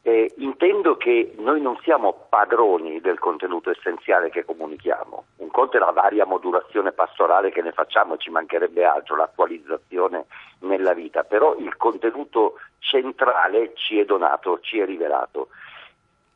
Eh, 0.09 0.32
intendo 0.38 0.96
che 0.96 1.34
noi 1.36 1.61
non 1.61 1.78
siamo 1.82 2.28
padroni 2.30 2.98
del 2.98 3.18
contenuto 3.18 3.68
essenziale 3.68 4.30
che 4.30 4.42
comunichiamo. 4.42 5.24
Un 5.36 5.50
conto 5.50 5.76
è 5.76 5.80
la 5.80 5.90
varia 5.90 6.24
modulazione 6.24 6.92
pastorale 6.92 7.50
che 7.50 7.61
ne 7.61 7.72
facciamo, 7.72 8.16
ci 8.16 8.30
mancherebbe 8.30 8.86
altro, 8.86 9.16
l'attualizzazione 9.16 10.24
nella 10.61 10.94
vita, 10.94 11.24
però 11.24 11.56
il 11.56 11.76
contenuto 11.76 12.54
centrale 12.78 13.74
ci 13.74 13.98
è 13.98 14.06
donato, 14.06 14.61
ci 14.61 14.78
è 14.78 14.86
rivelato. 14.86 15.48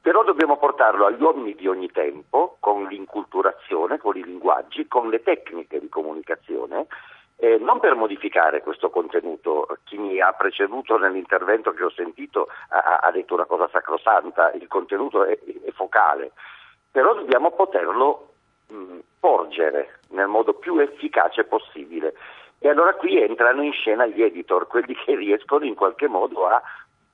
Però 0.02 0.22
dobbiamo 0.22 0.58
portarlo 0.58 1.06
agli 1.06 1.22
uomini 1.22 1.54
di 1.54 1.66
ogni 1.66 1.90
tempo, 1.90 2.58
con 2.60 2.84
l'inculturazione, 2.88 3.96
con 3.96 4.18
i 4.18 4.22
linguaggi, 4.22 4.86
con 4.86 5.08
le 5.08 5.22
tecniche 5.22 5.80
di 5.80 5.88
comunicazione 5.88 6.88
eh, 7.43 7.59
non 7.59 7.80
per 7.80 7.97
modificare 7.97 8.62
questo 8.62 8.88
contenuto, 8.88 9.66
chi 9.82 9.99
mi 9.99 10.20
ha 10.20 10.32
preceduto 10.32 10.97
nell'intervento 10.97 11.72
che 11.72 11.82
ho 11.82 11.90
sentito 11.90 12.47
ha, 12.68 12.99
ha 13.03 13.11
detto 13.11 13.34
una 13.34 13.47
cosa 13.47 13.68
sacrosanta, 13.72 14.53
il 14.53 14.68
contenuto 14.68 15.24
è, 15.24 15.36
è 15.64 15.72
focale, 15.72 16.30
però 16.88 17.14
dobbiamo 17.14 17.51
poterlo 17.51 18.34
mh, 18.68 18.99
porgere 19.18 19.99
nel 20.11 20.28
modo 20.28 20.55
più 20.55 20.78
efficace 20.78 21.43
possibile. 21.43 22.14
E 22.61 22.68
allora 22.68 22.95
qui 22.95 23.20
entrano 23.20 23.62
in 23.62 23.72
scena 23.72 24.07
gli 24.07 24.22
editor, 24.22 24.68
quelli 24.68 24.95
che 24.95 25.16
riescono 25.16 25.64
in 25.64 25.74
qualche 25.74 26.07
modo 26.07 26.47
a 26.47 26.62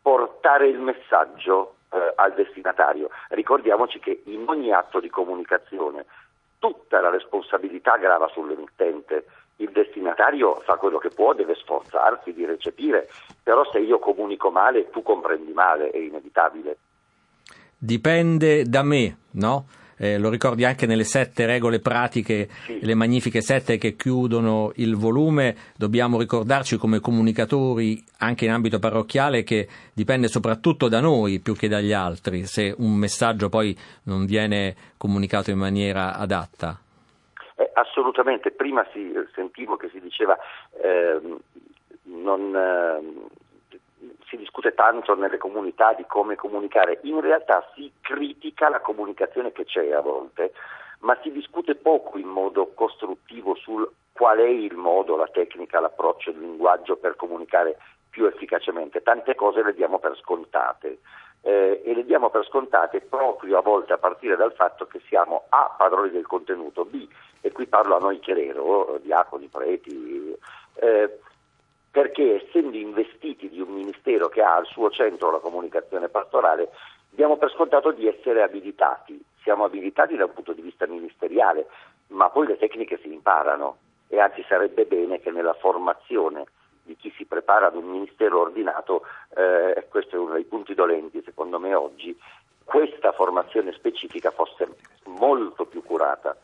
portare 0.03 0.69
il 0.69 0.79
messaggio 0.79 1.77
eh, 1.91 2.13
al 2.17 2.35
destinatario. 2.35 3.09
Ricordiamoci 3.31 3.99
che 3.99 4.21
in 4.27 4.45
ogni 4.47 4.75
atto 4.75 5.01
di 5.01 5.09
comunicazione 5.09 6.05
tutta 6.59 7.01
la 7.01 7.09
responsabilità 7.09 7.97
grava 7.97 8.29
sull'emittente 8.29 9.25
il 9.59 9.71
destinatario 9.73 10.61
fa 10.65 10.77
quello 10.77 10.99
che 10.99 11.09
può, 11.09 11.35
deve 11.35 11.55
sforzarsi 11.55 12.33
di 12.33 12.45
recepire, 12.45 13.09
però 13.43 13.69
se 13.71 13.79
io 13.79 13.99
comunico 13.99 14.51
male 14.51 14.91
tu 14.91 15.03
comprendi 15.03 15.53
male, 15.53 15.91
è 15.91 15.99
inevitabile. 15.99 16.77
Dipende 17.77 18.65
da 18.65 18.83
me, 18.83 19.17
no? 19.33 19.67
Eh, 20.01 20.17
lo 20.17 20.31
ricordi 20.31 20.65
anche 20.65 20.87
nelle 20.87 21.03
sette 21.03 21.45
regole 21.45 21.81
pratiche, 21.81 22.49
sì. 22.67 22.79
le 22.81 22.95
magnifiche 22.95 23.41
sette 23.41 23.79
che 23.79 23.97
chiudono 23.97 24.71
il 24.77 24.95
volume, 24.95 25.57
dobbiamo 25.77 26.21
ricordarci 26.21 26.77
come 26.77 27.01
comunicatori 27.01 28.05
anche 28.19 28.45
in 28.45 28.53
ambito 28.53 28.79
parrocchiale 28.79 29.43
che 29.43 29.67
dipende 29.93 30.29
soprattutto 30.29 30.89
da 30.89 31.01
noi 31.01 31.41
più 31.41 31.57
che 31.57 31.67
dagli 31.67 31.93
altri, 31.93 32.47
se 32.47 32.73
un 32.79 32.95
messaggio 32.95 33.49
poi 33.49 33.77
non 34.05 34.25
viene 34.25 34.77
comunicato 34.97 35.51
in 35.51 35.59
maniera 35.59 36.15
adatta. 36.15 36.79
Eh, 37.61 37.71
assolutamente, 37.75 38.53
prima 38.53 38.87
si, 38.93 39.13
sentivo 39.35 39.77
che 39.77 39.89
si 39.89 40.01
diceva 40.01 40.39
eh, 40.81 41.21
non, 42.05 42.55
eh, 42.55 44.11
si 44.29 44.37
discute 44.37 44.75
tanto 44.75 45.17
nelle 45.17 45.39
comunità 45.39 45.93
di 45.93 46.05
come 46.07 46.37
comunicare, 46.37 47.01
in 47.03 47.21
realtà 47.21 47.69
si 47.75 47.91
critica 48.01 48.69
la 48.69 48.79
comunicazione 48.79 49.51
che 49.51 49.65
c'è 49.65 49.91
a 49.91 50.01
volte, 50.01 50.53
ma 51.01 51.19
si 51.21 51.33
discute 51.33 51.75
poco 51.75 52.17
in 52.17 52.29
modo 52.29 52.73
costruttivo 52.75 53.57
sul 53.57 53.91
qual 54.13 54.39
è 54.39 54.49
il 54.49 54.77
modo, 54.77 55.17
la 55.17 55.27
tecnica, 55.27 55.81
l'approccio, 55.81 56.31
il 56.31 56.39
linguaggio 56.39 56.95
per 56.97 57.17
comunicare 57.17 57.77
più 58.09 58.27
efficacemente. 58.27 59.03
Tante 59.03 59.35
cose 59.35 59.65
le 59.65 59.75
diamo 59.75 59.99
per 59.99 60.17
scontate 60.17 60.99
eh, 61.49 61.81
e 61.83 61.95
le 61.95 62.05
diamo 62.05 62.29
per 62.29 62.45
scontate 62.45 63.01
proprio 63.01 63.57
a 63.57 63.63
volte 63.63 63.95
a 63.95 63.99
partire 63.99 64.37
dal 64.37 64.53
fatto 64.53 64.87
che 64.87 65.01
siamo 65.09 65.45
A 65.49 65.75
padroni 65.79 66.11
del 66.11 66.27
contenuto, 66.27 66.85
B 66.85 67.09
e 67.41 67.53
qui 67.53 67.65
parlo 67.67 67.97
a 67.97 68.01
noi 68.01 68.19
Cherero, 68.19 68.99
diaconi, 69.01 69.47
preti, 69.47 70.37
eh, 70.75 71.19
perché 71.91 72.45
essendo 72.45 72.77
investiti 72.77 73.49
di 73.49 73.63
un 73.63 73.71
ministero 73.71 74.29
che 74.29 74.43
ha 74.43 74.57
al 74.57 74.67
suo 74.67 74.91
centro 74.91 75.31
la 75.31 75.39
comunicazione 75.39 76.11
pastorale, 76.11 76.69
diamo 77.09 77.39
per 77.39 77.51
scontato 77.51 77.93
di 77.93 78.07
essere 78.07 78.43
abilitati, 78.43 79.19
siamo 79.43 79.65
abilitati 79.65 80.17
dal 80.17 80.31
punto 80.31 80.53
di 80.53 80.61
vista 80.61 80.87
ministeriale, 80.87 81.67
ma 82.09 82.29
poi 82.29 82.47
le 82.47 82.59
tecniche 82.59 82.99
si 83.01 83.11
imparano 83.11 83.79
e 84.09 84.21
anzi 84.21 84.45
sarebbe 84.47 84.85
bene 84.85 85.19
che 85.21 85.31
nella 85.31 85.55
formazione 85.55 86.45
di 86.89 86.97
chi 86.97 87.13
si 87.17 87.27
prepara 87.27 87.67
ad 87.67 87.77
un 87.77 87.85
ministero 87.85 88.41
ordinato, 88.41 89.03
eh, 89.37 89.87
questo 89.91 90.17
è 90.17 90.19
uno 90.19 90.33
dei 90.33 90.45
punti 90.45 90.73
dolenti 90.73 91.23
secondo 91.23 91.61
me 91.61 91.75
oggi, 91.75 92.19
questa 92.65 93.13
formazione 93.13 93.73
specifica 93.73 94.31
fosse 94.31 94.67
molto 95.05 95.67
più 95.67 95.83
curata. 95.83 96.35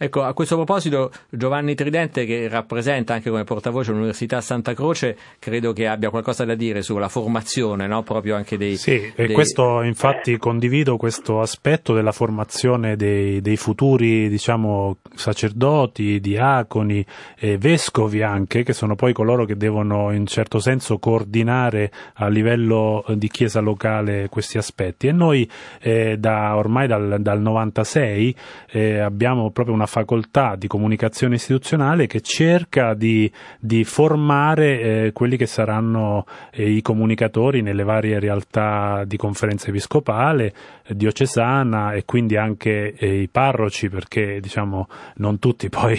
Ecco, 0.00 0.22
a 0.22 0.32
questo 0.32 0.54
proposito 0.54 1.10
Giovanni 1.28 1.74
Tridente, 1.74 2.24
che 2.24 2.46
rappresenta 2.46 3.14
anche 3.14 3.30
come 3.30 3.42
portavoce 3.42 3.90
l'Università 3.90 4.40
Santa 4.40 4.72
Croce, 4.72 5.16
credo 5.40 5.72
che 5.72 5.88
abbia 5.88 6.08
qualcosa 6.08 6.44
da 6.44 6.54
dire 6.54 6.82
sulla 6.82 7.08
formazione, 7.08 7.88
no? 7.88 8.04
proprio 8.04 8.36
anche 8.36 8.56
dei... 8.56 8.76
Sì, 8.76 9.12
dei... 9.16 9.26
e 9.26 9.32
questo 9.32 9.82
infatti 9.82 10.36
condivido 10.36 10.96
questo 10.96 11.40
aspetto 11.40 11.94
della 11.94 12.12
formazione 12.12 12.94
dei, 12.94 13.40
dei 13.40 13.56
futuri, 13.56 14.28
diciamo, 14.28 14.98
sacerdoti, 15.16 16.20
diaconi 16.20 17.04
e 17.36 17.58
vescovi 17.58 18.22
anche, 18.22 18.62
che 18.62 18.72
sono 18.74 18.94
poi 18.94 19.12
coloro 19.12 19.46
che 19.46 19.56
devono 19.56 20.12
in 20.12 20.26
certo 20.26 20.60
senso 20.60 21.00
coordinare 21.00 21.90
a 22.14 22.28
livello 22.28 23.04
di 23.16 23.28
chiesa 23.28 23.58
locale 23.58 24.28
questi 24.28 24.58
aspetti. 24.58 25.08
E 25.08 25.12
noi 25.12 25.50
eh, 25.80 26.16
da, 26.20 26.54
ormai 26.54 26.86
dal, 26.86 27.16
dal 27.18 27.40
96 27.40 28.36
eh, 28.70 28.98
abbiamo 29.00 29.50
proprio 29.50 29.74
una 29.74 29.86
facoltà 29.88 30.54
di 30.54 30.68
comunicazione 30.68 31.34
istituzionale 31.36 32.06
che 32.06 32.20
cerca 32.20 32.94
di, 32.94 33.30
di 33.58 33.82
formare 33.82 34.80
eh, 34.80 35.12
quelli 35.12 35.36
che 35.36 35.46
saranno 35.46 36.26
eh, 36.52 36.70
i 36.70 36.82
comunicatori 36.82 37.62
nelle 37.62 37.82
varie 37.82 38.20
realtà 38.20 39.02
di 39.04 39.16
conferenza 39.16 39.68
episcopale, 39.70 40.52
diocesana 40.94 41.92
e 41.92 42.04
quindi 42.04 42.36
anche 42.36 42.94
eh, 42.94 43.22
i 43.22 43.28
parroci 43.28 43.88
perché 43.88 44.40
diciamo 44.40 44.88
non 45.16 45.38
tutti 45.38 45.68
poi 45.70 45.98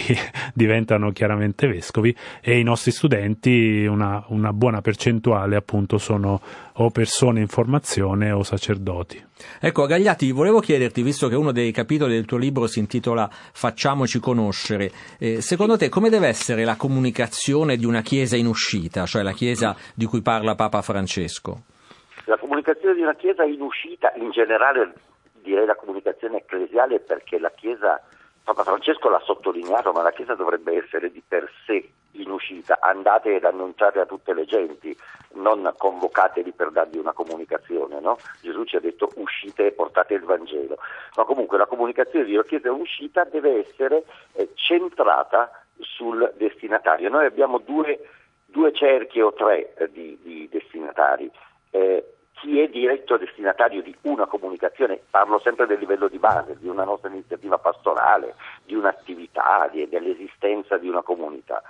diventano 0.54 1.10
chiaramente 1.12 1.66
vescovi 1.66 2.14
e 2.40 2.58
i 2.58 2.62
nostri 2.62 2.90
studenti 2.90 3.86
una, 3.86 4.24
una 4.28 4.52
buona 4.52 4.80
percentuale 4.80 5.56
appunto 5.56 5.98
sono 5.98 6.40
o 6.74 6.90
persone 6.90 7.40
in 7.40 7.48
formazione 7.48 8.30
o 8.30 8.42
sacerdoti. 8.42 9.22
Ecco, 9.58 9.86
Gagliati, 9.86 10.30
volevo 10.32 10.60
chiederti, 10.60 11.02
visto 11.02 11.28
che 11.28 11.34
uno 11.34 11.52
dei 11.52 11.72
capitoli 11.72 12.14
del 12.14 12.24
tuo 12.24 12.38
libro 12.38 12.66
si 12.66 12.78
intitola 12.78 13.30
Facciamoci 13.52 14.18
conoscere, 14.18 14.90
eh, 15.18 15.40
secondo 15.40 15.76
te 15.76 15.88
come 15.88 16.08
deve 16.08 16.28
essere 16.28 16.64
la 16.64 16.76
comunicazione 16.76 17.76
di 17.76 17.84
una 17.84 18.02
Chiesa 18.02 18.36
in 18.36 18.46
uscita, 18.46 19.06
cioè 19.06 19.22
la 19.22 19.32
Chiesa 19.32 19.76
di 19.94 20.06
cui 20.06 20.22
parla 20.22 20.54
Papa 20.54 20.82
Francesco? 20.82 21.62
La 22.30 22.38
comunicazione 22.38 22.94
di 22.94 23.02
una 23.02 23.16
Chiesa 23.16 23.42
in 23.42 23.60
uscita, 23.60 24.12
in 24.14 24.30
generale 24.30 24.92
direi 25.32 25.66
la 25.66 25.74
comunicazione 25.74 26.36
ecclesiale 26.36 27.00
perché 27.00 27.40
la 27.40 27.50
Chiesa 27.50 28.00
Papa 28.44 28.62
Francesco 28.62 29.08
l'ha 29.08 29.18
sottolineato, 29.24 29.90
ma 29.90 30.02
la 30.02 30.12
Chiesa 30.12 30.36
dovrebbe 30.36 30.76
essere 30.76 31.10
di 31.10 31.20
per 31.26 31.50
sé 31.66 31.90
in 32.12 32.30
uscita, 32.30 32.78
andate 32.80 33.34
ed 33.34 33.44
annunciate 33.44 33.98
a 33.98 34.06
tutte 34.06 34.32
le 34.32 34.44
genti, 34.44 34.96
non 35.32 35.74
convocateli 35.76 36.52
per 36.52 36.70
dargli 36.70 36.98
una 36.98 37.12
comunicazione. 37.12 37.98
No? 37.98 38.16
Gesù 38.40 38.62
ci 38.62 38.76
ha 38.76 38.80
detto 38.80 39.10
uscite 39.16 39.66
e 39.66 39.72
portate 39.72 40.14
il 40.14 40.22
Vangelo. 40.22 40.78
Ma 41.16 41.24
comunque 41.24 41.58
la 41.58 41.66
comunicazione 41.66 42.26
di 42.26 42.34
una 42.34 42.44
Chiesa 42.44 42.68
in 42.68 42.78
uscita 42.78 43.24
deve 43.24 43.66
essere 43.66 44.04
eh, 44.34 44.50
centrata 44.54 45.64
sul 45.80 46.32
destinatario. 46.36 47.10
Noi 47.10 47.26
abbiamo 47.26 47.58
due, 47.58 47.98
due 48.46 48.72
cerchi 48.72 49.20
o 49.20 49.32
tre 49.32 49.74
eh, 49.74 49.90
di, 49.90 50.16
di, 50.22 50.48
destinatari. 50.48 51.28
Eh, 51.70 52.04
chi 52.40 52.58
è 52.58 52.68
diretto 52.68 53.18
destinatario 53.18 53.82
di 53.82 53.94
una 54.02 54.24
comunicazione, 54.24 54.98
parlo 55.10 55.38
sempre 55.40 55.66
del 55.66 55.78
livello 55.78 56.08
di 56.08 56.18
base, 56.18 56.56
di 56.58 56.68
una 56.68 56.84
nostra 56.84 57.10
iniziativa 57.10 57.58
pastorale, 57.58 58.34
di 58.64 58.74
un'attività, 58.74 59.68
di, 59.70 59.86
dell'esistenza 59.88 60.78
di 60.78 60.88
una 60.88 61.02
comunità. 61.02 61.62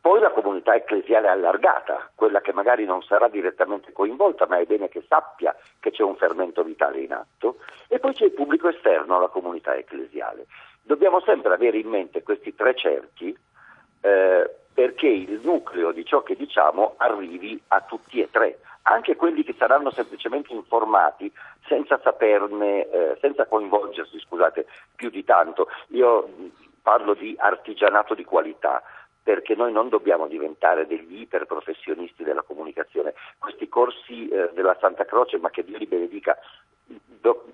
Poi 0.00 0.20
la 0.20 0.30
comunità 0.30 0.76
ecclesiale 0.76 1.26
allargata, 1.26 2.12
quella 2.14 2.40
che 2.40 2.52
magari 2.52 2.84
non 2.84 3.02
sarà 3.02 3.26
direttamente 3.26 3.92
coinvolta, 3.92 4.46
ma 4.46 4.58
è 4.58 4.64
bene 4.64 4.88
che 4.88 5.04
sappia 5.08 5.52
che 5.80 5.90
c'è 5.90 6.04
un 6.04 6.14
fermento 6.14 6.62
vitale 6.62 7.00
in 7.00 7.12
atto. 7.12 7.56
E 7.88 7.98
poi 7.98 8.14
c'è 8.14 8.26
il 8.26 8.32
pubblico 8.32 8.68
esterno 8.68 9.16
alla 9.16 9.26
comunità 9.26 9.74
ecclesiale. 9.74 10.46
Dobbiamo 10.82 11.20
sempre 11.22 11.52
avere 11.52 11.78
in 11.78 11.88
mente 11.88 12.22
questi 12.22 12.54
tre 12.54 12.76
cerchi 12.76 13.36
eh, 14.02 14.50
perché 14.72 15.08
il 15.08 15.40
nucleo 15.42 15.90
di 15.90 16.04
ciò 16.04 16.22
che 16.22 16.36
diciamo 16.36 16.94
arrivi 16.98 17.60
a 17.68 17.80
tutti 17.80 18.20
e 18.20 18.30
tre 18.30 18.58
anche 18.88 19.16
quelli 19.16 19.42
che 19.42 19.54
saranno 19.58 19.90
semplicemente 19.90 20.52
informati 20.52 21.32
senza 21.66 21.98
saperne, 22.02 22.88
eh, 22.88 23.18
senza 23.20 23.46
coinvolgersi, 23.46 24.18
scusate, 24.20 24.66
più 24.94 25.10
di 25.10 25.24
tanto. 25.24 25.68
Io 25.88 26.28
parlo 26.82 27.14
di 27.14 27.34
artigianato 27.38 28.14
di 28.14 28.24
qualità 28.24 28.82
perché 29.22 29.56
noi 29.56 29.72
non 29.72 29.88
dobbiamo 29.88 30.28
diventare 30.28 30.86
degli 30.86 31.22
iperprofessionisti 31.22 32.22
della 32.22 32.42
comunicazione. 32.42 33.14
Questi 33.38 33.68
corsi 33.68 34.28
eh, 34.28 34.50
della 34.54 34.76
Santa 34.80 35.04
Croce, 35.04 35.38
ma 35.38 35.50
che 35.50 35.64
Dio 35.64 35.78
li 35.78 35.86
benedica, 35.86 36.38
do, 36.84 37.44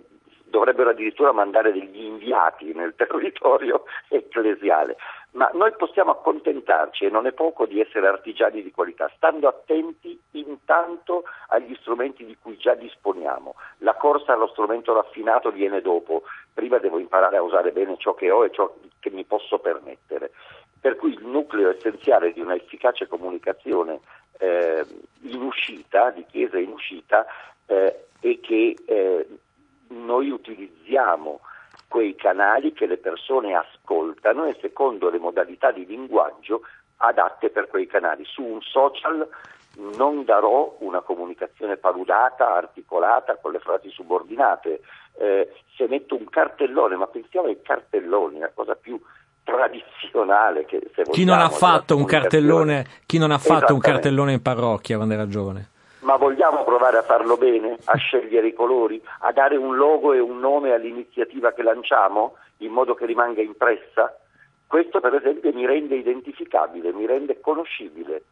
dovrebbero 0.52 0.90
addirittura 0.90 1.32
mandare 1.32 1.72
degli 1.72 2.04
inviati 2.04 2.74
nel 2.74 2.92
territorio 2.94 3.84
ecclesiale, 4.08 4.96
ma 5.32 5.50
noi 5.54 5.72
possiamo 5.72 6.10
accontentarci, 6.10 7.06
e 7.06 7.10
non 7.10 7.26
è 7.26 7.32
poco, 7.32 7.64
di 7.64 7.80
essere 7.80 8.06
artigiani 8.06 8.62
di 8.62 8.70
qualità, 8.70 9.10
stando 9.16 9.48
attenti 9.48 10.20
intanto 10.32 11.24
agli 11.48 11.74
strumenti 11.80 12.26
di 12.26 12.36
cui 12.40 12.58
già 12.58 12.74
disponiamo. 12.74 13.54
La 13.78 13.94
corsa 13.94 14.34
allo 14.34 14.48
strumento 14.48 14.92
raffinato 14.92 15.50
viene 15.50 15.80
dopo, 15.80 16.24
prima 16.52 16.76
devo 16.76 16.98
imparare 16.98 17.38
a 17.38 17.42
usare 17.42 17.72
bene 17.72 17.96
ciò 17.96 18.12
che 18.14 18.30
ho 18.30 18.44
e 18.44 18.50
ciò 18.50 18.70
che 19.00 19.10
mi 19.10 19.24
posso 19.24 19.58
permettere. 19.58 20.32
Per 20.78 20.96
cui 20.96 21.12
il 21.12 21.24
nucleo 21.24 21.70
essenziale 21.70 22.32
di 22.32 22.40
una 22.40 22.54
efficace 22.54 23.06
comunicazione 23.06 24.00
eh, 24.38 24.84
in 25.22 25.40
uscita, 25.40 26.10
di 26.10 26.26
chiesa 26.26 26.58
in 26.58 26.72
uscita, 26.72 27.24
eh, 27.66 28.08
è 28.20 28.40
che 28.40 28.76
eh, 28.84 29.26
noi 29.92 30.30
utilizziamo 30.30 31.40
quei 31.88 32.14
canali 32.14 32.72
che 32.72 32.86
le 32.86 32.96
persone 32.96 33.54
ascoltano 33.54 34.44
e 34.44 34.56
secondo 34.60 35.10
le 35.10 35.18
modalità 35.18 35.70
di 35.70 35.84
linguaggio 35.86 36.62
adatte 36.96 37.50
per 37.50 37.68
quei 37.68 37.86
canali. 37.86 38.24
Su 38.24 38.42
un 38.42 38.60
social 38.62 39.28
non 39.96 40.24
darò 40.24 40.76
una 40.80 41.00
comunicazione 41.00 41.76
paludata, 41.76 42.54
articolata, 42.54 43.36
con 43.36 43.52
le 43.52 43.58
frasi 43.58 43.90
subordinate. 43.90 44.80
Eh, 45.18 45.52
se 45.76 45.86
metto 45.88 46.16
un 46.16 46.28
cartellone, 46.28 46.96
ma 46.96 47.06
pensiamo 47.06 47.48
ai 47.48 47.60
cartelloni, 47.62 48.38
la 48.38 48.50
cosa 48.54 48.74
più 48.74 49.00
tradizionale 49.44 50.64
che 50.64 50.78
se 50.94 51.02
vogliamo, 51.04 51.12
chi 51.12 51.24
non 51.24 51.40
ha 51.40 51.48
fatto 51.48 51.96
un 51.96 52.04
cartellone, 52.04 52.86
chi 53.06 53.18
non 53.18 53.30
ha 53.32 53.38
fatto 53.38 53.74
un 53.74 53.80
cartellone 53.80 54.32
in 54.32 54.42
parrocchia 54.42 54.96
quando 54.96 55.14
era 55.14 55.26
giovane? 55.26 55.70
Ma 56.12 56.18
vogliamo 56.18 56.62
provare 56.62 56.98
a 56.98 57.02
farlo 57.02 57.38
bene, 57.38 57.78
a 57.84 57.96
scegliere 57.96 58.48
i 58.48 58.52
colori, 58.52 59.02
a 59.20 59.32
dare 59.32 59.56
un 59.56 59.76
logo 59.76 60.12
e 60.12 60.18
un 60.18 60.40
nome 60.40 60.72
all'iniziativa 60.72 61.52
che 61.52 61.62
lanciamo 61.62 62.36
in 62.58 62.70
modo 62.70 62.94
che 62.94 63.06
rimanga 63.06 63.40
impressa? 63.40 64.14
Questo 64.66 65.00
per 65.00 65.14
esempio 65.14 65.50
mi 65.54 65.64
rende 65.64 65.96
identificabile, 65.96 66.92
mi 66.92 67.06
rende 67.06 67.40
conoscibile. 67.40 68.24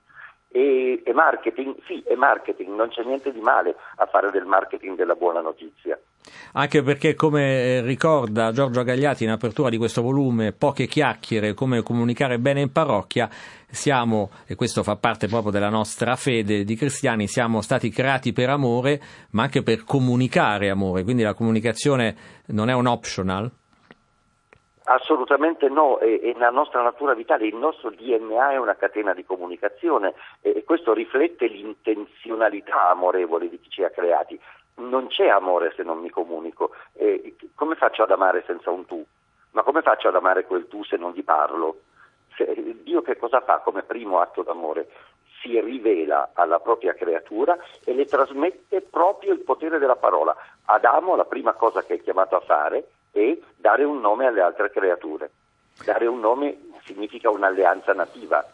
E, 0.53 1.03
e, 1.05 1.13
marketing, 1.13 1.77
sì, 1.87 2.03
è 2.05 2.17
marketing, 2.17 2.75
non 2.75 2.89
c'è 2.89 3.05
niente 3.05 3.33
di 3.33 3.41
male 3.41 3.77
a 3.97 4.07
fare 4.07 4.33
del 4.33 4.45
marketing 4.45 4.97
della 4.97 5.15
buona 5.15 5.41
notizia. 5.41 5.97
Anche 6.55 6.83
perché, 6.83 7.15
come 7.15 7.77
eh, 7.77 7.81
ricorda 7.83 8.51
Giorgio 8.51 8.83
Gagliati 8.83 9.23
in 9.23 9.31
apertura 9.31 9.69
di 9.69 9.77
questo 9.77 10.03
volume, 10.03 10.51
poche 10.53 10.87
chiacchiere, 10.87 11.55
come 11.55 11.83
comunicare 11.83 12.41
bene 12.41 12.63
in 12.63 12.73
parrocchia, 12.73 13.29
siamo, 13.69 14.31
e 14.47 14.57
questo 14.57 14.83
fa 14.83 14.97
parte 14.97 15.29
proprio 15.29 15.53
della 15.53 15.69
nostra 15.69 16.17
fede 16.17 16.65
di 16.65 16.75
cristiani, 16.75 17.29
siamo 17.29 17.61
stati 17.61 17.89
creati 17.89 18.33
per 18.33 18.51
amore, 18.51 19.01
ma 19.31 19.45
anche 19.45 19.63
per 19.63 19.85
comunicare 19.85 20.69
amore, 20.69 21.05
quindi 21.05 21.23
la 21.23 21.35
comunicazione 21.35 22.17
non 22.47 22.69
è 22.69 22.75
un 22.75 22.87
optional, 22.87 23.49
Assolutamente 24.93 25.69
no, 25.69 25.99
è, 25.99 26.19
è, 26.21 26.35
la 26.37 26.51
nostra 26.51 26.83
natura 26.83 27.15
vitale, 27.15 27.47
il 27.47 27.55
nostro 27.55 27.91
DNA 27.91 28.51
è 28.51 28.57
una 28.57 28.75
catena 28.75 29.15
di 29.15 29.25
comunicazione 29.25 30.15
e 30.41 30.65
questo 30.65 30.93
riflette 30.93 31.47
l'intenzionalità 31.47 32.91
amorevole 32.91 33.49
di 33.49 33.61
chi 33.61 33.71
ci 33.71 33.85
ha 33.85 33.91
creati. 33.91 34.39
Non 34.79 35.07
c'è 35.07 35.29
amore 35.29 35.73
se 35.77 35.85
non 35.85 35.99
mi 35.99 36.11
comunico. 36.11 36.73
E 36.95 37.37
come 37.55 37.77
faccio 37.77 38.03
ad 38.03 38.11
amare 38.11 38.43
senza 38.49 38.71
un 38.71 38.85
tu? 38.85 39.05
Ma 39.53 39.63
come 39.63 39.83
faccio 39.83 40.09
ad 40.09 40.17
amare 40.17 40.45
quel 40.45 40.67
tu 40.67 40.83
se 40.83 40.97
non 40.97 41.13
gli 41.13 41.23
parlo? 41.23 41.83
Se, 42.35 42.53
Dio 42.83 43.01
che 43.03 43.17
cosa 43.17 43.41
fa 43.43 43.59
come 43.59 43.85
primo 43.85 44.19
atto 44.19 44.43
d'amore? 44.43 44.89
Si 45.41 45.61
rivela 45.61 46.31
alla 46.35 46.59
propria 46.59 46.95
creatura 46.95 47.57
e 47.85 47.95
le 47.95 48.07
trasmette 48.07 48.81
proprio 48.81 49.35
il 49.35 49.41
potere 49.41 49.79
della 49.79 49.97
parola. 49.97 50.37
Adamo 50.65 51.15
la 51.15 51.27
prima 51.27 51.53
cosa 51.53 51.85
che 51.85 51.95
è 51.95 52.01
chiamato 52.03 52.35
a 52.35 52.41
fare 52.41 52.89
e 53.13 53.41
dare 53.57 53.85
un 53.85 54.01
nome 54.01 54.27
alle 54.27 54.41
altre 54.41 54.71
creature. 54.71 55.31
Dare 55.85 56.07
un 56.07 56.21
nome 56.21 56.57
significa 56.85 57.31
un'alleanza 57.31 57.93
nativa. 57.93 58.45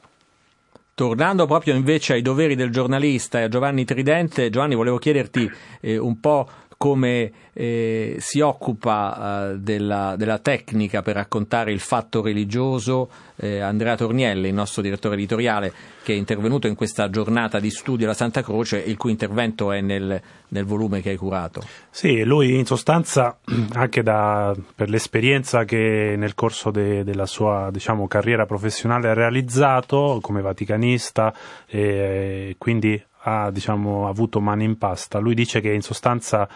Tornando 0.94 1.44
proprio 1.46 1.74
invece 1.74 2.14
ai 2.14 2.22
doveri 2.22 2.54
del 2.54 2.70
giornalista 2.70 3.38
e 3.38 3.42
a 3.42 3.48
Giovanni 3.48 3.84
Tridente, 3.84 4.48
Giovanni 4.48 4.74
volevo 4.74 4.96
chiederti 4.96 5.50
eh, 5.82 5.98
un 5.98 6.20
po' 6.20 6.48
come 6.76 7.32
eh, 7.52 8.16
si 8.18 8.40
occupa 8.40 9.52
eh, 9.52 9.58
della, 9.58 10.14
della, 10.16 10.38
tecnica 10.38 11.00
per 11.00 11.14
raccontare 11.14 11.72
il 11.72 11.80
fatto 11.80 12.22
religioso 12.22 13.10
eh, 13.36 13.60
Andrea 13.60 13.96
Tornielli, 13.96 14.48
il 14.48 14.54
nostro 14.54 14.82
direttore 14.82 15.14
editoriale, 15.14 15.72
che 16.02 16.12
è 16.12 16.16
intervenuto 16.16 16.66
in 16.66 16.74
questa 16.74 17.08
giornata 17.08 17.58
di 17.58 17.70
studio 17.70 18.04
alla 18.04 18.14
Santa 18.14 18.42
Croce, 18.42 18.78
il 18.78 18.96
cui 18.96 19.10
intervento 19.10 19.72
è 19.72 19.80
nel, 19.80 20.20
nel 20.48 20.64
volume 20.64 21.00
che 21.00 21.10
hai 21.10 21.16
curato. 21.16 21.62
Sì, 21.88 22.22
lui 22.24 22.56
in 22.56 22.66
sostanza, 22.66 23.38
anche 23.72 24.02
da, 24.02 24.54
per 24.74 24.90
l'esperienza 24.90 25.64
che 25.64 26.14
nel 26.16 26.34
corso 26.34 26.70
de, 26.70 27.04
della 27.04 27.26
sua 27.26 27.70
diciamo, 27.72 28.06
carriera 28.06 28.44
professionale 28.44 29.08
ha 29.08 29.14
realizzato 29.14 30.18
come 30.20 30.42
vaticanista, 30.42 31.34
e 31.66 32.54
quindi 32.58 33.02
ha 33.28 33.50
diciamo, 33.50 34.08
avuto 34.08 34.40
mani 34.40 34.64
in 34.64 34.78
pasta. 34.78 35.18
Lui 35.18 35.34
dice 35.34 35.60
che 35.60 35.72
in 35.72 35.82
sostanza 35.82 36.48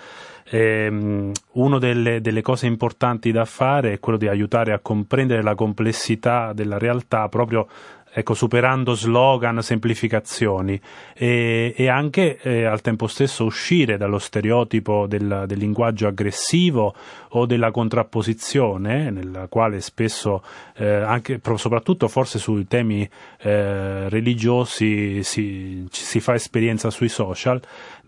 ehm, 0.44 1.32
una 1.54 1.78
delle, 1.78 2.20
delle, 2.20 2.42
cose 2.42 2.66
importanti 2.66 3.32
da 3.32 3.44
fare 3.44 3.94
è 3.94 3.98
quello 3.98 4.16
di 4.16 4.28
aiutare 4.28 4.72
a 4.72 4.78
comprendere 4.78 5.42
la 5.42 5.56
complessità 5.56 6.52
della 6.52 6.78
realtà 6.78 7.28
proprio 7.28 7.66
ecco, 8.12 8.34
superando 8.34 8.94
slogan, 8.94 9.62
semplificazioni 9.62 10.80
e, 11.14 11.74
e 11.76 11.88
anche 11.88 12.38
eh, 12.42 12.64
al 12.64 12.80
tempo 12.80 13.06
stesso 13.06 13.44
uscire 13.44 13.96
dallo 13.96 14.18
stereotipo 14.18 15.06
del, 15.06 15.44
del, 15.46 15.58
linguaggio 15.58 16.08
aggressivo 16.08 16.94
o 17.30 17.46
della 17.46 17.70
contrapposizione, 17.70 19.11
nella 19.11 19.46
quale 19.46 19.80
spesso, 19.80 20.42
eh, 20.76 20.86
anche, 20.86 21.40
soprattutto 21.54 22.08
forse 22.08 22.38
sui 22.38 22.66
temi 22.66 23.08
eh, 23.38 24.08
religiosi, 24.08 25.22
si, 25.22 25.86
si, 25.90 26.20
fa 26.20 26.34
esperienza 26.34 26.90
sui 26.90 27.08
social, 27.08 27.61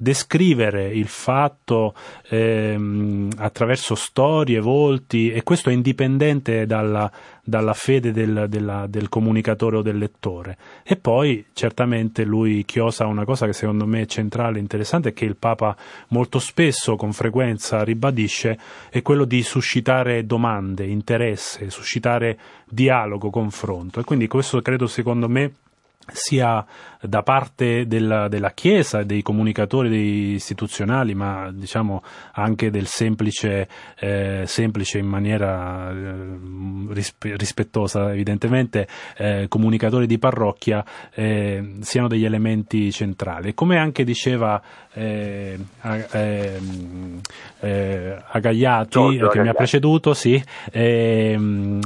descrivere 0.02 0.88
il 0.88 1.06
fatto 1.06 1.94
ehm, 2.28 3.30
attraverso 3.36 3.94
storie, 3.94 4.58
volti, 4.58 5.30
e 5.30 5.44
questo 5.44 5.70
è 5.70 5.72
indipendente 5.72 6.66
dalla, 6.66 7.08
dalla 7.44 7.72
fede 7.72 8.10
del, 8.10 8.46
della, 8.48 8.88
del 8.88 9.08
comunicatore 9.08 9.76
o 9.76 9.82
del 9.82 9.98
lettore. 9.98 10.58
E 10.82 10.96
poi 10.96 11.46
certamente 11.52 12.24
lui 12.24 12.64
chiosa 12.64 13.06
una 13.06 13.24
cosa 13.24 13.46
che 13.46 13.52
secondo 13.52 13.86
me 13.86 14.00
è 14.00 14.06
centrale 14.06 14.58
e 14.58 14.60
interessante 14.60 15.10
e 15.10 15.12
che 15.12 15.24
il 15.24 15.36
Papa 15.36 15.76
molto 16.08 16.40
spesso, 16.40 16.96
con 16.96 17.12
frequenza, 17.12 17.84
ribadisce, 17.84 18.58
è 18.90 19.02
quello 19.02 19.24
di 19.24 19.40
suscitare 19.44 20.26
domande, 20.26 20.84
interesse, 20.84 21.70
suscitare 21.70 22.36
dialogo, 22.68 23.30
confronto. 23.30 24.00
E 24.00 24.04
quindi 24.04 24.26
questo 24.26 24.60
credo 24.62 24.88
secondo 24.88 25.28
me 25.28 25.52
sia 26.10 26.64
da 27.00 27.22
parte 27.22 27.86
della, 27.86 28.28
della 28.28 28.52
Chiesa 28.52 29.00
e 29.00 29.06
dei 29.06 29.22
comunicatori 29.22 30.34
istituzionali, 30.34 31.14
ma 31.14 31.50
diciamo 31.52 32.02
anche 32.32 32.70
del 32.70 32.86
semplice, 32.86 33.68
eh, 33.98 34.42
semplice 34.46 34.98
in 34.98 35.06
maniera 35.06 35.90
eh, 35.90 37.04
rispettosa 37.36 38.12
evidentemente, 38.12 38.86
eh, 39.16 39.46
comunicatori 39.48 40.06
di 40.06 40.18
parrocchia, 40.18 40.84
eh, 41.12 41.78
siano 41.80 42.08
degli 42.08 42.24
elementi 42.24 42.90
centrali. 42.92 43.54
Come 43.54 43.78
anche 43.78 44.04
diceva 44.04 44.62
eh, 44.92 45.58
ehm, 45.82 47.20
eh, 47.60 48.22
Agagliati, 48.30 48.88
Giorgio, 48.90 49.28
che 49.28 49.40
mi 49.40 49.48
ha 49.48 49.54
preceduto, 49.54 50.14
sì, 50.14 50.42
ehm, 50.70 51.80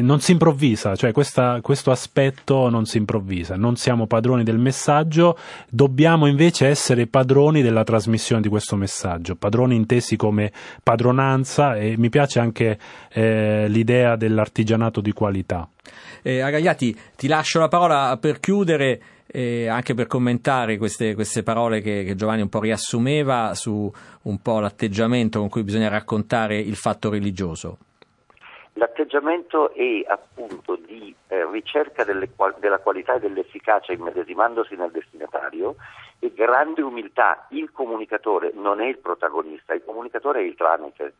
non 0.00 0.20
si 0.20 0.32
improvvisa, 0.32 0.96
cioè 0.96 1.12
questa, 1.12 1.60
questo 1.60 1.90
aspetto 1.90 2.70
non 2.70 2.86
si 2.86 2.96
improvvisa, 2.96 3.56
non 3.56 3.76
siamo 3.76 4.06
padroni 4.06 4.42
del 4.42 4.58
messaggio, 4.58 5.36
dobbiamo 5.68 6.26
invece 6.26 6.68
essere 6.68 7.06
padroni 7.06 7.60
della 7.60 7.84
trasmissione 7.84 8.40
di 8.40 8.48
questo 8.48 8.76
messaggio, 8.76 9.36
padroni 9.36 9.76
intesi 9.76 10.16
come 10.16 10.50
padronanza 10.82 11.76
e 11.76 11.96
mi 11.98 12.08
piace 12.08 12.40
anche 12.40 12.78
eh, 13.12 13.66
l'idea 13.68 14.16
dell'artigianato 14.16 15.00
di 15.02 15.12
qualità. 15.12 15.68
Eh, 16.22 16.40
Agagliati, 16.40 16.96
ti 17.16 17.26
lascio 17.26 17.58
la 17.58 17.68
parola 17.68 18.16
per 18.18 18.40
chiudere. 18.40 19.00
Eh, 19.34 19.66
anche 19.66 19.94
per 19.94 20.08
commentare 20.08 20.76
queste, 20.76 21.14
queste 21.14 21.42
parole 21.42 21.80
che, 21.80 22.04
che, 22.04 22.14
Giovanni 22.14 22.42
un 22.42 22.50
po' 22.50 22.60
riassumeva 22.60 23.54
su 23.54 23.90
un 24.22 24.42
po' 24.42 24.60
l'atteggiamento 24.60 25.38
con 25.38 25.48
cui 25.48 25.62
bisogna 25.62 25.88
raccontare 25.88 26.58
il 26.58 26.76
fatto 26.76 27.08
religioso. 27.08 27.78
L'atteggiamento 28.74 29.72
è 29.74 30.02
appunto 30.06 30.76
di 30.76 31.14
eh, 31.28 31.46
ricerca 31.50 32.04
delle, 32.04 32.30
della 32.58 32.78
qualità 32.78 33.14
e 33.14 33.20
dell'efficacia 33.20 33.92
immedesimandosi 33.92 34.76
nel 34.76 34.90
destinatario 34.90 35.76
e 36.18 36.32
grande 36.32 36.80
umiltà. 36.80 37.46
Il 37.50 37.70
comunicatore 37.70 38.52
non 38.54 38.80
è 38.80 38.86
il 38.86 38.98
protagonista, 38.98 39.74
il 39.74 39.84
comunicatore 39.84 40.40
è 40.40 40.44
il 40.44 40.54
tramite. 40.54 41.14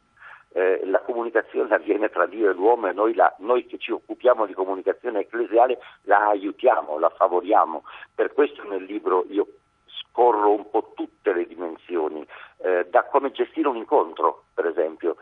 Eh, 0.55 0.83
la 0.87 1.01
comunicazione 1.01 1.75
avviene 1.75 2.09
tra 2.09 2.27
Dio 2.27 2.51
e 2.51 2.55
l'uomo 2.55 2.89
e 2.89 2.93
noi, 2.93 3.15
la, 3.15 3.35
noi, 3.39 3.67
che 3.67 3.79
ci 3.79 3.91
occupiamo 3.91 4.47
di 4.47 4.55
comunicazione 4.55 5.21
ecclesiale 5.21 5.79
la 6.03 6.29
aiutiamo, 6.29 6.99
la 6.99 7.11
favoriamo. 7.11 7.85
Per 8.15 8.33
questo 8.33 8.63
nel 8.67 8.85
libro 8.85 9.25
io 9.29 9.47
scorro 9.87 10.51
un 10.51 10.69
po' 10.71 10.93
tutte 10.95 11.33
le 11.33 11.47
dimensioni, 11.47 12.27
eh, 12.59 12.87
da 12.91 13.05
come 13.05 13.31
gestire 13.31 13.69
un 13.69 13.77
incontro, 13.77 14.45
per 14.55 14.67
esempio 14.67 15.17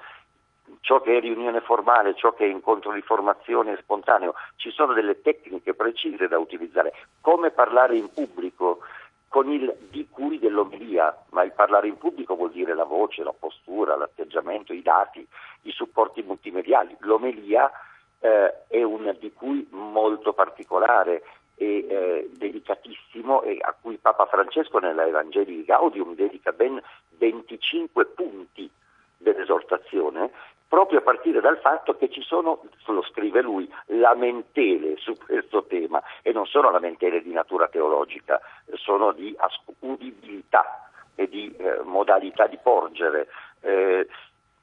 ciò 0.81 1.01
che 1.01 1.17
è 1.17 1.21
riunione 1.21 1.61
formale, 1.61 2.15
ciò 2.15 2.33
che 2.33 2.45
è 2.45 2.49
incontro 2.49 2.93
di 2.93 3.03
formazione 3.03 3.77
spontaneo, 3.81 4.35
ci 4.57 4.71
sono 4.71 4.93
delle 4.93 5.21
tecniche 5.21 5.75
precise 5.75 6.29
da 6.29 6.39
utilizzare. 6.39 6.93
Come 7.21 7.51
parlare 7.51 7.97
in 7.97 8.13
pubblico 8.13 8.81
con 9.29 9.51
il 9.51 9.73
di 9.91 10.09
cui 10.11 10.39
dell'omelia, 10.41 11.17
ma 11.31 11.45
il 11.45 11.53
parlare 11.53 11.87
in 11.87 11.99
pubblico 11.99 12.35
vuol 12.35 12.51
dire 12.51 12.75
la 12.75 12.85
voce, 12.85 13.23
la 13.23 13.35
postura, 13.37 13.97
l'atteggiamento, 13.97 14.73
i 14.73 14.83
dati, 14.83 15.27
i 15.63 15.71
supporti 15.71 16.23
multimediali. 16.23 16.97
L'omelia 17.01 17.71
eh, 18.19 18.67
è 18.67 18.83
un 18.83 19.15
di 19.19 19.33
cui 19.33 19.67
molto 19.71 20.33
particolare 20.33 21.23
e 21.55 21.87
eh, 21.89 22.31
delicatissimo 22.33 23.43
e 23.43 23.59
a 23.61 23.75
cui 23.79 23.99
Papa 23.99 24.27
Francesco 24.27 24.79
nella 24.79 25.07
Evangelii 25.07 25.65
Gaudium 25.65 26.15
dedica 26.15 26.53
ben 26.53 26.83
25 27.19 28.07
punti 28.07 28.69
dell'esortazione 29.17 30.31
proprio 30.71 31.01
a 31.01 31.03
partire 31.03 31.41
dal 31.41 31.59
fatto 31.59 31.97
che 31.97 32.09
ci 32.09 32.23
sono, 32.23 32.63
lo 32.87 33.03
scrive 33.03 33.43
lui, 33.43 33.69
lamentele 33.87 34.97
su 34.99 35.15
questo 35.17 35.65
tema 35.65 36.01
e 36.23 36.31
non 36.31 36.47
sono 36.47 36.71
lamentele 36.71 37.23
di 37.23 37.33
natura 37.33 37.67
teologica, 37.67 38.41
sono 38.75 39.11
di 39.11 39.37
udibilità 39.81 40.89
e 41.17 41.29
di 41.29 41.53
eh, 41.57 41.81
modalità 41.83 42.47
di 42.47 42.57
porgere. 42.63 43.27
Eh, 43.63 44.07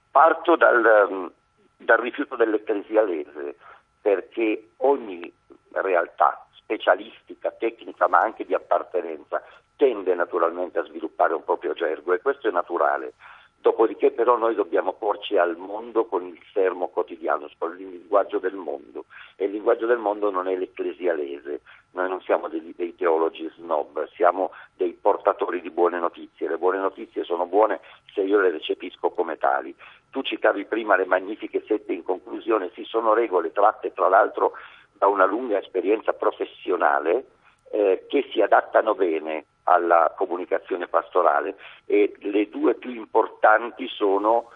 parto 0.10 0.56
dal, 0.56 1.10
mm, 1.12 1.26
dal 1.76 1.98
rifiuto 1.98 2.38
dell'ecclesialese 2.38 3.58
perché 4.02 4.70
ogni 4.78 5.30
realtà 5.72 6.48
specialistica, 6.54 7.52
tecnica 7.52 8.08
ma 8.08 8.20
anche 8.20 8.46
di 8.46 8.54
appartenenza 8.54 9.44
tende 9.76 10.16
naturalmente 10.16 10.80
a 10.80 10.86
sviluppare 10.86 11.34
un 11.34 11.44
proprio 11.44 11.74
gergo 11.74 12.14
e 12.14 12.22
questo 12.22 12.48
è 12.48 12.52
naturale. 12.52 13.12
Dopodiché 13.60 14.12
però 14.12 14.38
noi 14.38 14.56
dobbiamo 14.56 14.94
porci 14.94 15.38
al 15.38 15.58
mondo 15.58 16.06
con 16.06 16.26
il 16.26 16.40
sermo 16.54 16.88
quotidiano, 16.88 17.50
con 17.58 17.78
il 17.80 17.90
linguaggio 17.90 18.40
del 18.40 18.56
mondo. 18.56 19.06
E 19.36 19.46
il 19.46 19.52
linguaggio 19.52 19.86
del 19.86 19.98
mondo 19.98 20.30
non 20.30 20.48
è 20.48 20.56
l'ecclesialese, 20.56 21.62
noi 21.92 22.10
non 22.10 22.22
siamo 22.22 22.48
dei, 22.48 22.74
dei 22.76 22.96
teologi 22.96 23.50
snob, 23.56 24.08
siamo 24.10 24.52
dei 24.76 24.94
portatori 24.94 25.62
di 25.62 25.72
buone 25.72 26.00
notizie, 26.00 26.48
le 26.48 26.58
buone 26.58 26.78
notizie 26.78 27.24
sono 27.24 27.46
buone 27.46 27.80
se 28.14 28.22
io 28.22 28.40
le 28.40 28.52
recepisco 28.52 29.10
come 29.10 29.38
tali. 29.38 29.76
Tu 30.12 30.22
citavi 30.22 30.66
prima 30.66 30.96
le 30.96 31.06
magnifiche 31.06 31.64
sette 31.66 31.94
in 31.94 32.04
conclusione, 32.04 32.72
sì 32.74 32.84
sono 32.84 33.14
regole 33.14 33.52
tratte 33.52 33.94
tra 33.94 34.08
l'altro 34.08 34.54
da 34.94 35.08
una 35.08 35.26
lunga 35.26 35.58
esperienza 35.58 36.14
professionale 36.14 37.26
eh, 37.72 38.06
che 38.08 38.30
si 38.32 38.42
adattano 38.42 38.96
bene 38.96 39.46
alla 39.68 40.14
comunicazione 40.16 40.88
pastorale 40.88 41.58
e 41.86 42.14
le 42.20 42.50
due 42.50 42.76
più 42.76 42.92
importanti 42.92 43.88
sono 43.90 44.50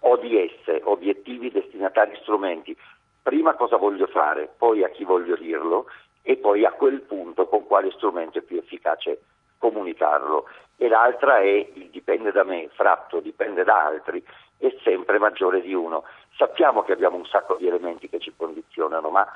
ODS, 0.00 0.80
obiettivi, 0.84 1.50
destinatari, 1.50 2.16
strumenti. 2.20 2.76
Prima 3.22 3.54
cosa 3.54 3.76
voglio 3.76 4.06
fare, 4.06 4.50
poi 4.56 4.82
a 4.82 4.88
chi 4.88 5.04
voglio 5.04 5.36
dirlo 5.36 5.86
e 6.22 6.36
poi 6.36 6.64
a 6.64 6.72
quel 6.72 7.02
punto 7.02 7.46
con 7.46 7.66
quale 7.66 7.90
strumento 7.92 8.38
è 8.38 8.42
più 8.42 8.56
efficace 8.56 9.20
comunicarlo. 9.58 10.46
E 10.76 10.88
l'altra 10.88 11.38
è 11.38 11.70
il 11.74 11.88
dipende 11.90 12.32
da 12.32 12.44
me, 12.44 12.68
fratto, 12.72 13.20
dipende 13.20 13.64
da 13.64 13.84
altri, 13.84 14.22
è 14.58 14.74
sempre 14.82 15.18
maggiore 15.18 15.60
di 15.60 15.72
uno. 15.72 16.04
Sappiamo 16.36 16.82
che 16.82 16.92
abbiamo 16.92 17.16
un 17.16 17.26
sacco 17.26 17.56
di 17.56 17.66
elementi 17.66 18.08
che 18.08 18.18
ci 18.18 18.32
condizionano, 18.36 19.08
ma 19.10 19.26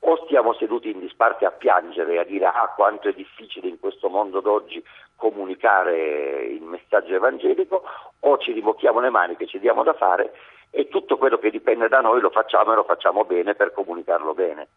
o 0.00 0.24
stiamo 0.26 0.54
seduti 0.54 0.90
in 0.90 1.00
disparte 1.00 1.44
a 1.44 1.50
piangere 1.50 2.14
e 2.14 2.18
a 2.18 2.24
dire 2.24 2.46
ah 2.46 2.72
quanto 2.76 3.08
è 3.08 3.12
difficile 3.12 3.68
in 3.68 3.80
questo 3.80 4.08
mondo 4.08 4.40
d'oggi 4.40 4.82
comunicare 5.16 6.44
il 6.46 6.62
messaggio 6.62 7.14
evangelico 7.14 7.82
o 8.20 8.38
ci 8.38 8.52
ribocchiamo 8.52 9.00
le 9.00 9.10
maniche, 9.10 9.46
ci 9.46 9.58
diamo 9.58 9.82
da 9.82 9.94
fare 9.94 10.32
e 10.70 10.88
tutto 10.88 11.16
quello 11.16 11.38
che 11.38 11.50
dipende 11.50 11.88
da 11.88 12.00
noi 12.00 12.20
lo 12.20 12.30
facciamo 12.30 12.72
e 12.72 12.76
lo 12.76 12.84
facciamo 12.84 13.24
bene 13.24 13.54
per 13.54 13.72
comunicarlo 13.72 14.34
bene. 14.34 14.68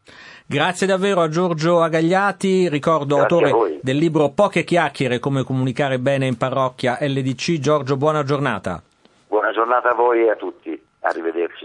Grazie 0.48 0.88
davvero 0.88 1.22
a 1.22 1.28
Giorgio 1.28 1.82
Agagliati, 1.82 2.70
ricordo 2.70 3.18
Grazie 3.18 3.36
autore 3.36 3.80
del 3.82 3.98
libro 3.98 4.30
Poche 4.30 4.64
chiacchiere 4.64 5.20
come 5.20 5.44
comunicare 5.44 6.00
bene 6.00 6.28
in 6.28 6.38
parrocchia 6.38 6.98
LDC. 7.00 7.60
Giorgio, 7.60 7.98
buona 7.98 8.24
giornata. 8.24 8.82
Buona 9.28 9.52
giornata 9.52 9.90
a 9.90 9.94
voi 9.94 10.24
e 10.24 10.32
a 10.32 10.36
tutti, 10.36 10.82
arrivederci. 11.02 11.61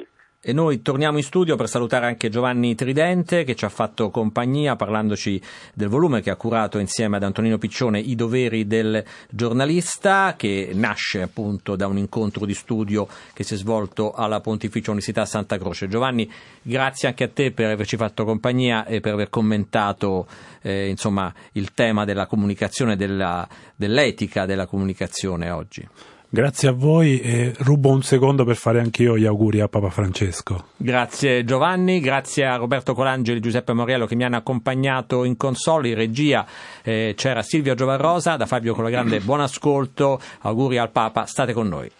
E 0.48 0.52
noi 0.52 0.80
torniamo 0.80 1.16
in 1.16 1.24
studio 1.24 1.56
per 1.56 1.68
salutare 1.68 2.06
anche 2.06 2.28
Giovanni 2.28 2.76
Tridente 2.76 3.42
che 3.42 3.56
ci 3.56 3.64
ha 3.64 3.68
fatto 3.68 4.10
compagnia 4.10 4.76
parlandoci 4.76 5.42
del 5.74 5.88
volume 5.88 6.22
che 6.22 6.30
ha 6.30 6.36
curato 6.36 6.78
insieme 6.78 7.16
ad 7.16 7.24
Antonino 7.24 7.58
Piccione 7.58 7.98
I 7.98 8.14
doveri 8.14 8.64
del 8.64 9.02
giornalista 9.28 10.34
che 10.36 10.70
nasce 10.72 11.20
appunto 11.20 11.74
da 11.74 11.88
un 11.88 11.98
incontro 11.98 12.46
di 12.46 12.54
studio 12.54 13.08
che 13.32 13.42
si 13.42 13.54
è 13.54 13.56
svolto 13.56 14.12
alla 14.12 14.38
Pontificia 14.38 14.92
Università 14.92 15.24
Santa 15.24 15.58
Croce. 15.58 15.88
Giovanni, 15.88 16.30
grazie 16.62 17.08
anche 17.08 17.24
a 17.24 17.28
te 17.28 17.50
per 17.50 17.72
averci 17.72 17.96
fatto 17.96 18.24
compagnia 18.24 18.86
e 18.86 19.00
per 19.00 19.14
aver 19.14 19.30
commentato 19.30 20.28
eh, 20.62 20.86
insomma, 20.86 21.34
il 21.54 21.72
tema 21.72 22.04
della 22.04 22.26
comunicazione, 22.26 22.94
della, 22.94 23.48
dell'etica 23.74 24.46
della 24.46 24.66
comunicazione 24.66 25.50
oggi. 25.50 25.84
Grazie 26.28 26.68
a 26.68 26.72
voi 26.72 27.20
e 27.20 27.54
rubo 27.58 27.90
un 27.90 28.02
secondo 28.02 28.44
per 28.44 28.56
fare 28.56 28.80
anch'io 28.80 29.16
gli 29.16 29.24
auguri 29.24 29.60
a 29.60 29.68
Papa 29.68 29.90
Francesco. 29.90 30.66
Grazie 30.76 31.44
Giovanni, 31.44 32.00
grazie 32.00 32.44
a 32.44 32.56
Roberto 32.56 32.94
Colangeli 32.94 33.38
e 33.38 33.40
Giuseppe 33.40 33.72
Moriello 33.72 34.06
che 34.06 34.16
mi 34.16 34.24
hanno 34.24 34.36
accompagnato 34.36 35.24
in 35.24 35.36
console, 35.36 35.88
in 35.88 35.94
regia 35.94 36.44
eh, 36.82 37.14
c'era 37.16 37.42
Silvio 37.42 37.74
Giovarrosa, 37.74 38.36
da 38.36 38.46
Fabio 38.46 38.74
Colagrande 38.74 39.20
buon 39.20 39.40
ascolto, 39.40 40.20
auguri 40.40 40.78
al 40.78 40.90
Papa, 40.90 41.26
state 41.26 41.52
con 41.52 41.68
noi. 41.68 41.90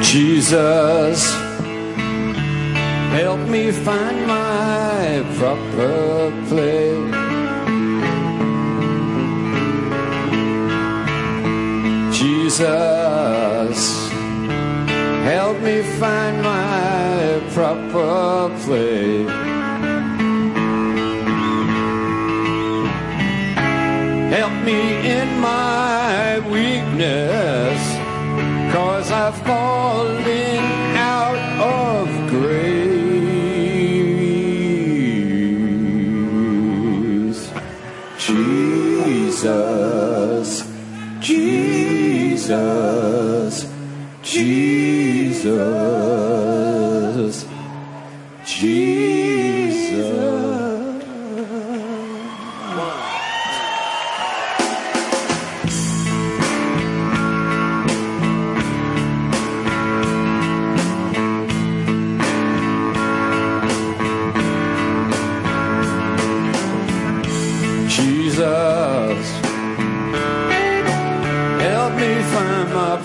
Jesus, 0.00 1.34
help 3.12 3.38
me 3.48 3.70
find 3.70 4.26
my 4.26 5.24
proper 5.36 6.32
place. 6.48 7.25
Jesus, 12.56 14.08
help 15.28 15.60
me 15.60 15.82
find 16.00 16.42
my 16.42 17.42
proper 17.52 18.48
place. 18.64 19.28
Help 24.32 24.54
me 24.64 24.80
in 25.06 25.38
my 25.38 26.38
weakness, 26.50 27.78
cause 28.72 29.10
I've 29.10 29.36
fallen 29.44 30.64
out 30.96 31.36
of 31.60 32.08
grace. 32.30 32.96
Jesus, 38.16 39.95
Jesus, 42.46 43.66
Jesus, 44.22 46.25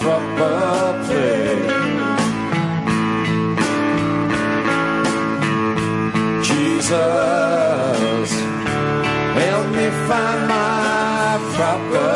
proper 0.02 1.04
place. 1.06 1.72
Jesus, 6.47 8.32
help 9.41 9.68
me 9.78 9.88
find 10.08 10.41
my 10.47 11.39
proper 11.56 12.11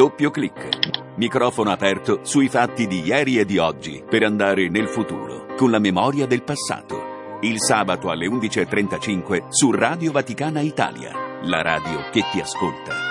Doppio 0.00 0.30
clic. 0.30 1.12
Microfono 1.16 1.70
aperto 1.70 2.20
sui 2.22 2.48
fatti 2.48 2.86
di 2.86 3.02
ieri 3.02 3.38
e 3.38 3.44
di 3.44 3.58
oggi 3.58 4.02
per 4.08 4.22
andare 4.22 4.70
nel 4.70 4.88
futuro 4.88 5.54
con 5.56 5.70
la 5.70 5.78
memoria 5.78 6.24
del 6.24 6.42
passato. 6.42 7.38
Il 7.42 7.60
sabato 7.60 8.08
alle 8.08 8.26
11.35 8.26 9.48
su 9.50 9.70
Radio 9.70 10.10
Vaticana 10.10 10.60
Italia, 10.60 11.12
la 11.42 11.60
radio 11.60 12.08
che 12.10 12.24
ti 12.32 12.40
ascolta. 12.40 13.09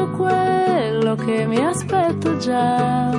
Tutto 0.00 0.10
quello 0.10 1.14
che 1.14 1.46
mi 1.46 1.62
aspetto 1.62 2.36
già 2.38 3.10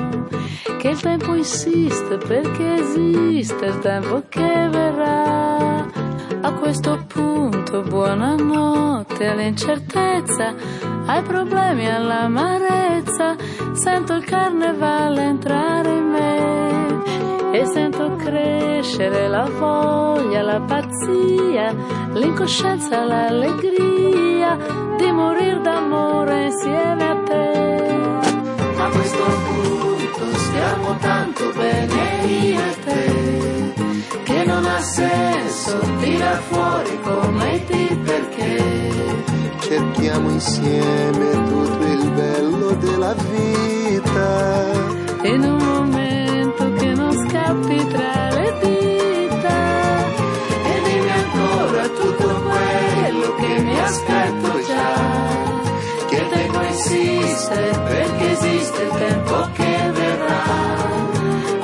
che 0.78 0.88
il 0.88 1.00
tempo 1.00 1.34
insiste 1.34 2.16
perché 2.16 2.74
esiste 2.74 3.66
il 3.66 3.78
tempo 3.78 4.24
che 4.28 4.68
verrà. 4.68 5.86
A 6.44 6.52
questo 6.54 7.04
punto 7.06 7.82
buonanotte 7.82 9.26
all'incertezza, 9.28 10.54
ai 11.06 11.22
problemi 11.22 11.88
all'amarezza, 11.88 13.36
sento 13.74 14.14
il 14.14 14.24
carnevale 14.24 15.22
entrare 15.22 15.90
in 15.90 16.08
me 16.08 17.52
e 17.52 17.64
sento 17.66 18.16
crescere 18.16 19.28
la 19.28 19.44
voglia, 19.44 20.42
la 20.42 20.60
pazzia, 20.60 21.72
l'incoscienza, 22.12 23.04
l'allegria 23.04 24.81
insieme 26.62 27.08
a 27.08 27.16
te. 27.24 27.42
A 28.76 28.88
questo 28.88 29.24
punto 29.46 30.38
stiamo 30.38 30.96
tanto 30.98 31.52
bene 31.56 32.24
io 32.26 32.60
e 32.60 32.76
te 32.84 34.22
che 34.22 34.44
non 34.44 34.64
ha 34.64 34.80
senso 34.80 35.32
senso 35.72 35.78
tira 36.00 36.36
fuori 36.48 36.98
come 37.02 37.64
ti 37.66 38.00
perché 38.04 38.62
cerchiamo 39.60 40.30
insieme 40.30 41.30
tutto 41.48 41.84
il 41.84 42.10
bello 42.10 42.70
della 42.74 43.14
vita 43.14 44.70
in 45.22 45.44
un 45.44 45.81
tempo 59.12 59.48
che 59.52 59.90
verrà. 59.92 60.42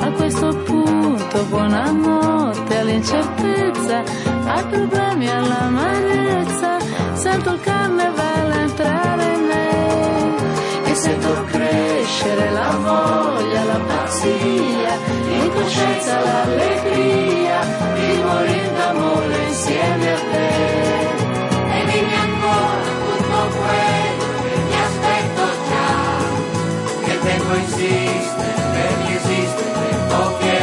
A 0.01 0.11
questo 0.13 0.55
punto 0.65 1.45
buonanotte 1.45 2.79
all'incertezza 2.79 4.03
ai 4.45 4.65
problemi 4.65 5.29
all'amarezza 5.31 6.79
sento 7.15 7.53
il 7.55 7.61
carnevale 7.61 8.55
entrare 8.61 9.25
in 9.35 9.45
me. 9.47 10.91
E 10.91 10.95
sento 10.95 11.45
crescere 11.47 12.51
la 12.51 12.71
voglia 12.87 13.65
la 13.65 13.81
pazzia 13.87 14.93
l'incoscienza 15.29 16.21
l'allegria 16.21 17.61
di 17.95 18.23
morire 18.23 18.73
d'amore 18.77 19.37
insieme 19.47 20.13
a 20.13 20.21
te. 20.33 20.49
E 21.77 21.85
dimmi 21.91 22.15
ancora 22.27 22.83
tutto 23.05 23.57
quello 23.57 24.08
già 27.49 27.55
che 27.55 27.87
il 27.87 28.35
tempo 28.37 29.09
esiste 29.09 30.58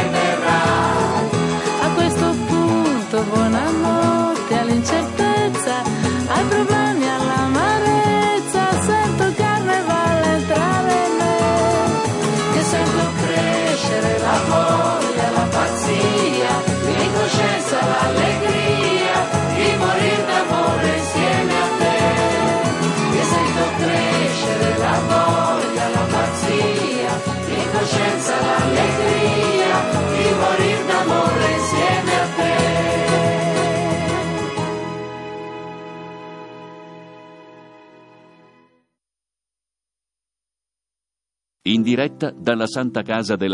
diretta 41.86 42.32
dalla 42.36 42.66
Santa 42.66 43.02
Casa 43.02 43.36
della 43.36 43.36